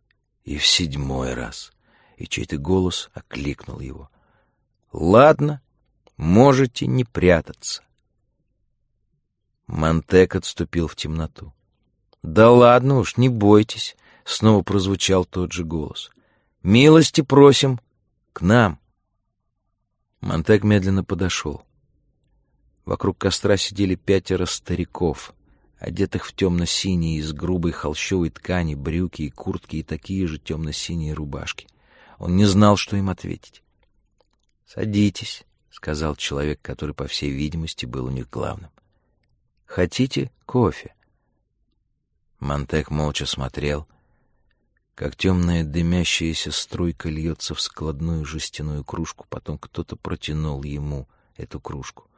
[0.45, 1.73] и в седьмой раз,
[2.17, 4.11] и чей-то голос окликнул его.
[4.93, 5.61] «Ладно,
[6.17, 7.83] можете не прятаться».
[9.67, 11.53] Монтек отступил в темноту.
[12.23, 16.11] «Да ладно уж, не бойтесь»,— снова прозвучал тот же голос.
[16.63, 17.81] «Милости просим
[18.33, 18.79] к нам».
[20.25, 21.67] Монтек медленно подошел.
[22.87, 25.35] Вокруг костра сидели пятеро стариков,
[25.79, 31.69] одетых в темно-синие из грубой холщовой ткани брюки и куртки и такие же темно-синие рубашки.
[32.19, 33.63] Он не знал, что им ответить.
[34.67, 38.71] «Садитесь»,— сказал человек, который, по всей видимости, был у них главным.
[39.67, 40.95] «Хотите кофе?»
[42.39, 43.87] Монтек молча смотрел,
[44.95, 52.09] как темная дымящаяся струйка льется в складную жестяную кружку, потом кто-то протянул ему эту кружку.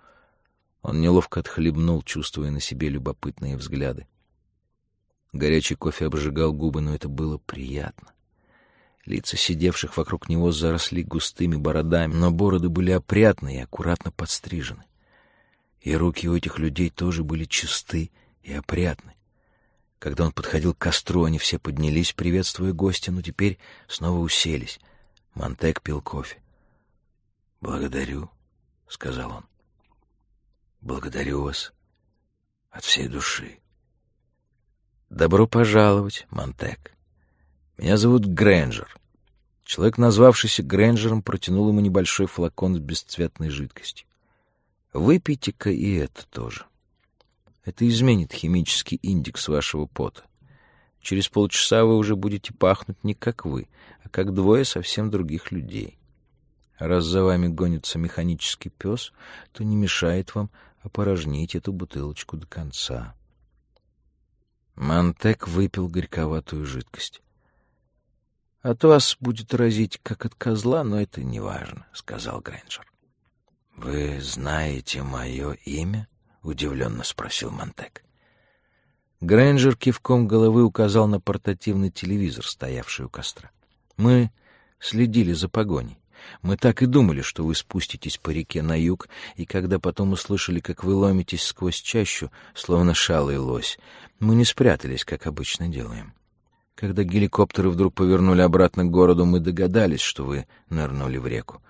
[0.82, 4.06] Он неловко отхлебнул, чувствуя на себе любопытные взгляды.
[5.32, 8.12] Горячий кофе обжигал губы, но это было приятно.
[9.04, 14.84] Лица сидевших вокруг него заросли густыми бородами, но бороды были опрятны и аккуратно подстрижены.
[15.80, 18.10] И руки у этих людей тоже были чисты
[18.42, 19.15] и опрятны.
[19.98, 23.59] Когда он подходил к костру, они все поднялись, приветствуя гостя, но теперь
[23.89, 24.78] снова уселись.
[25.35, 26.40] Монтек пил кофе.
[27.60, 28.31] «Благодарю»,—
[28.89, 29.44] сказал он.
[30.81, 31.73] «Благодарю вас
[32.70, 33.59] от всей души».
[35.09, 36.93] «Добро пожаловать, Монтек.
[37.78, 38.97] Меня зовут Грэнджер.
[39.64, 44.06] Человек, назвавшийся Грэнджером, протянул ему небольшой флакон с бесцветной жидкостью.
[44.93, 46.66] Выпейте-ка и это тоже.
[47.66, 50.22] Это изменит химический индекс вашего пота.
[51.01, 53.68] Через полчаса вы уже будете пахнуть не как вы,
[54.05, 55.98] а как двое совсем других людей.
[56.78, 59.12] раз за вами гонится механический пес,
[59.52, 63.16] то не мешает вам опорожнить эту бутылочку до конца.
[64.76, 67.20] Монтек выпил горьковатую жидкость.—
[68.62, 72.86] От вас будет разить, как от козла, но это не важно,— сказал Грэнджер.—
[73.76, 76.06] Вы знаете мое имя?—
[76.47, 78.02] удивленно спросил Монтек.
[79.20, 83.51] Грэнджер кивком головы указал на портативный телевизор, стоявший у костра.—
[83.97, 84.31] Мы
[84.78, 85.98] следили за погоней.
[86.43, 90.60] Мы так и думали, что вы спуститесь по реке на юг, и когда потом услышали,
[90.60, 93.78] как вы ломитесь сквозь чащу, словно шалый лось,
[94.18, 96.14] мы не спрятались, как обычно делаем.
[96.74, 101.62] Когда геликоптеры вдруг повернули обратно к городу, мы догадались, что вы нырнули в реку.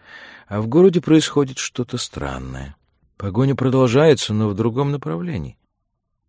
[0.48, 2.76] А в городе происходит что-то странное.
[3.16, 5.56] Погоня продолжается, но в другом направлении.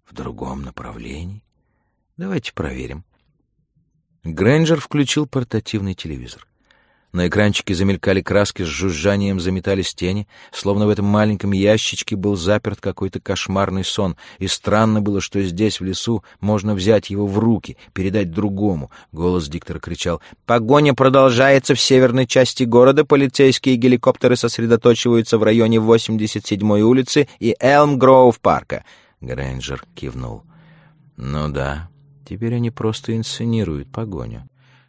[0.06, 1.44] В другом направлении?
[2.16, 3.04] Давайте проверим.
[4.24, 6.48] Грэнджер включил портативный телевизор.
[7.14, 12.82] На экранчике замелькали краски, с жужжанием заметались тени, словно в этом маленьком ящичке был заперт
[12.82, 17.78] какой-то кошмарный сон, и странно было, что здесь, в лесу, можно взять его в руки,
[17.94, 18.92] передать другому.
[19.14, 26.82] Голос диктора кричал «Погоня продолжается в северной части города, полицейские геликоптеры сосредоточиваются в районе 87-й
[26.82, 28.84] улицы и Элм-Гроув парка».
[29.22, 30.44] Грэнджер кивнул.
[31.16, 31.90] «Ну да,
[32.26, 34.48] теперь они просто инсценируют погоню».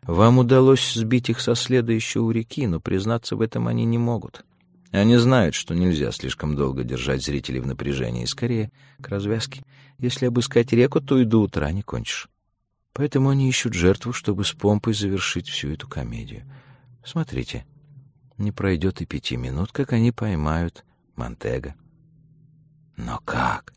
[0.08, 3.98] Вам удалось сбить их со следа еще у реки, но признаться в этом они не
[3.98, 4.42] могут.
[4.90, 8.24] Они знают, что нельзя слишком долго держать зрителей в напряжении.
[8.24, 8.72] Скорее,
[9.02, 9.62] к развязке.
[9.98, 12.30] Если обыскать реку, то и до утра не кончишь.
[12.94, 16.50] Поэтому они ищут жертву, чтобы с помпой завершить всю эту комедию.
[17.04, 17.66] Смотрите,
[18.38, 20.86] не пройдет и пяти минут, как они поймают
[21.16, 21.74] Монтега.
[22.96, 23.74] Но как?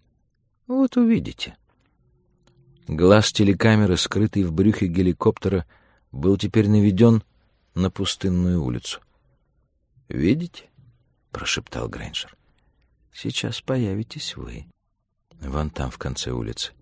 [0.65, 1.57] Вот увидите.
[2.87, 5.65] Глаз телекамеры, скрытый в брюхе геликоптера,—
[6.11, 7.23] был теперь наведен
[7.73, 8.99] на пустынную улицу.
[10.09, 10.69] «Видите?»—
[11.31, 12.35] прошептал Грэнджер.
[13.13, 14.65] «Сейчас появитесь вы.
[15.39, 16.73] Вон там, в конце улицы.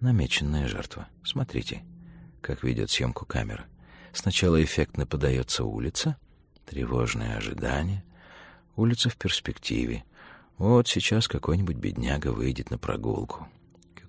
[0.00, 1.08] Намеченная жертва.
[1.24, 1.82] Смотрите,
[2.40, 3.66] как ведет съемку камера.
[4.12, 6.16] Сначала эффектно подается улица,
[6.66, 8.04] тревожное ожидание,
[8.76, 10.04] улица в перспективе.
[10.58, 13.48] Вот сейчас какой-нибудь бедняга выйдет на прогулку.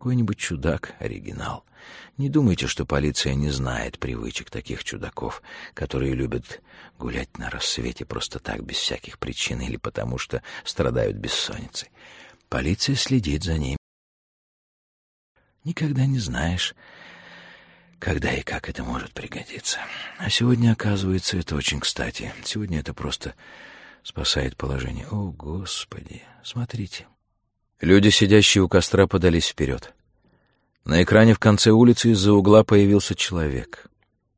[0.02, 1.64] Какой-нибудь чудак, оригинал.
[2.18, 5.44] Не думайте, что полиция не знает привычек таких чудаков,
[5.76, 6.64] которые любят
[6.98, 11.92] гулять на рассвете просто так, без всяких причин, или потому что страдают бессонницей.
[12.50, 13.78] Полиция следит за ними.
[15.66, 16.74] Никогда не знаешь,
[18.00, 19.78] когда и как это может пригодиться.
[20.18, 22.34] А сегодня, оказывается, это очень кстати.
[22.44, 23.36] Сегодня это просто
[24.02, 25.06] спасает положение.
[25.12, 26.24] О, Господи!
[26.44, 27.06] Смотрите.
[27.82, 29.94] Люди, сидящие у костра, подались вперед.
[30.86, 33.88] На экране в конце улицы из-за угла появился человек.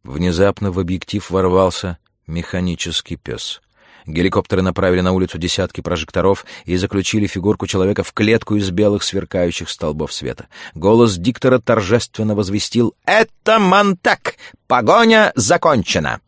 [0.03, 3.61] Внезапно в объектив ворвался механический пес.
[4.05, 9.69] Геликоптеры направили на улицу десятки прожекторов и заключили фигурку человека в клетку из белых сверкающих
[9.69, 10.47] столбов света.
[10.73, 14.35] Голос диктора торжественно возвестил «Это Монтак!
[14.67, 16.21] Погоня закончена!»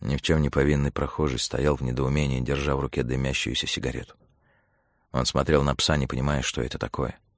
[0.00, 4.14] Ни в чем не повинный прохожий стоял в недоумении, держа в руке дымящуюся сигарету.
[5.12, 7.18] Он смотрел на пса, не понимая, что это такое—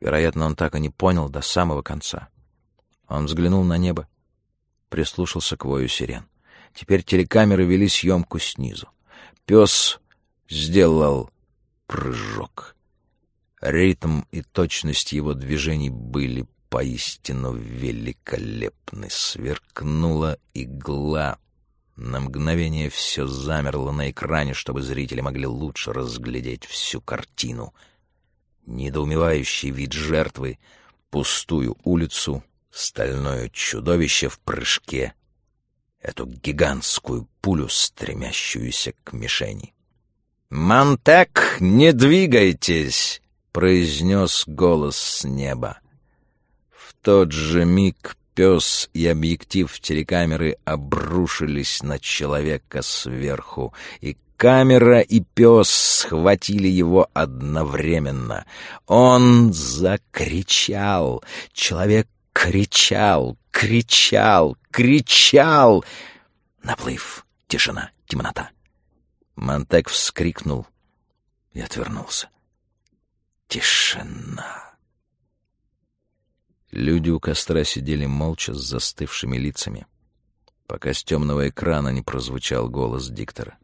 [0.00, 2.28] Вероятно, он так и не понял до самого конца.
[3.06, 4.08] Он взглянул на небо,
[4.88, 6.26] прислушался к вою сирен.
[6.74, 8.88] Теперь телекамеры вели съемку снизу.
[9.44, 10.00] Пес
[10.48, 11.30] сделал
[11.86, 12.76] прыжок.
[13.60, 19.10] Ритм и точность его движений были поистину великолепны.
[19.10, 21.38] Сверкнула игла.
[22.00, 27.74] На мгновение все замерло на экране, чтобы зрители могли лучше разглядеть всю картину—
[28.70, 30.58] недоумевающий вид жертвы,
[31.10, 35.14] пустую улицу, стальное чудовище в прыжке,
[36.00, 39.74] эту гигантскую пулю, стремящуюся к мишени.
[40.48, 43.22] «Монтек, не двигайтесь!»—
[43.52, 45.78] произнес голос с неба.
[46.70, 55.20] В тот же миг пес и объектив телекамеры обрушились на человека сверху, и камера и
[55.20, 58.46] пес схватили его одновременно.
[58.86, 61.22] Он закричал.
[61.52, 65.84] Человек кричал, кричал, кричал.
[66.62, 68.50] Наплыв, тишина, темнота.
[69.36, 70.66] Монтек вскрикнул
[71.52, 72.28] и отвернулся.
[73.48, 74.69] Тишина.
[76.70, 79.86] Люди у костра сидели молча с застывшими лицами.
[80.66, 83.58] пока с темного экрана не прозвучал голос диктора.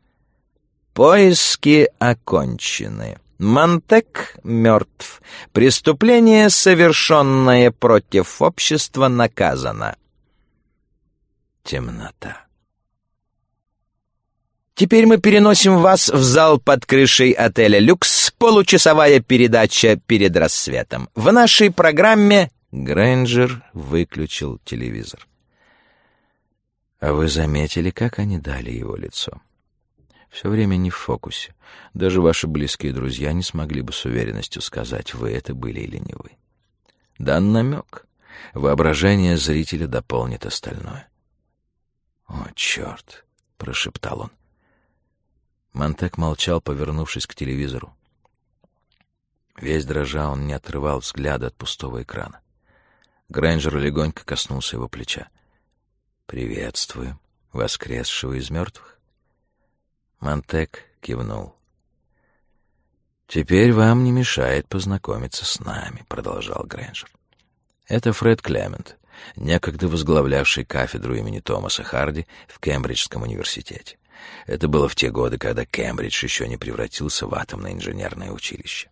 [0.93, 3.21] «Поиски окончены.
[3.39, 5.23] Монтек мертв.
[5.53, 9.97] Преступление, совершенное против общества, наказано».
[11.63, 12.47] Темнота.
[14.75, 18.33] Теперь мы переносим вас в зал под крышей отеля «Люкс».
[18.37, 21.09] Получасовая передача перед рассветом.
[21.15, 25.27] В нашей программе Грэнджер выключил телевизор.
[27.01, 29.41] А вы заметили, как они дали его лицо?
[30.29, 31.55] Все время не в фокусе.
[31.95, 36.13] Даже ваши близкие друзья не смогли бы с уверенностью сказать, вы это были или не
[36.13, 36.33] вы.
[37.19, 38.07] Дан намек.
[38.53, 41.09] Воображение зрителя дополнит остальное.
[42.27, 43.25] «О, черт!»—
[43.57, 44.31] прошептал он.
[45.73, 47.97] Монтек молчал, повернувшись к телевизору.
[49.57, 52.43] Весь дрожа, он не отрывал взгляда от пустого экрана.
[53.29, 55.29] Грэнджер легонько коснулся его плеча.
[56.27, 57.21] «Приветствуем,
[57.53, 58.99] воскресшего из мертвых».
[60.21, 61.55] Монтек кивнул.
[63.27, 67.11] «Теперь вам не мешает познакомиться с нами»,— продолжал Грэнджер.
[67.87, 68.97] «Это Фред Клемент,
[69.35, 73.99] некогда возглавлявший кафедру имени Томаса Харди в Кембриджском университете.
[74.47, 78.89] Это было в те годы, когда Кембридж еще не превратился в атомное инженерное училище.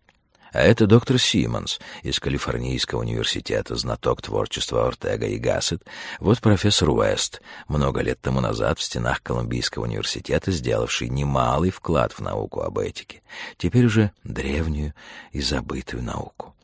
[0.54, 5.82] А это доктор Симмонс из Калифорнийского университета, знаток творчества Ортега и Гассет.
[6.20, 12.20] Вот профессор Уэст, много лет тому назад в стенах Колумбийского университета, сделавший немалый вклад в
[12.20, 13.22] науку об этике,
[13.56, 14.94] теперь уже древнюю
[15.32, 16.54] и забытую науку.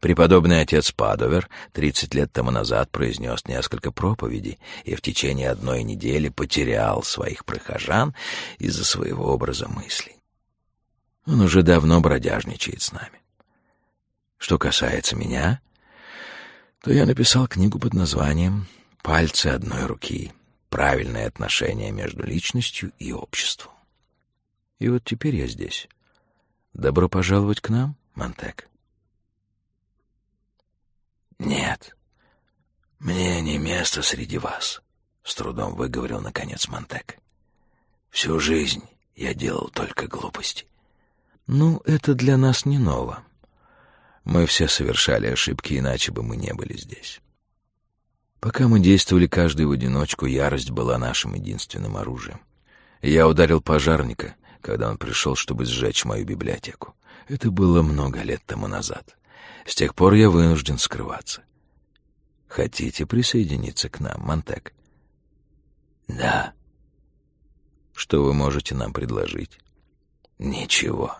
[0.00, 6.30] Преподобный отец Падовер 30 лет тому назад произнес несколько проповедей и в течение одной недели
[6.30, 8.14] потерял своих прихожан
[8.58, 10.16] из-за своего образа мыслей.
[11.26, 13.23] Он уже давно бродяжничает с нами.
[14.38, 15.60] Что касается меня,
[16.80, 18.66] то я написал книгу под названием
[19.02, 20.32] «Пальцы одной руки.
[20.68, 23.72] Правильное отношение между личностью и обществом».
[24.78, 25.88] И вот теперь я здесь.
[26.72, 28.68] Добро пожаловать к нам, Монтек.
[31.38, 31.96] «Нет,
[32.98, 34.82] мне не место среди вас»,—
[35.22, 37.18] с трудом выговорил, наконец, Монтек.
[38.10, 38.82] «Всю жизнь
[39.14, 40.66] я делал только глупости».
[41.46, 43.22] «Ну, это для нас не ново.
[44.24, 47.20] Мы все совершали ошибки, иначе бы мы не были здесь.
[48.40, 52.40] Пока мы действовали каждый в одиночку, ярость была нашим единственным оружием.
[53.00, 56.94] Я ударил пожарника, когда он пришел, чтобы сжечь мою библиотеку.
[57.28, 59.16] Это было много лет тому назад.
[59.66, 61.42] С тех пор я вынужден скрываться.
[62.48, 64.74] Хотите присоединиться к нам, Монтек?
[66.06, 66.52] Да.
[67.94, 69.58] Что вы можете нам предложить?
[70.38, 71.16] Ничего.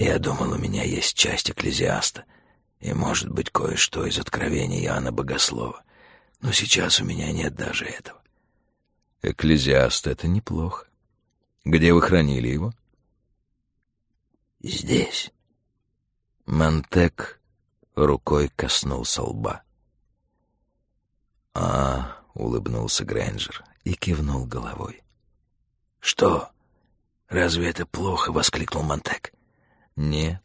[0.00, 2.24] Я думал, у меня есть часть экклезиаста,
[2.78, 5.84] и, может быть, кое-что из откровений Иоанна Богослова.
[6.40, 8.18] Но сейчас у меня нет даже этого.
[9.20, 10.86] Экклезиаст— это неплохо.
[11.66, 12.72] Где вы хранили его?
[14.60, 15.30] Здесь.
[16.46, 17.38] Монтек
[17.94, 19.62] рукой коснулся лба.
[21.52, 25.02] «А,— улыбнулся Грэнджер и кивнул головой.
[25.98, 26.48] «Что?
[27.28, 29.34] Разве это плохо?»— воскликнул Монтек.
[30.00, 30.40] «Нет,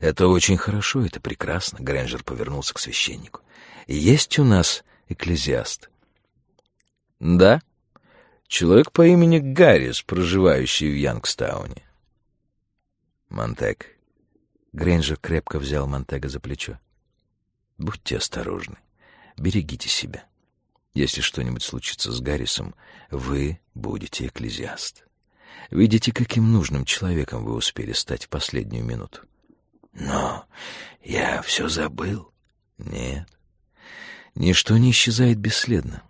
[0.00, 3.40] это очень хорошо, это прекрасно»,— Грэнджер повернулся к священнику.
[3.86, 5.88] «Есть у нас экклезиаст?»
[7.18, 7.62] «Да,
[8.48, 11.88] человек по имени Гаррис, проживающий в Янгстауне».
[13.30, 13.96] «Монтек,
[14.74, 16.78] Грейнджер крепко взял Монтега за плечо.
[17.78, 18.76] «Будьте осторожны.
[19.38, 20.26] Берегите себя.
[20.92, 22.74] Если что-нибудь случится с Гаррисом,
[23.10, 25.07] вы будете экклезиаст.
[25.70, 29.20] Видите, каким нужным человеком вы успели стать в последнюю минуту.
[29.92, 30.44] Но
[31.02, 32.32] я все забыл.
[32.78, 33.28] Нет.
[34.34, 36.02] Ничто не исчезает бесследно.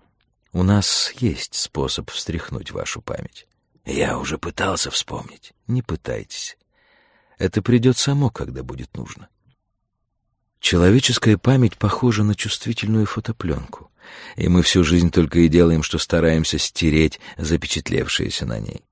[0.53, 3.47] У нас есть способ встряхнуть вашу память.
[3.85, 5.53] Я уже пытался вспомнить.
[5.67, 6.59] Не пытайтесь.
[7.39, 9.29] Это придет само, когда будет нужно.
[10.61, 13.91] Человеческая память похожа на чувствительную фотопленку,
[14.37, 18.85] и мы всю жизнь только и делаем, что стараемся стереть запечатлевшееся на ней.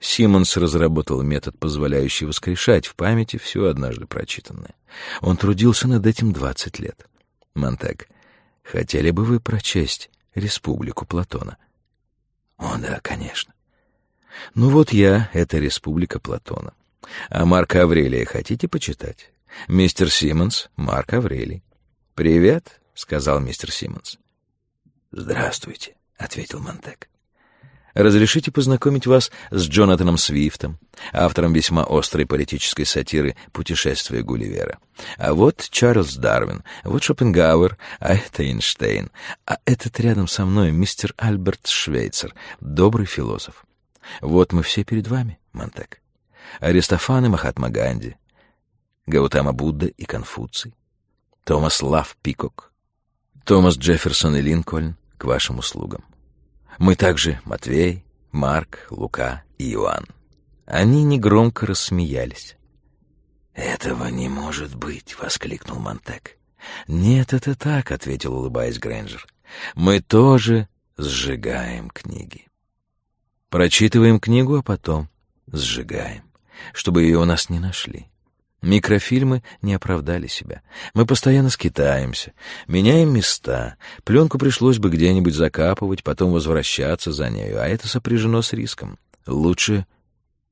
[0.00, 4.74] Симмонс разработал метод, позволяющий воскрешать в памяти все однажды прочитанное.
[5.20, 7.06] Он трудился над этим двадцать лет.
[7.54, 8.08] Монтек,
[8.62, 11.58] хотели бы вы прочесть «Республику Платона»?
[12.56, 13.52] О, да, конечно.
[14.54, 16.72] Ну вот я— это «Республика Платона».
[17.28, 19.32] А Марка Аврелия хотите почитать?
[19.68, 21.62] Мистер Симмонс, Марк Аврелий.
[22.14, 24.18] «Привет»,— сказал мистер Симмонс.
[25.10, 27.08] «Здравствуйте»,— ответил Монтек.
[27.94, 30.78] Разрешите познакомить вас с Джонатаном Свифтом,
[31.12, 34.78] автором весьма острой политической сатиры «Путешествие Гулливера».
[35.16, 39.10] А вот Чарльз Дарвин, вот Шопенгауэр, а это Эйнштейн,
[39.46, 43.64] а этот рядом со мной мистер Альберт Швейцер, добрый философ.
[44.20, 46.00] Вот мы все перед вами, Монтек.
[46.60, 48.16] Аристофан и Махатма Ганди,
[49.06, 50.74] Гаутама Будда и Конфуций,
[51.44, 52.72] Томас Лав Пикок,
[53.44, 56.04] Томас Джефферсон и Линкольн к вашим услугам.
[56.80, 60.06] Мы также Матвей, Марк, Лука и Иоанн.
[60.64, 62.56] Они негромко рассмеялись.
[63.52, 66.38] «Этого не может быть!»— воскликнул Монтек.
[66.88, 69.26] «Нет, это так»,— ответил, улыбаясь Грэнджер.
[69.74, 72.48] «Мы тоже сжигаем книги.
[73.50, 75.10] Прочитываем книгу, а потом
[75.52, 76.22] сжигаем,
[76.72, 78.06] чтобы ее у нас не нашли.
[78.62, 80.62] Микрофильмы не оправдали себя.
[80.92, 82.32] Мы постоянно скитаемся,
[82.66, 83.76] меняем места.
[84.04, 88.98] Пленку пришлось бы где-нибудь закапывать, потом возвращаться за нею, а это сопряжено с риском.
[89.26, 89.86] Лучше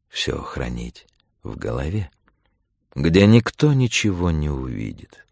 [0.09, 1.07] все хранить
[1.43, 2.11] в голове,
[2.95, 5.27] где никто ничего не увидит,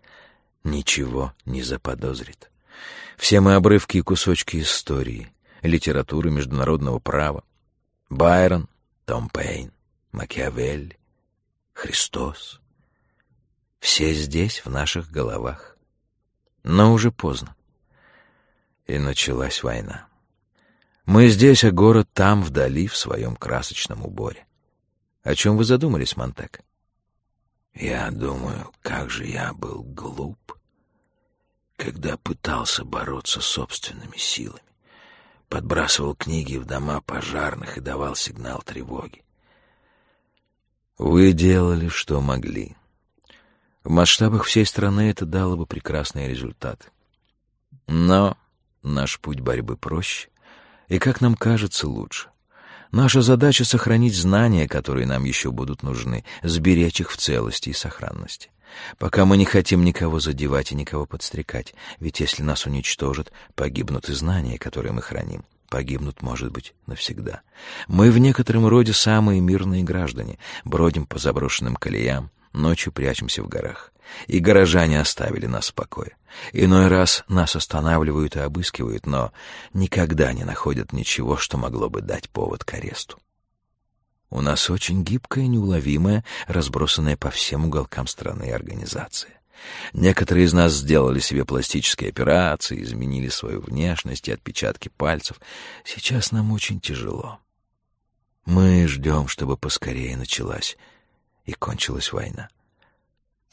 [0.63, 2.51] ничего не заподозрит.
[3.17, 5.33] Все мы обрывки и кусочки истории,
[5.63, 7.43] литературы международного права.
[8.11, 8.69] Байрон,
[9.07, 9.73] Том Пейн,
[10.13, 10.99] Макиавелли,
[11.73, 12.61] Христос—
[13.87, 15.77] все здесь, в наших головах.
[16.65, 17.55] Но уже поздно.
[18.89, 20.09] И началась война.
[21.05, 24.45] Мы здесь, а город там, вдали, в своем красочном уборе.
[25.23, 26.63] О чем вы задумались, Монтек?
[27.75, 30.59] Я думаю, как же я был глуп,
[31.77, 34.63] когда пытался бороться собственными силами.
[35.49, 39.23] Подбрасывал книги в дома пожарных и давал сигнал тревоги.
[40.99, 42.77] Вы делали, что могли.
[43.87, 46.91] В масштабах всей страны это дало бы прекрасный результат.
[47.87, 48.37] Но
[48.83, 50.29] наш путь борьбы проще,
[50.89, 52.31] и, как нам кажется, лучше.
[52.91, 58.51] Наша задача— сохранить знания, которые нам еще будут нужны, сберечь их в целости и сохранности.
[58.99, 64.15] Пока мы не хотим никого задевать и никого подстрекать, ведь если нас уничтожат, погибнут и
[64.15, 65.45] знания, которые мы храним.
[65.69, 67.43] Погибнут, может быть, навсегда.
[67.87, 73.93] Мы в некотором роде самые мирные граждане, бродим по заброшенным колеям, Ночью прячемся в горах.
[74.27, 76.17] И горожане оставили нас в покое.
[76.53, 79.33] Иной раз нас останавливают и обыскивают, но
[79.73, 83.19] никогда не находят ничего, что могло бы дать повод к аресту.
[84.31, 89.33] У нас очень гибкая, неуловимая, разбросанная по всем уголкам страны организация.
[89.93, 95.41] Некоторые из нас сделали себе пластические операции, изменили свою внешность и отпечатки пальцев.
[95.85, 97.39] Сейчас нам очень тяжело.
[98.45, 100.77] Мы ждем, чтобы поскорее началась
[101.47, 102.51] и кончилась война.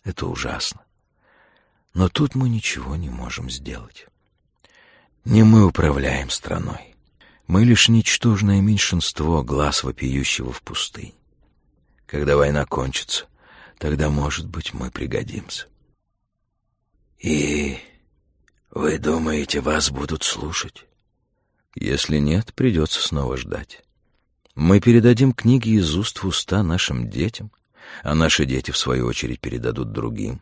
[0.03, 0.81] Это ужасно.
[1.93, 4.07] Но тут мы ничего не можем сделать.
[5.23, 6.95] Не мы управляем страной.
[7.47, 11.13] Мы лишь ничтожное меньшинство глаз вопиющего в пустынь.
[12.07, 13.27] Когда война кончится,
[13.77, 15.67] тогда, может быть, мы пригодимся.
[17.19, 17.77] И
[18.71, 20.85] вы думаете, вас будут слушать?
[21.75, 23.83] Если нет, придется снова ждать.
[24.55, 27.51] Мы передадим книги из уст в уста нашим детям—
[28.03, 30.41] а наши дети, в свою очередь, передадут другим.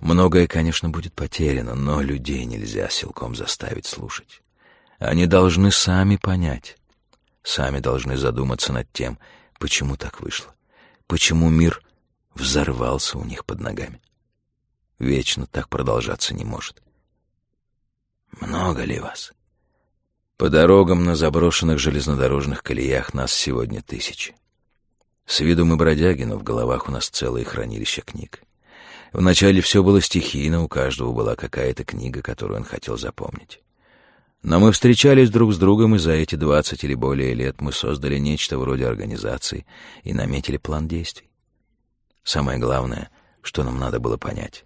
[0.00, 4.42] Многое, конечно, будет потеряно, но людей нельзя силком заставить слушать.
[4.98, 6.76] Они должны сами понять,
[7.42, 9.18] сами должны задуматься над тем,
[9.58, 10.54] почему так вышло,
[11.06, 11.82] почему мир
[12.34, 14.00] взорвался у них под ногами.
[14.98, 16.80] Вечно так продолжаться не может.
[18.40, 19.32] Много ли вас?
[20.36, 24.34] По дорогам на заброшенных железнодорожных колеях нас сегодня тысячи.
[25.26, 28.42] С виду мы бродяги, но в головах у нас целое хранилище книг.
[29.12, 33.60] Вначале все было стихийно, у каждого была какая-то книга, которую он хотел запомнить.
[34.42, 38.18] Но мы встречались друг с другом, и за эти двадцать или более лет мы создали
[38.18, 39.66] нечто вроде организации
[40.02, 41.30] и наметили план действий.
[42.24, 43.10] Самое главное,
[43.42, 44.64] что нам надо было понять,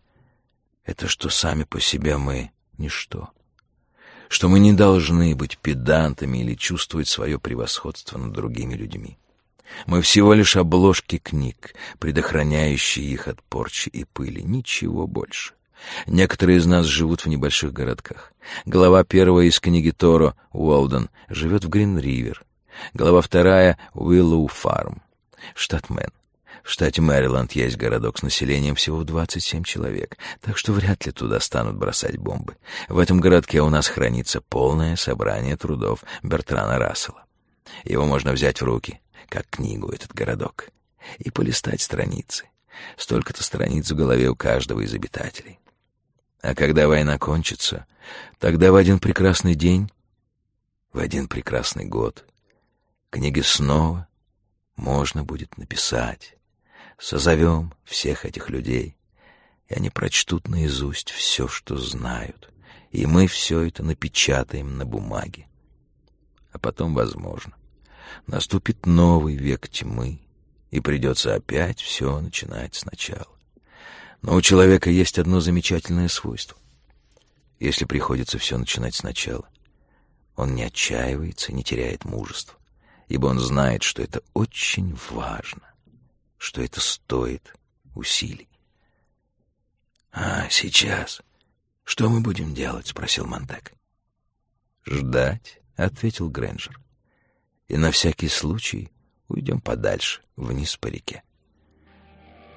[0.85, 3.31] это что сами по себе мы— ничто.
[4.29, 9.19] Что мы не должны быть педантами или чувствовать свое превосходство над другими людьми.
[9.87, 15.55] Мы всего лишь обложки книг, предохраняющие их от порчи и пыли, ничего больше.
[16.07, 18.33] Некоторые из нас живут в небольших городках.
[18.65, 22.45] Глава первая из книги Торо, Уолден, живет в Грин-Ривер.
[22.95, 25.03] Глава вторая— Уиллоу Фарм,
[25.55, 26.11] штат Мэн.
[26.67, 31.13] В штате Мэриленд есть городок с населением всего в 27 человек, так что вряд ли
[31.13, 32.57] туда станут бросать бомбы.
[32.89, 37.25] В этом городке у нас хранится полное собрание трудов Бертрана Рассела.
[37.85, 40.69] Его можно взять в руки, как книгу этот городок,
[41.19, 42.49] и полистать страницы.
[42.97, 45.59] Столько-то страниц в голове у каждого из обитателей.
[46.43, 47.87] А когда война кончится,
[48.39, 49.91] тогда в один прекрасный день,
[50.93, 52.27] в один прекрасный год,
[53.11, 54.09] Книги снова
[54.77, 56.37] можно будет написать.
[56.99, 58.97] Созовем всех этих людей,
[59.69, 62.53] и они прочтут наизусть все, что знают,
[62.91, 65.49] и мы все это напечатаем на бумаге.
[66.53, 67.55] А потом, возможно,
[68.27, 70.21] наступит новый век тьмы,
[70.71, 73.29] и придется опять все начинать сначала.
[74.23, 76.59] Но у человека есть одно замечательное свойство.
[77.59, 79.49] Если приходится все начинать сначала,
[80.35, 82.59] он не отчаивается, не теряет мужества,
[83.09, 85.63] ибо он знает, что это очень важно,
[86.37, 87.55] что это стоит
[87.95, 88.49] усилий.
[90.13, 91.23] «А сейчас
[91.85, 93.73] что мы будем делать?»— спросил Монтек.
[94.85, 96.79] «Ждать»,— ответил Грэнджер.
[97.69, 98.91] «И на всякий случай
[99.29, 101.23] уйдем подальше, вниз по реке».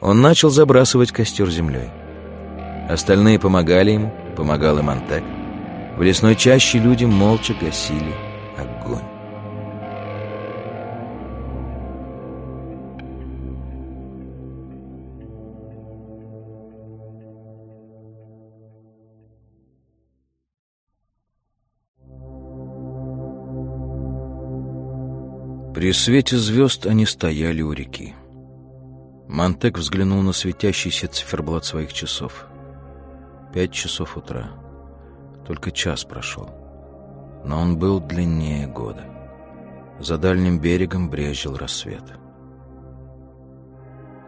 [0.02, 1.90] Он начал забрасывать костер землей.
[2.90, 5.24] Остальные помогали ему, помогал и Монтек.
[5.98, 8.16] В лесной чаще люди молча гасили
[8.58, 9.09] огонь.
[25.80, 28.14] При свете звезд они стояли у реки.
[29.30, 32.48] Монтек взглянул на светящийся циферблат своих часов.
[33.54, 34.52] Пять часов утра.
[35.48, 36.50] Только час прошел.
[37.46, 39.06] Но он был длиннее года.
[40.02, 42.04] За дальним берегом брезжил рассвет.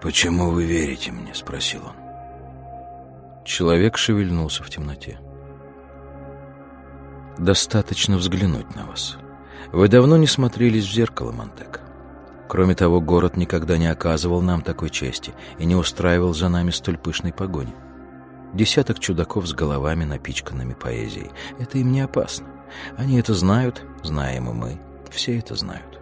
[0.01, 3.43] «Почему вы верите мне?»— спросил он.
[3.43, 5.19] Человек шевельнулся в темноте.
[7.37, 9.17] «Достаточно взглянуть на вас.
[9.71, 11.81] Вы давно не смотрелись в зеркало, Монтек.
[12.47, 16.97] Кроме того, город никогда не оказывал нам такой чести и не устраивал за нами столь
[16.97, 17.73] пышной погони.
[18.53, 21.31] Десяток чудаков с головами, напичканными поэзией.
[21.59, 22.47] Это им не опасно.
[22.97, 24.81] Они это знают, знаем и мы.
[25.09, 26.01] Все это знают.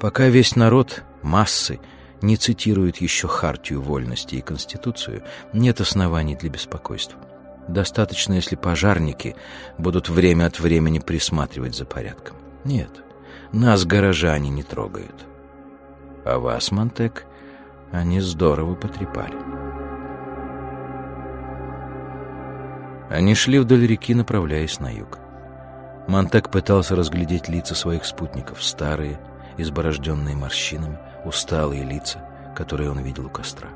[0.00, 1.78] Пока весь народ, массы,
[2.20, 7.20] не цитирует еще Хартию вольности и Конституцию, нет оснований для беспокойства.
[7.68, 9.36] Достаточно, если пожарники
[9.78, 12.36] будут время от времени присматривать за порядком.
[12.66, 12.90] Нет,
[13.52, 15.24] нас горожане не трогают.
[16.24, 17.24] А вас, Монтек,
[17.92, 19.36] они здорово потрепали.
[23.08, 25.20] Они шли вдоль реки, направляясь на юг.
[26.08, 29.20] Монтек пытался разглядеть лица своих спутников, старые,
[29.58, 32.18] изборожденные морщинами, усталые лица,
[32.56, 33.68] которые он видел у костра.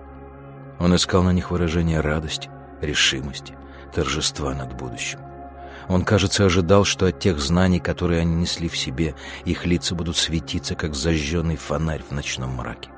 [0.81, 2.51] Он искал на них выражение радости,
[2.81, 3.55] решимости,
[3.95, 5.21] торжества над будущим.
[5.91, 10.17] Он, кажется, ожидал, что от тех знаний, которые они несли в себе, их лица будут
[10.17, 12.91] светиться, как зажженный фонарь в ночном мраке.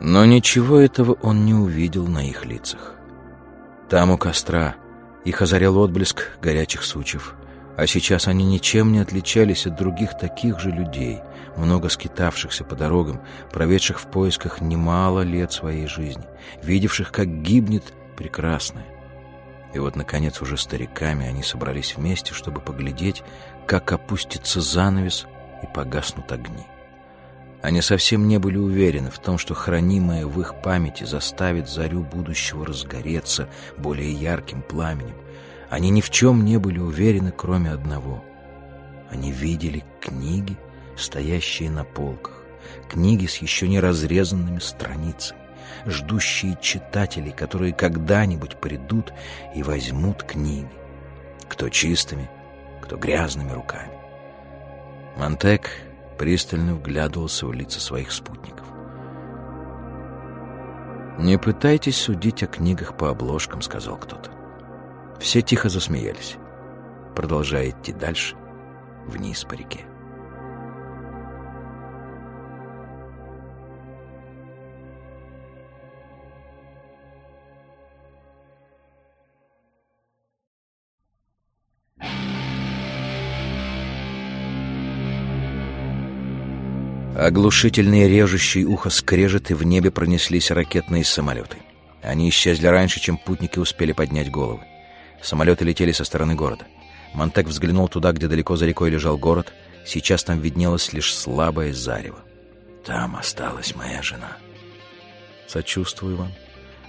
[0.00, 2.94] Но ничего этого он не увидел на их лицах.
[3.90, 4.74] Там у костра
[5.26, 7.34] их озарял отблеск горячих сучьев,
[7.76, 11.20] а сейчас они ничем не отличались от других таких же людей,
[11.58, 13.20] много скитавшихся по дорогам,
[13.52, 16.24] проведших в поисках немало лет своей жизни,
[16.62, 17.84] видевших, как гибнет
[18.16, 18.86] прекрасное,
[19.72, 23.22] и вот, наконец, уже стариками они собрались вместе, чтобы поглядеть,
[23.66, 25.26] как опустится занавес
[25.62, 26.66] и погаснут огни.
[27.62, 32.66] Они совсем не были уверены в том, что хранимое в их памяти заставит зарю будущего
[32.66, 35.14] разгореться более ярким пламенем.
[35.70, 38.24] Они ни в чем не были уверены, кроме одного.
[39.10, 40.56] Они видели книги,
[40.96, 42.42] стоящие на полках,
[42.90, 45.41] книги с еще не разрезанными страницами
[45.86, 49.12] ждущие читателей, которые когда-нибудь придут
[49.54, 50.68] и возьмут книги.
[51.48, 52.30] Кто чистыми,
[52.80, 53.92] кто грязными руками.
[55.16, 55.70] Монтек
[56.18, 58.66] пристально вглядывался в лица своих спутников.
[61.18, 64.30] «Не пытайтесь судить о книгах по обложкам»,— сказал кто-то.
[65.20, 66.36] Все тихо засмеялись,
[67.14, 68.34] продолжая идти дальше,
[69.06, 69.80] вниз по реке.
[87.22, 91.58] Оглушительные режущие ухо скрежеты в небе пронеслись ракетные самолеты.
[92.02, 94.62] Они исчезли раньше, чем путники успели поднять головы.
[95.22, 96.66] Самолеты летели со стороны города.
[97.14, 99.52] Монтек взглянул туда, где далеко за рекой лежал город.
[99.86, 102.18] Сейчас там виднелось лишь слабое зарево.
[102.84, 104.36] «Там осталась моя жена».
[105.46, 106.32] «Сочувствую вам.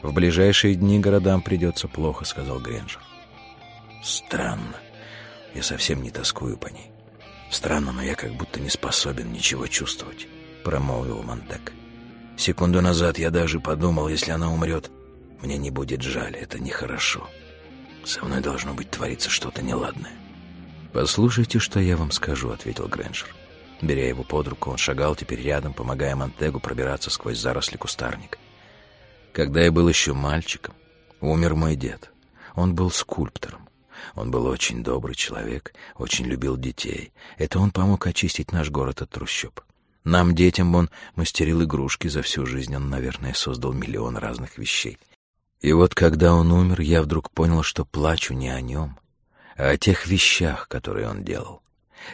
[0.01, 3.01] В ближайшие дни городам придется плохо»,— сказал Гренджер.
[4.01, 4.77] «Странно.
[5.53, 6.92] Я совсем не тоскую по ней.
[7.53, 10.27] «Странно, но я как будто не способен ничего чувствовать»,—
[10.63, 11.71] промолвил Монтек.
[12.35, 14.89] «Секунду назад я даже подумал, если она умрет,
[15.39, 17.29] мне не будет жаль, это нехорошо.
[18.03, 20.13] Со мной должно быть твориться что-то неладное».
[20.93, 23.29] «Послушайте, что я вам скажу»,— ответил Грэнджер.
[23.83, 28.39] Беря его под руку, он шагал теперь рядом, помогая Монтегу пробираться сквозь заросли кустарника.
[29.31, 30.73] Когда я был еще мальчиком,
[31.21, 32.11] умер мой дед.
[32.55, 33.62] Он был скульптором.
[34.15, 37.11] Он был очень добрый человек, очень любил детей.
[37.37, 39.61] Это он помог очистить наш город от трущоб.
[40.03, 42.07] Нам, детям, он мастерил игрушки.
[42.07, 44.97] За всю жизнь он, наверное, создал миллион разных вещей.
[45.61, 48.99] И вот когда он умер, я вдруг понял, что плачу не о нем,
[49.55, 51.61] а о тех вещах, которые он делал.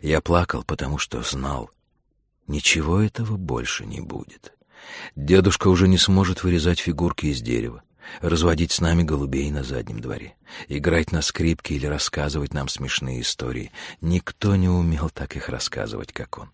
[0.02, 1.72] Я плакал, потому что знал,
[2.46, 4.54] ничего этого больше не будет.
[5.16, 7.84] Дедушка уже не сможет вырезать фигурки из дерева
[8.22, 10.36] разводить с нами голубей на заднем дворе,
[10.68, 13.72] играть на скрипке или рассказывать нам смешные истории.
[14.02, 16.52] Никто не умел так их рассказывать, как он.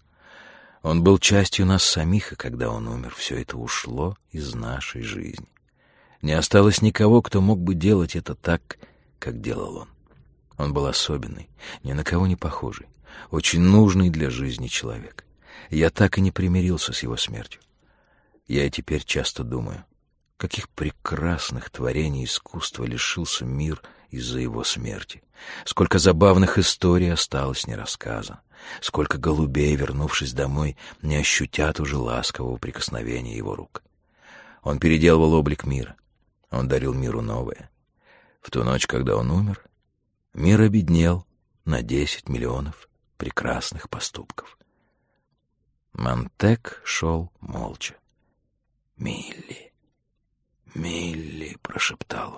[0.82, 5.48] Он был частью нас самих, и когда он умер, все это ушло из нашей жизни.
[6.22, 8.78] Не осталось никого, кто мог бы делать это так,
[9.20, 9.88] как делал он.
[10.58, 11.50] Он был особенный,
[11.84, 12.88] ни на кого не похожий,
[13.32, 15.26] очень нужный для жизни человек.
[15.70, 17.62] Я так и не примирился с его смертью.
[18.48, 19.84] Я и теперь часто думаю,
[20.38, 25.24] Каких прекрасных творений искусства лишился мир из-за его смерти.
[25.64, 28.42] Сколько забавных историй осталось нерассказано.
[28.82, 33.84] Сколько голубей, вернувшись домой, не ощутят уже ласкового прикосновения его рук.
[34.62, 35.96] Он переделывал облик мира.
[36.50, 37.70] Он дарил миру новое.
[38.42, 39.62] В ту ночь, когда он умер,
[40.34, 41.26] мир обеднел
[41.64, 44.58] на десять миллионов прекрасных поступков.
[45.94, 47.96] Монтек шел молча.
[48.98, 49.75] Милли.
[50.76, 52.34] «Милли»,— прошептал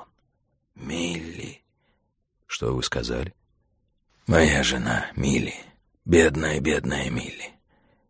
[0.76, 1.64] он,— «Милли».
[2.46, 3.34] «Что вы сказали?»
[4.28, 5.56] «Моя жена, Милли.
[6.06, 7.52] Бедная, бедная Милли.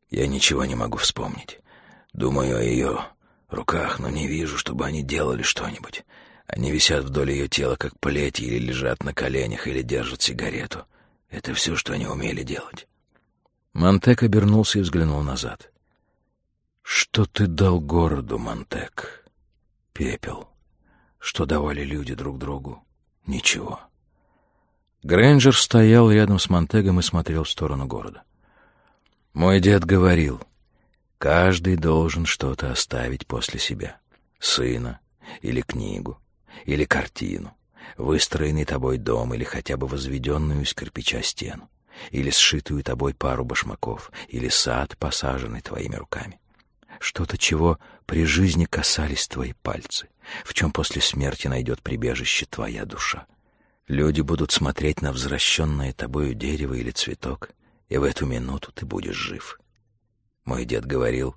[0.09, 1.59] Я ничего не могу вспомнить.
[2.13, 2.99] Думаю о ее
[3.49, 6.03] руках, но не вижу, чтобы они делали что-нибудь.
[6.45, 10.85] Они висят вдоль ее тела, как плети, или лежат на коленях, или держат сигарету.
[11.29, 12.87] Это все, что они умели делать».
[13.71, 15.71] Монтек обернулся и взглянул назад.
[16.81, 19.26] «Что ты дал городу, Монтек?»
[19.97, 20.47] Пепел.
[21.17, 22.83] Что давали люди друг другу?
[23.25, 23.79] Ничего.
[25.01, 28.21] Грэнджер стоял рядом с Монтегом и смотрел в сторону города.
[29.33, 30.39] Мой дед говорил,
[31.17, 33.97] каждый должен что-то оставить после себя.
[34.37, 34.99] Сына,
[35.41, 36.19] или книгу,
[36.65, 37.57] или картину,
[37.97, 41.71] выстроенный тобой дом, или хотя бы возведенную из кирпича стену,
[42.11, 46.39] или сшитую тобой пару башмаков, или сад, посаженный твоими руками
[46.99, 50.09] что-то, чего при жизни касались твои пальцы,
[50.43, 53.27] в чем после смерти найдет прибежище твоя душа.
[53.87, 57.51] Люди будут смотреть на возвращенное тобою дерево или цветок,
[57.89, 59.59] и в эту минуту ты будешь жив.
[60.43, 61.35] Мой дед говорил,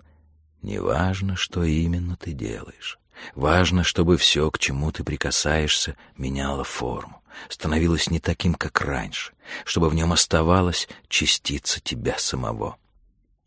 [0.63, 2.99] неважно, что именно ты делаешь,
[3.35, 9.33] важно, чтобы все, к чему ты прикасаешься, меняло форму, становилось не таким, как раньше,
[9.65, 12.77] чтобы в нем оставалась частица тебя самого.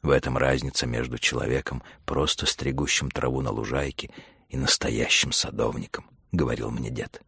[0.03, 4.11] В этом разница между человеком, просто стригущим траву на лужайке,
[4.49, 7.21] и настоящим садовником,— говорил мне дед.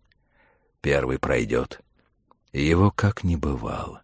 [0.81, 1.79] Первый пройдет,
[2.51, 4.03] и его как не бывало.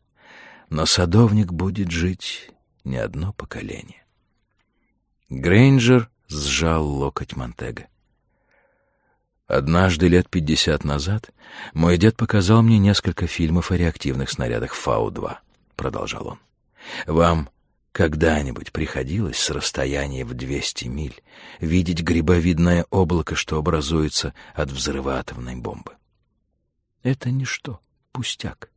[0.70, 2.50] Но садовник будет жить
[2.86, 4.04] не одно поколение.
[5.30, 7.88] Грейнджер сжал локоть Монтега.
[9.48, 11.32] Однажды, лет пятьдесят назад,
[11.74, 15.36] мой дед показал мне несколько фильмов о реактивных снарядах Фау-2,—
[15.76, 16.40] продолжал он.
[17.06, 17.50] Вам
[17.92, 21.22] когда-нибудь приходилось с расстояния в 200 миль
[21.60, 25.24] видеть грибовидное облако, что образуется от взрыва
[25.58, 25.94] бомбы?
[27.04, 27.80] Это ничто,
[28.12, 28.70] пустяк.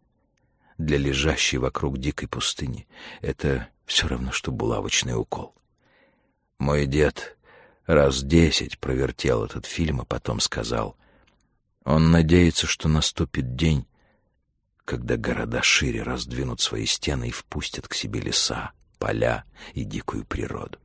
[0.79, 2.89] Для лежащей вокруг дикой пустыни
[3.21, 5.55] это все равно, что булавочный укол.
[6.59, 7.37] Мой дед
[7.87, 10.97] раз десять провертел этот фильм, а потом сказал,
[11.85, 13.87] он надеется, что наступит день,
[14.85, 18.73] когда города шире раздвинут свои стены и впустят к себе леса,
[19.05, 19.45] поля
[19.75, 20.79] и дикую природу.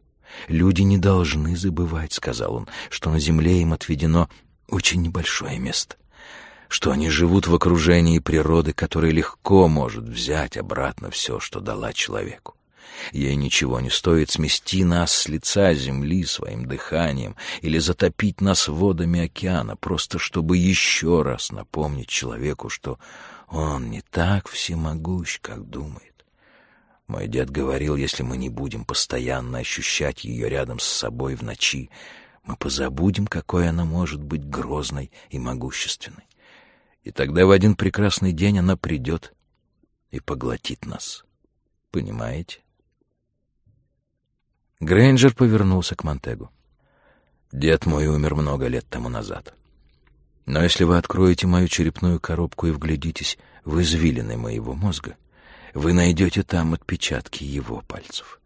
[0.48, 4.30] «Люди не должны забывать»,— сказал он,— «что на земле им отведено
[4.68, 5.96] очень небольшое место,
[6.68, 12.56] что они живут в окружении природы, которая легко может взять обратно все, что дала человеку.
[13.14, 19.22] Ей ничего не стоит смести нас с лица земли своим дыханием или затопить нас водами
[19.22, 23.00] океана, просто чтобы еще раз напомнить человеку, что
[23.48, 26.09] он не так всемогущ, как думает.
[27.10, 31.90] Мой дед говорил, если мы не будем постоянно ощущать ее рядом с собой в ночи,
[32.44, 36.28] мы позабудем, какой она может быть грозной и могущественной.
[37.02, 39.34] И тогда в один прекрасный день она придет
[40.12, 41.26] и поглотит нас.
[41.90, 42.60] Понимаете?
[44.80, 46.52] Грейнджер повернулся к Монтегу.
[47.52, 49.56] Дед мой умер много лет тому назад.
[50.46, 55.18] Но если вы откроете мою черепную коробку и вглядитесь в извилины моего мозга—
[55.74, 58.40] вы найдете там отпечатки его пальцев.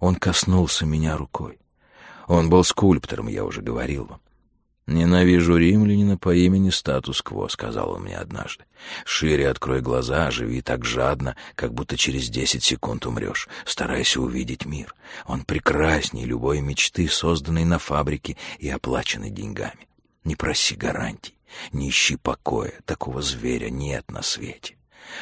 [0.00, 1.58] Он коснулся меня рукой.
[2.26, 4.20] Он был скульптором, я уже говорил вам.
[4.86, 8.64] «Ненавижу римлянина по имени статус-кво»,— сказал он мне однажды.
[9.06, 13.48] «Шире открой глаза, живи так жадно, как будто через десять секунд умрешь.
[13.64, 14.94] Старайся увидеть мир.
[15.24, 19.88] Он прекрасней любой мечты, созданной на фабрике и оплаченной деньгами.
[20.22, 21.34] Не проси гарантий,
[21.72, 24.76] не ищи покоя, такого зверя нет на свете.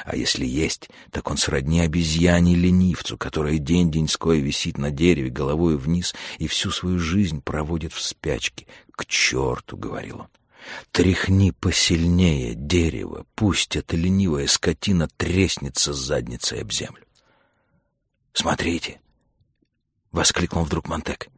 [0.04, 6.46] А если есть, так он сродни обезьяне-ленивцу, которая день-деньской висит на дереве головой вниз и
[6.46, 8.66] всю свою жизнь проводит в спячке.
[8.92, 10.28] «К черту!»— говорил он.
[10.92, 17.04] «Тряхни посильнее дерево, пусть эта ленивая скотина треснется с задницей об землю».
[18.32, 19.00] «Смотрите!»—
[20.12, 21.28] воскликнул вдруг Монтек.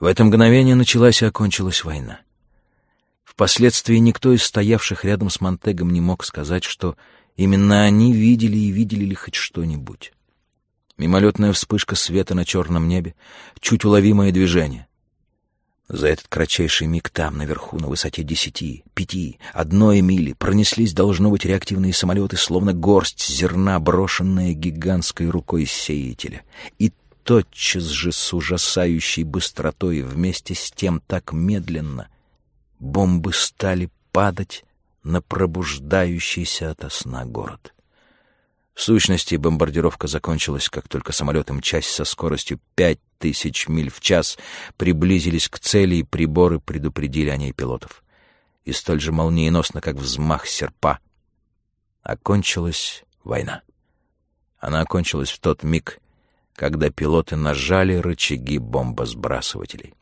[0.00, 2.20] В это мгновение началась и окончилась война.
[3.24, 6.96] Впоследствии никто из стоявших рядом с Монтегом не мог сказать, что
[7.38, 10.12] Именно они видели и видели ли хоть что-нибудь.
[10.98, 13.14] Мимолетная вспышка света на черном небе,
[13.60, 14.88] чуть уловимое движение.
[15.86, 21.44] За этот кратчайший миг там, наверху, на высоте десяти, пяти, одной мили, пронеслись, должно быть,
[21.44, 26.42] реактивные самолеты, словно горсть зерна, брошенная гигантской рукой сеятеля.
[26.80, 26.92] И
[27.22, 32.08] тотчас же с ужасающей быстротой, вместе с тем так медленно,
[32.80, 34.64] бомбы стали падать
[35.02, 37.74] на пробуждающийся ото сна город.
[38.74, 44.38] В сущности, бомбардировка закончилась, как только самолеты, мчась со скоростью пять тысяч миль в час,
[44.76, 48.04] приблизились к цели, и приборы предупредили о ней пилотов.
[48.64, 51.00] И столь же молниеносно, как взмах серпа,
[52.02, 53.62] окончилась война.
[54.60, 55.98] Она окончилась в тот миг,
[56.54, 59.94] когда пилоты нажали рычаги бомбосбрасывателей.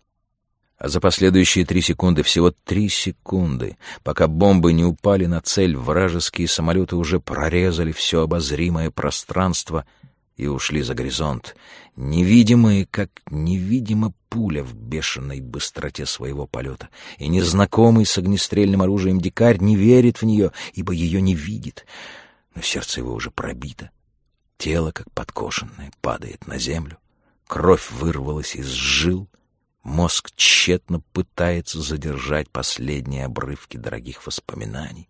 [0.78, 6.48] А за последующие три секунды, всего три секунды, пока бомбы не упали на цель, вражеские
[6.48, 9.86] самолеты уже прорезали все обозримое пространство
[10.36, 11.56] и ушли за горизонт,
[11.96, 16.90] невидимые, как невидима пуля в бешеной быстроте своего полета.
[17.16, 21.86] И незнакомый с огнестрельным оружием дикарь не верит в нее, ибо ее не видит.
[22.54, 23.90] Но сердце его уже пробито.
[24.58, 26.98] Тело, как подкошенное, падает на землю.
[27.46, 29.28] Кровь вырвалась из жил,
[29.86, 35.08] Мозг тщетно пытается задержать последние обрывки дорогих воспоминаний.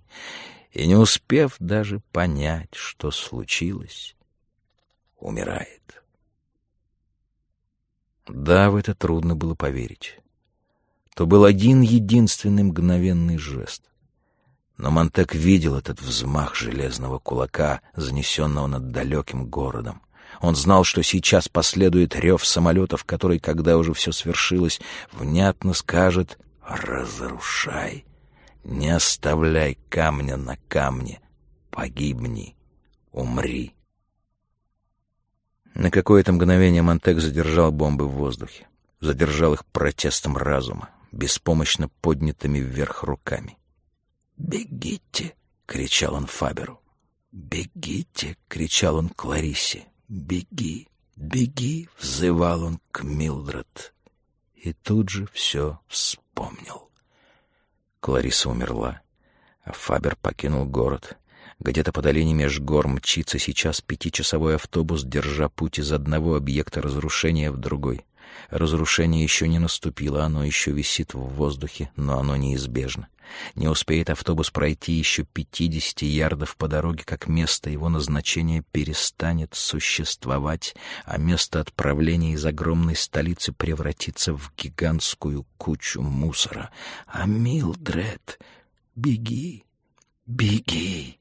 [0.71, 4.15] И не успев даже понять, что случилось,
[5.17, 6.05] умирает.
[8.29, 10.19] Да, в это трудно было поверить.
[11.15, 13.83] То был один единственный мгновенный жест.
[14.77, 20.03] Но Монтек видел этот взмах железного кулака, занесенного над далеким городом.
[20.41, 24.81] Он знал, что сейчас последует рев самолетов, который, когда уже все свершилось,
[25.13, 28.05] внятно скажет «Разрушай,
[28.65, 31.21] не оставляй камня на камне,
[31.71, 32.57] погибни,
[33.13, 33.75] умри».
[35.75, 38.67] На какое-то мгновение Монтек задержал бомбы в воздухе,
[39.01, 43.59] задержал их протестом разума, беспомощно поднятыми вверх руками.
[44.37, 45.35] «Бегите!»—
[45.67, 46.81] кричал он Фаберу.
[47.31, 49.85] «Бегите!»— кричал он Клариссе.
[50.09, 53.93] «Беги, беги!»— взывал он к Милдред.
[54.55, 56.91] И тут же все вспомнил.
[57.99, 59.03] Клариса умерла,
[59.65, 61.19] а Фабер покинул город.
[61.59, 67.51] Где-то по долине меж гор мчится сейчас пятичасовой автобус, держа путь из одного объекта разрушения
[67.51, 68.05] в другой.
[68.51, 73.09] Разрушение еще не наступило, оно еще висит в воздухе, но оно неизбежно.
[73.55, 80.77] Не успеет автобус пройти еще пятидесяти ярдов по дороге, как место его назначения перестанет существовать,
[81.05, 86.71] а место отправления из огромной столицы превратится в гигантскую кучу мусора.
[87.07, 88.39] А Милдред,
[88.95, 89.65] беги,
[90.27, 91.19] беги!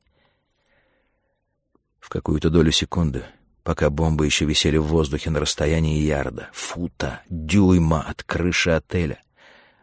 [2.00, 3.26] В какую-то долю секунды
[3.66, 9.20] пока бомбы еще висели в воздухе на расстоянии ярда, фута, дюйма от крыши отеля.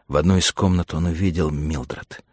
[0.07, 2.23] В одной из комнат он увидел Милдред.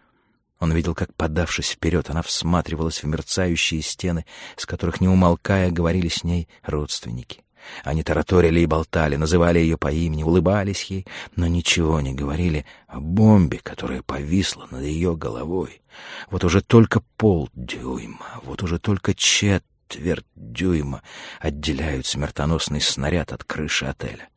[0.60, 6.06] Он видел, как, подавшись вперед, она всматривалась в мерцающие стены, с которых, не умолкая, говорили
[6.06, 7.42] с ней родственники.
[7.82, 13.00] Они тараторили и болтали, называли ее по имени, улыбались ей, но ничего не говорили о
[13.00, 15.82] бомбе, которая повисла над ее головой.
[16.30, 21.02] Вот уже только полдюйма, вот уже только чет четверть дюйма
[21.40, 24.28] отделяют смертоносный снаряд от крыши отеля.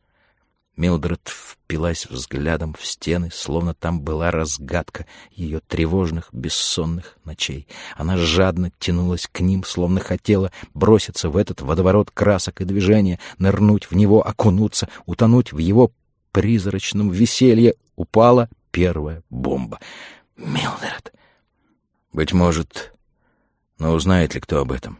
[0.76, 7.68] Милдред впилась взглядом в стены, словно там была разгадка ее тревожных, бессонных ночей.
[7.96, 13.84] Она жадно тянулась к ним, словно хотела броситься в этот водоворот красок и движения, нырнуть
[13.84, 15.92] в него, окунуться, утонуть в его
[16.32, 17.74] призрачном веселье.
[17.94, 19.78] Упала первая бомба.
[20.36, 21.14] Милдред!
[22.12, 22.92] Быть может,
[23.78, 24.98] но узнает ли кто об этом?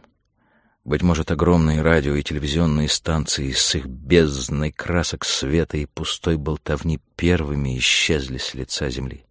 [0.85, 6.99] Быть может, огромные радио и телевизионные станции с их бездной красок света и пустой болтовни
[7.15, 9.25] первыми исчезли с лица земли.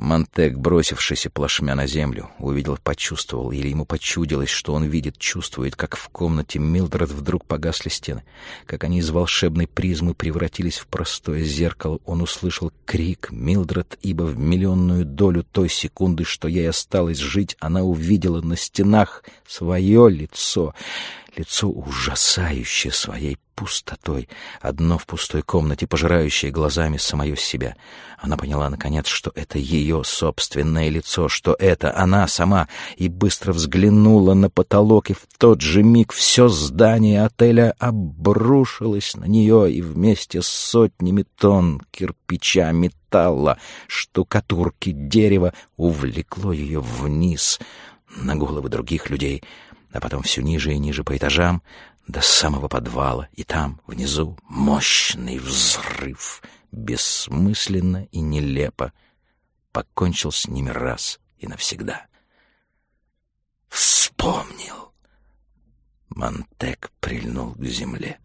[0.00, 5.94] Монтек, бросившийся плашмя на землю, увидел, почувствовал, или ему почудилось, что он видит, чувствует, как
[5.94, 8.24] в комнате Милдред вдруг погасли стены,
[8.64, 12.00] как они из волшебной призмы превратились в простое зеркало.
[12.06, 17.82] Он услышал крик Милдред, ибо в миллионную долю той секунды, что ей осталось жить, она
[17.82, 20.74] увидела на стенах свое лицо—
[21.36, 24.26] лицо ужасающее своей пустотой,
[24.62, 27.76] одно в пустой комнате, пожирающее глазами самое себя.
[28.18, 34.32] Она поняла, наконец, что это ее собственное лицо, что это она сама, и быстро взглянула
[34.32, 40.40] на потолок, и в тот же миг все здание отеля обрушилось на нее, и вместе
[40.40, 43.58] с сотнями тонн кирпича, металла,
[43.88, 47.60] штукатурки, дерева увлекло ее вниз
[48.16, 49.42] на головы других людей—
[49.92, 51.62] а потом все ниже и ниже по этажам,
[52.06, 56.42] до самого подвала, и там, внизу, мощный взрыв,
[56.72, 58.92] бессмысленно и нелепо,
[59.72, 62.06] покончил с ними раз и навсегда.
[63.68, 64.92] Вспомнил.
[66.08, 68.18] Монтек прильнул к земле.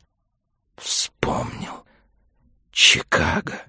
[0.75, 1.85] Вспомнил.
[2.71, 3.61] Чикаго.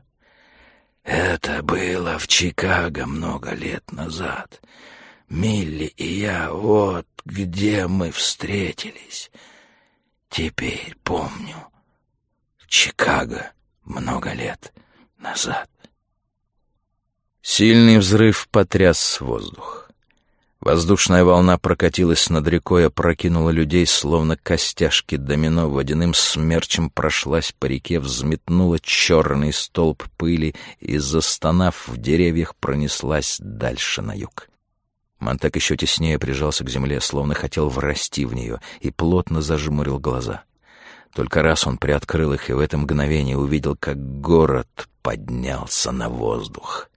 [1.05, 4.61] Это было в Чикаго много лет назад.
[5.29, 9.31] Милли и я, вот где мы встретились.
[10.29, 11.57] Теперь помню.
[12.69, 13.53] Чикаго
[13.85, 14.73] много лет
[15.19, 15.69] назад.
[17.43, 19.91] Сильный взрыв потряс воздух.
[20.61, 28.01] Воздушная волна прокатилась над рекой, опрокинула людей, словно костяшки домино, водяным смерчем прошлась по реке,
[28.01, 34.49] взметнула черный столб пыли и, застонав в деревьях, пронеслась дальше на юг.
[35.19, 40.45] Монтек еще теснее прижался к земле, словно хотел врасти в нее, и плотно зажмурил глаза.
[41.15, 46.91] Только раз он приоткрыл их и в это мгновение увидел, как город поднялся на воздух.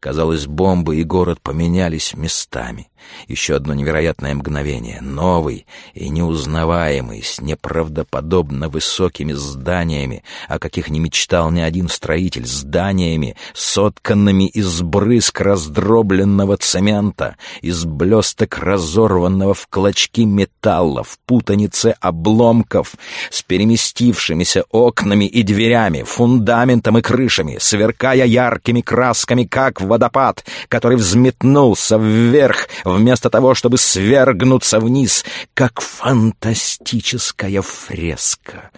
[0.00, 2.88] Казалось, бомбы и город поменялись местами.
[3.26, 11.50] Еще одно невероятное мгновение, новый и неузнаваемый, с неправдоподобно высокими зданиями, о каких не мечтал
[11.50, 21.02] ни один строитель, зданиями, сотканными из брызг раздробленного цемента, из блесток разорванного в клочки металла,
[21.02, 22.94] в путанице обломков,
[23.30, 31.96] с переместившимися окнами и дверями, фундаментом и крышами, сверкая яркими красками, как водопад, который взметнулся
[31.98, 35.24] вверх, вместо того, чтобы свергнуться вниз,
[35.54, 38.70] как фантастическая фреска.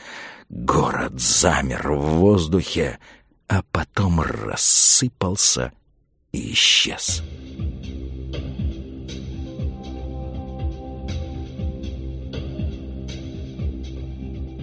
[0.48, 2.98] Город замер в воздухе,
[3.48, 5.72] а потом рассыпался
[6.32, 7.22] и исчез.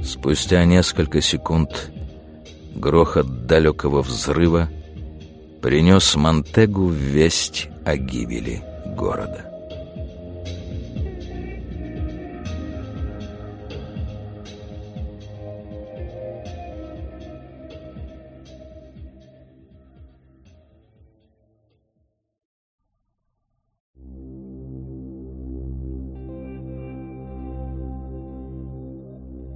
[0.03, 1.91] Спустя несколько секунд
[2.75, 4.69] грохот далекого взрыва
[5.61, 8.63] принес Монтегу весть о гибели
[8.97, 9.53] города.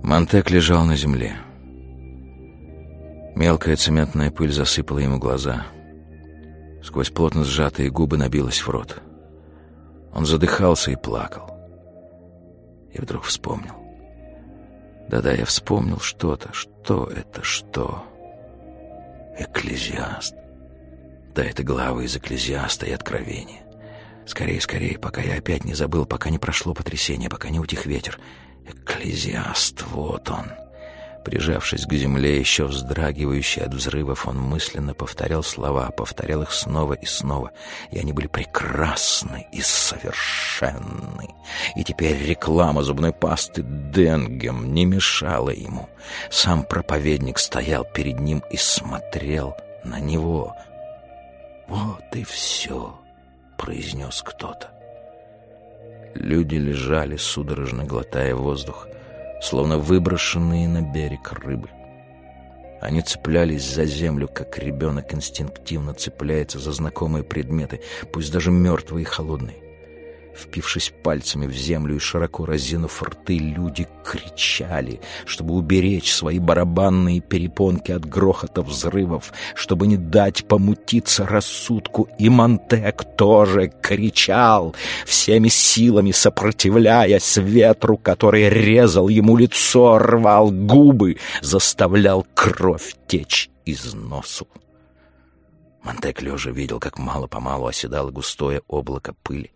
[0.04, 1.38] Монтек лежал на земле.
[3.36, 5.66] Мелкая цементная пыль засыпала ему глаза.
[6.84, 9.02] Сквозь плотно сжатые губы набилась в рот.
[10.14, 11.50] Он задыхался и плакал.
[12.94, 13.76] И вдруг вспомнил.
[15.10, 16.54] Да-да, я вспомнил что-то.
[16.54, 18.04] Что это, что?
[19.38, 20.36] Экклезиаст.
[21.34, 23.62] Да, это главы из Экклезиаста и Откровения.
[24.26, 28.20] Скорее, скорее, пока я опять не забыл, пока не прошло потрясение, пока не утих ветер.
[28.66, 30.61] Экклезиаст, вот он.
[31.24, 37.06] Прижавшись к земле, еще вздрагивающий от взрывов, он мысленно повторял слова, повторял их снова и
[37.06, 37.52] снова,
[37.92, 41.30] и они были прекрасны и совершенны.
[41.76, 45.90] И теперь реклама зубной пасты Денгем не мешала ему.
[46.32, 50.56] Сам проповедник стоял перед ним и смотрел на него.
[51.68, 53.00] «Вот и все»,—
[53.58, 54.72] произнес кто-то.
[56.16, 58.88] Люди лежали, судорожно глотая воздух,
[59.42, 61.70] словно выброшенные на берег рыбы.
[62.82, 67.82] Они цеплялись за землю, как ребенок инстинктивно цепляется за знакомые предметы,
[68.12, 69.61] пусть даже мертвые и холодные.
[70.36, 77.92] Впившись пальцами в землю и широко разинув рты, люди кричали, чтобы уберечь свои барабанные перепонки
[77.92, 82.08] от грохота взрывов, чтобы не дать помутиться рассудку.
[82.18, 84.74] И Монтек тоже кричал,
[85.06, 94.48] всеми силами сопротивляясь ветру, который резал ему лицо, рвал губы, заставлял кровь течь из носу.
[95.84, 99.52] Монтек лежа видел, как мало-помалу оседало густое облако пыли.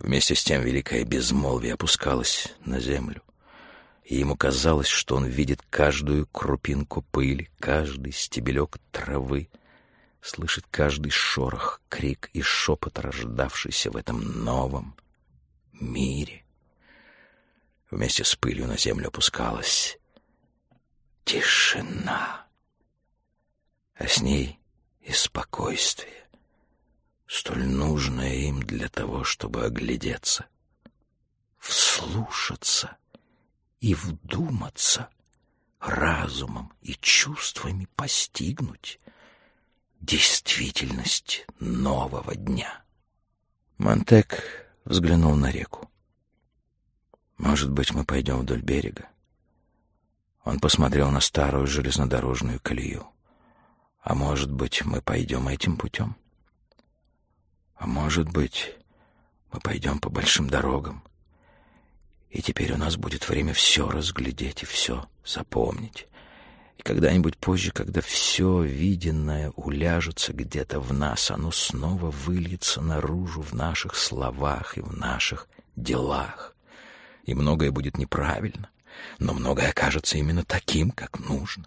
[0.00, 3.22] Вместе с тем великое безмолвие опускалось на землю,
[4.02, 9.50] и ему казалось, что он видит каждую крупинку пыли, каждый стебелек травы,
[10.22, 14.96] слышит каждый шорох, крик и шепот, рождавшийся в этом новом
[15.72, 16.44] мире.
[17.90, 19.98] Вместе с пылью на землю опускалась
[21.24, 22.46] тишина,
[23.96, 24.58] а с ней
[25.02, 26.26] и спокойствие,
[27.30, 30.46] столь нужное им для того, чтобы оглядеться,
[31.58, 32.96] вслушаться
[33.78, 35.08] и вдуматься,
[35.78, 38.98] разумом и чувствами постигнуть
[40.00, 42.82] действительность нового дня.
[43.78, 45.88] Монтек взглянул на реку.
[47.38, 49.08] «Может быть, мы пойдем вдоль берега?»
[50.42, 53.06] Он посмотрел на старую железнодорожную колею.
[54.00, 56.16] А может быть, мы пойдем этим путем?
[57.80, 58.76] А может быть,
[59.50, 61.02] мы пойдем по большим дорогам.
[62.28, 66.06] И теперь у нас будет время все разглядеть и все запомнить.
[66.76, 73.54] И когда-нибудь позже, когда все виденное уляжется где-то в нас, оно снова выльется наружу в
[73.54, 76.54] наших словах и в наших делах.
[77.24, 78.68] И многое будет неправильно,
[79.18, 81.66] но многое окажется именно таким, как нужно.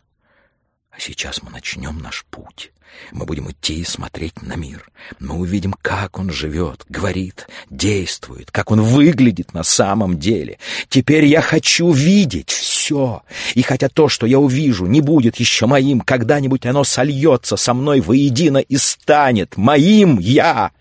[0.95, 2.71] А сейчас мы начнем наш путь.
[3.11, 4.91] Мы будем идти и смотреть на мир.
[5.19, 10.59] Мы увидим, как он живет, говорит, действует, как он выглядит на самом деле.
[10.89, 12.72] Теперь я хочу видеть все.
[12.91, 18.01] И хотя то, что я увижу, не будет еще моим, когда-нибудь оно сольется со мной
[18.01, 20.71] воедино и станет моим я.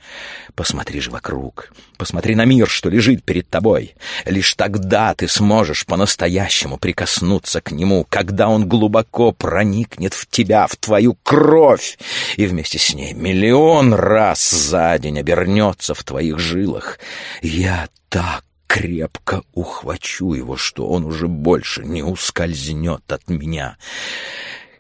[0.55, 3.95] Посмотри же вокруг, посмотри на мир, что лежит перед тобой.
[4.27, 10.77] Лишь тогда ты сможешь по-настоящему прикоснуться к нему, когда он глубоко проникнет в тебя, в
[10.77, 11.99] твою кровь,
[12.37, 16.99] и вместе с ней миллион раз за день обернется в твоих жилах.
[17.41, 23.77] Я так крепко ухвачу его, что он уже больше не ускользнет от меня.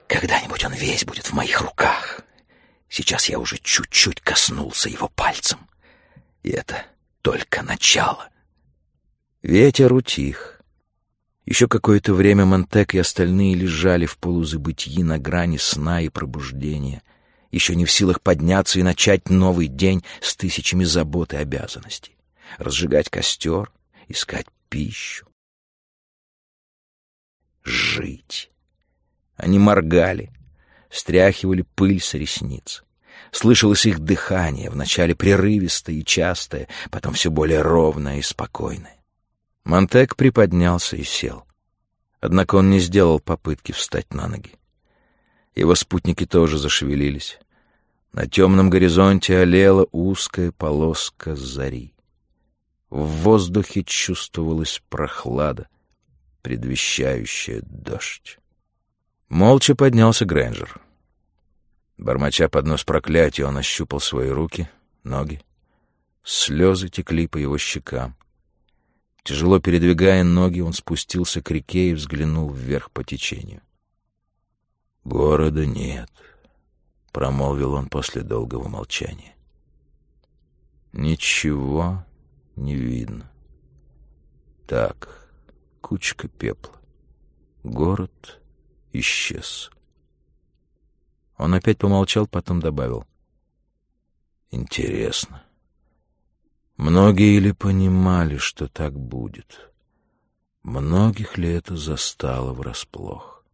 [0.08, 2.22] Когда-нибудь он весь будет в моих руках.
[2.88, 5.58] Сейчас я уже чуть-чуть коснулся его пальцем.
[6.42, 6.86] И это
[7.20, 8.30] только начало.
[9.42, 10.62] Ветер утих.
[11.44, 17.02] Еще какое-то время Монтек и остальные лежали в полузабытии на грани сна и пробуждения,
[17.50, 22.16] еще не в силах подняться и начать новый день с тысячами забот и обязанностей.
[22.56, 23.70] Разжигать костер,
[24.08, 25.26] искать пищу.
[27.64, 28.50] Жить.
[29.36, 30.32] Они моргали,
[30.90, 32.84] стряхивали пыль с ресниц.
[33.30, 38.96] Слышалось их дыхание, вначале прерывистое и частое, потом все более ровное и спокойное.
[39.64, 41.44] Монтек приподнялся и сел.
[42.20, 44.52] Однако он не сделал попытки встать на ноги.
[45.54, 47.38] Его спутники тоже зашевелились.
[48.12, 51.91] На темном горизонте олела узкая полоска зари.
[52.92, 55.66] В воздухе чувствовалась прохлада,
[56.42, 58.38] предвещающая дождь.
[59.30, 60.78] Молча поднялся Грэнджер.
[61.96, 64.68] Бормоча под нос проклятия, он ощупал свои руки,
[65.04, 65.40] ноги.
[66.22, 68.14] Слезы текли по его щекам.
[69.22, 73.62] Тяжело передвигая ноги, он спустился к реке и взглянул вверх по течению.
[75.04, 76.10] «Города нет»,—
[77.10, 79.34] промолвил он после долгого молчания.
[80.92, 82.04] «Ничего
[82.56, 83.30] не видно.
[84.66, 85.28] Так,
[85.80, 86.80] кучка пепла.
[87.62, 88.40] Город
[88.92, 89.70] исчез.
[91.36, 93.04] Он опять помолчал, потом добавил.
[94.50, 95.42] Интересно.
[96.76, 99.72] Многие ли понимали, что так будет?
[100.62, 103.44] Многих ли это застало врасплох?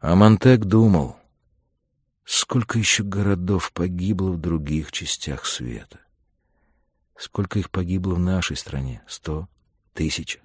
[0.00, 1.16] А Монтек думал,
[2.24, 6.03] сколько еще городов погибло в других частях света.
[7.16, 9.02] Сколько их погибло в нашей стране?
[9.06, 9.48] Сто?
[9.92, 10.40] Тысяча?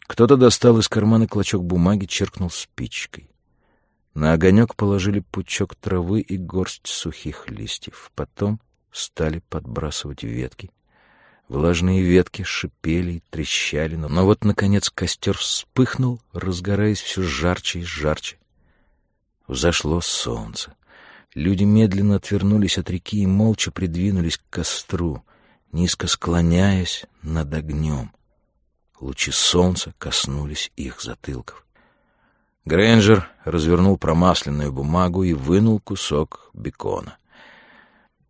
[0.00, 3.30] Кто-то достал из кармана клочок бумаги, черкнул спичкой.
[4.14, 8.10] На огонек положили пучок травы и горсть сухих листьев.
[8.14, 8.60] Потом
[8.90, 10.70] стали подбрасывать ветки.
[11.48, 18.38] Влажные ветки шипели и трещали, но вот, наконец, костер вспыхнул, разгораясь все жарче и жарче.
[19.48, 20.74] Взошло солнце.
[21.34, 25.24] Люди медленно отвернулись от реки и молча придвинулись к костру,
[25.72, 28.12] низко склоняясь над огнем.
[29.00, 31.64] Лучи солнца коснулись их затылков.
[32.64, 37.16] Грэнджер развернул промасленную бумагу и вынул кусок бекона.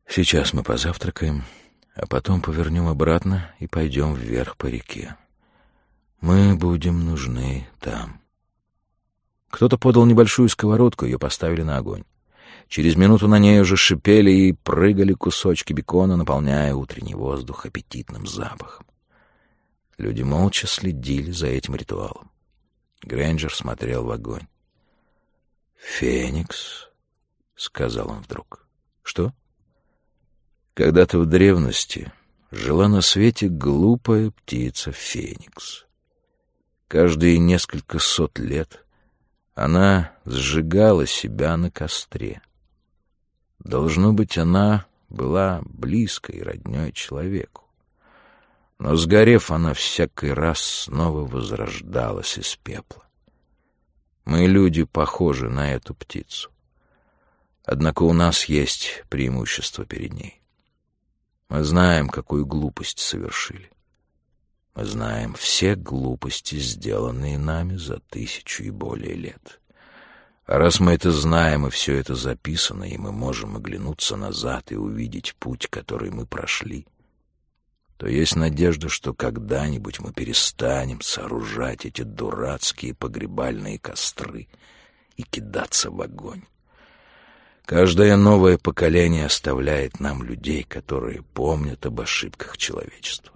[0.07, 1.45] «Сейчас мы позавтракаем,
[1.95, 5.17] а потом повернем обратно и пойдем вверх по реке.
[6.21, 8.21] Мы будем нужны там».
[9.51, 12.05] Кто-то подал небольшую сковородку, ее поставили на огонь.
[12.71, 18.87] Через минуту на ней уже шипели и прыгали кусочки бекона, наполняя утренний воздух аппетитным запахом.
[19.99, 22.31] Люди молча следили за этим ритуалом.
[23.03, 24.47] Грэнджер смотрел в огонь.
[25.75, 26.91] «Феникс»,—
[27.57, 28.65] сказал он вдруг.
[29.03, 29.33] «Что?»
[30.75, 32.13] «Когда-то в древности
[32.53, 35.87] жила на свете глупая птица Феникс.
[36.87, 38.87] Каждые несколько сот лет
[39.57, 42.41] она сжигала себя на костре.
[43.61, 47.65] Должно быть, она была близкой роднёй человеку.
[48.79, 53.05] Но, сгорев, она всякий раз снова возрождалась из пепла.
[54.25, 56.51] Мы, люди, похожи на эту птицу.
[57.65, 60.41] Однако у нас есть преимущество перед ней.
[61.51, 63.71] Мы знаем, какую глупость совершили.
[64.75, 69.60] Мы знаем все глупости, сделанные нами за тысячу и более лет.
[70.51, 74.75] А раз мы это знаем, и все это записано, и мы можем оглянуться назад и
[74.75, 76.89] увидеть путь, который мы прошли,
[77.97, 84.49] то есть надежда, что когда-нибудь мы перестанем сооружать эти дурацкие погребальные костры
[85.17, 86.43] и кидаться в огонь.
[87.65, 93.35] Каждое новое поколение оставляет нам людей, которые помнят об ошибках человечества.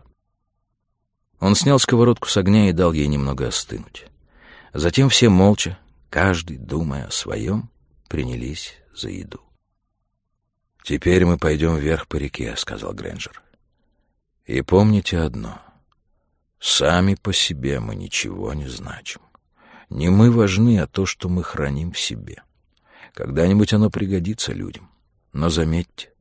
[1.39, 4.07] Он снял сковородку с огня и дал ей немного остынуть.
[4.73, 5.79] Затем все молча,
[6.15, 7.71] каждый, думая о своем,
[8.09, 9.41] принялись за еду.
[10.85, 13.43] «Теперь мы пойдем вверх по реке»,— сказал Грэнджер.
[14.47, 15.61] «И помните одно.
[16.61, 19.23] Сами по себе мы ничего не значим.
[19.91, 22.45] Не мы важны, а то, что мы храним в себе.
[23.13, 24.93] Когда-нибудь оно пригодится людям.
[25.33, 26.13] Но заметьте,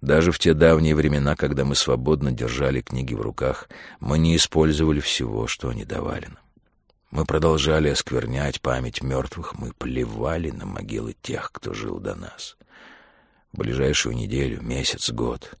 [0.00, 3.68] даже в те давние времена, когда мы свободно держали книги в руках,
[4.00, 6.43] мы не использовали всего, что они давали нам.
[7.14, 12.56] Мы продолжали осквернять память мертвых, мы плевали на могилы тех, кто жил до нас.
[13.52, 15.56] В ближайшую неделю, месяц, год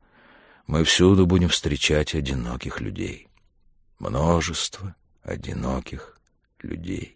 [0.66, 3.28] мы всюду будем встречать одиноких людей.
[4.00, 6.18] Множество одиноких
[6.58, 7.14] людей.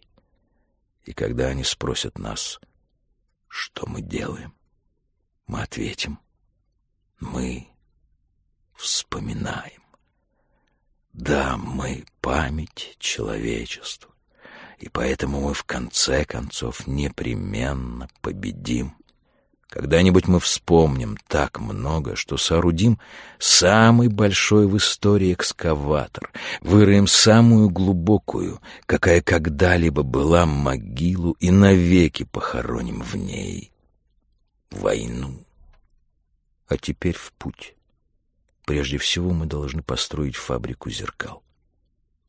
[1.03, 2.61] И когда они спросят нас,
[3.49, 4.53] что мы делаем,
[5.47, 6.17] мы ответим—
[7.19, 7.67] мы
[8.73, 9.83] вспоминаем.
[11.11, 14.13] Да, мы память человечества,
[14.79, 18.95] и поэтому мы в конце концов непременно победим.
[19.69, 22.99] Когда-нибудь мы вспомним так много, что соорудим
[23.37, 26.31] самый большой в истории экскаватор,
[26.61, 33.71] выроем самую глубокую, какая когда-либо была могилу, и навеки похороним в ней
[34.71, 35.45] войну.
[36.67, 37.75] А теперь в путь.
[38.65, 41.43] Прежде всего мы должны построить фабрику зеркал.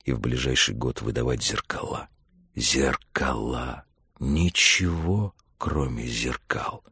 [0.05, 2.09] И в ближайший год выдавать зеркала.
[2.60, 3.84] Зеркала.
[4.18, 6.84] Ничего, кроме зеркал.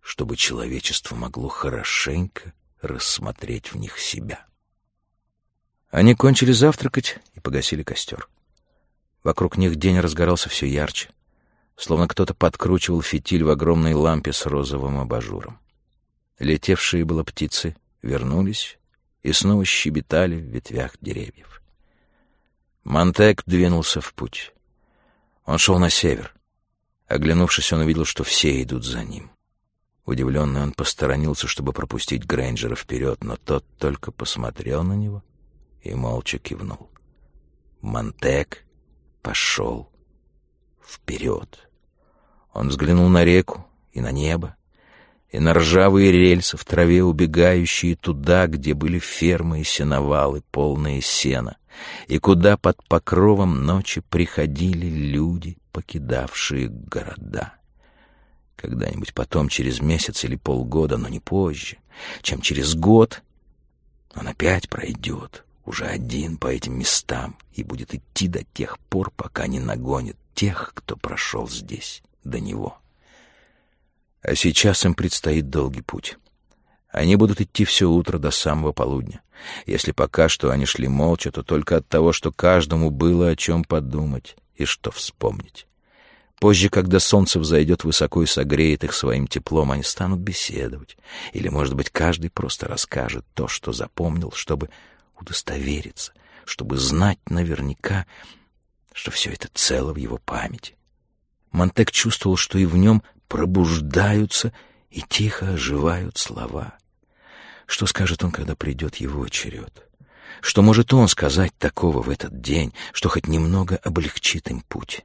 [0.00, 4.46] Чтобы человечество могло хорошенько рассмотреть в них себя.
[5.90, 8.28] Они кончили завтракать и погасили костер.
[9.24, 11.10] Вокруг них день разгорался все ярче,
[11.76, 15.58] словно кто-то подкручивал фитиль в огромной лампе с розовым абажуром.
[16.38, 18.78] Летевшие было птицы вернулись
[19.24, 21.62] и снова щебетали в ветвях деревьев.
[22.84, 24.54] Монтек двинулся в путь.
[25.44, 26.34] Он шел на север.
[27.06, 29.30] Оглянувшись, он увидел, что все идут за ним.
[30.06, 35.22] Удивленный он посторонился, чтобы пропустить Грейнджера вперед, но тот только посмотрел на него
[35.82, 36.90] и молча кивнул.
[37.80, 38.64] Монтек
[39.22, 39.90] пошел
[40.86, 41.68] вперед.
[42.52, 44.56] Он взглянул на реку и на небо,
[45.30, 51.56] и на ржавые рельсы в траве, убегающие туда, где были фермы и сеновалы, полные сена,
[52.06, 57.54] и куда под покровом ночи приходили люди, покидавшие города.
[58.56, 61.78] Когда-нибудь потом, через месяц или полгода, но не позже,
[62.22, 63.22] чем через год,
[64.14, 69.46] он опять пройдет, уже один по этим местам, и будет идти до тех пор, пока
[69.46, 72.78] не нагонит тех, кто прошел здесь до него.
[74.22, 76.16] А сейчас им предстоит долгий путь.
[76.94, 79.20] Они будут идти все утро до самого полудня.
[79.66, 83.64] Если пока что они шли молча, то только от того, что каждому было о чем
[83.64, 85.66] подумать и что вспомнить.
[86.38, 90.96] Позже, когда солнце взойдет высоко и согреет их своим теплом, они станут беседовать.
[91.32, 94.70] Или, может быть, каждый просто расскажет то, что запомнил, чтобы
[95.18, 96.12] удостовериться,
[96.44, 98.06] чтобы знать наверняка,
[98.92, 100.76] что все это цело в его памяти.
[101.50, 104.52] Монтек чувствовал, что и в нем пробуждаются
[104.90, 106.78] и тихо оживают слова.
[107.66, 109.88] Что скажет он, когда придет его черед?
[110.40, 115.04] Что может он сказать такого в этот день, что хоть немного облегчит им путь?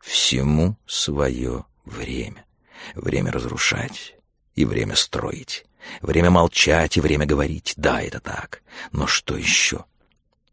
[0.00, 2.44] Всему свое время.
[2.94, 4.16] Время разрушать
[4.54, 5.64] и время строить.
[6.00, 7.74] Время молчать и время говорить.
[7.76, 8.62] Да, это так.
[8.90, 9.84] Но что еще?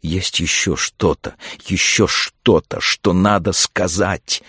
[0.01, 4.43] Есть еще что-то, еще что-то, что надо сказать.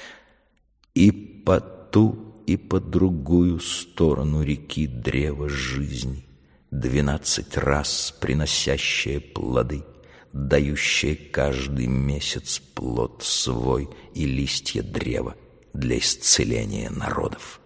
[0.95, 6.30] И по ту, и по другую сторону реки древа жизни,
[6.71, 9.85] двенадцать раз приносящее плоды,
[10.33, 15.35] дающее каждый месяц плод свой и листья древа
[15.73, 17.61] для исцеления народов.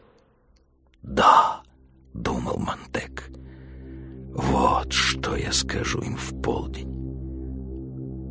[1.03, 1.63] «Да»,—
[2.15, 3.31] думал Монтек,—
[4.33, 6.91] «вот что я скажу им в полдень.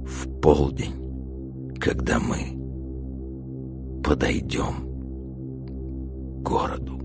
[0.05, 2.59] В полдень, когда мы
[4.03, 4.89] подойдем
[6.39, 7.02] к городу».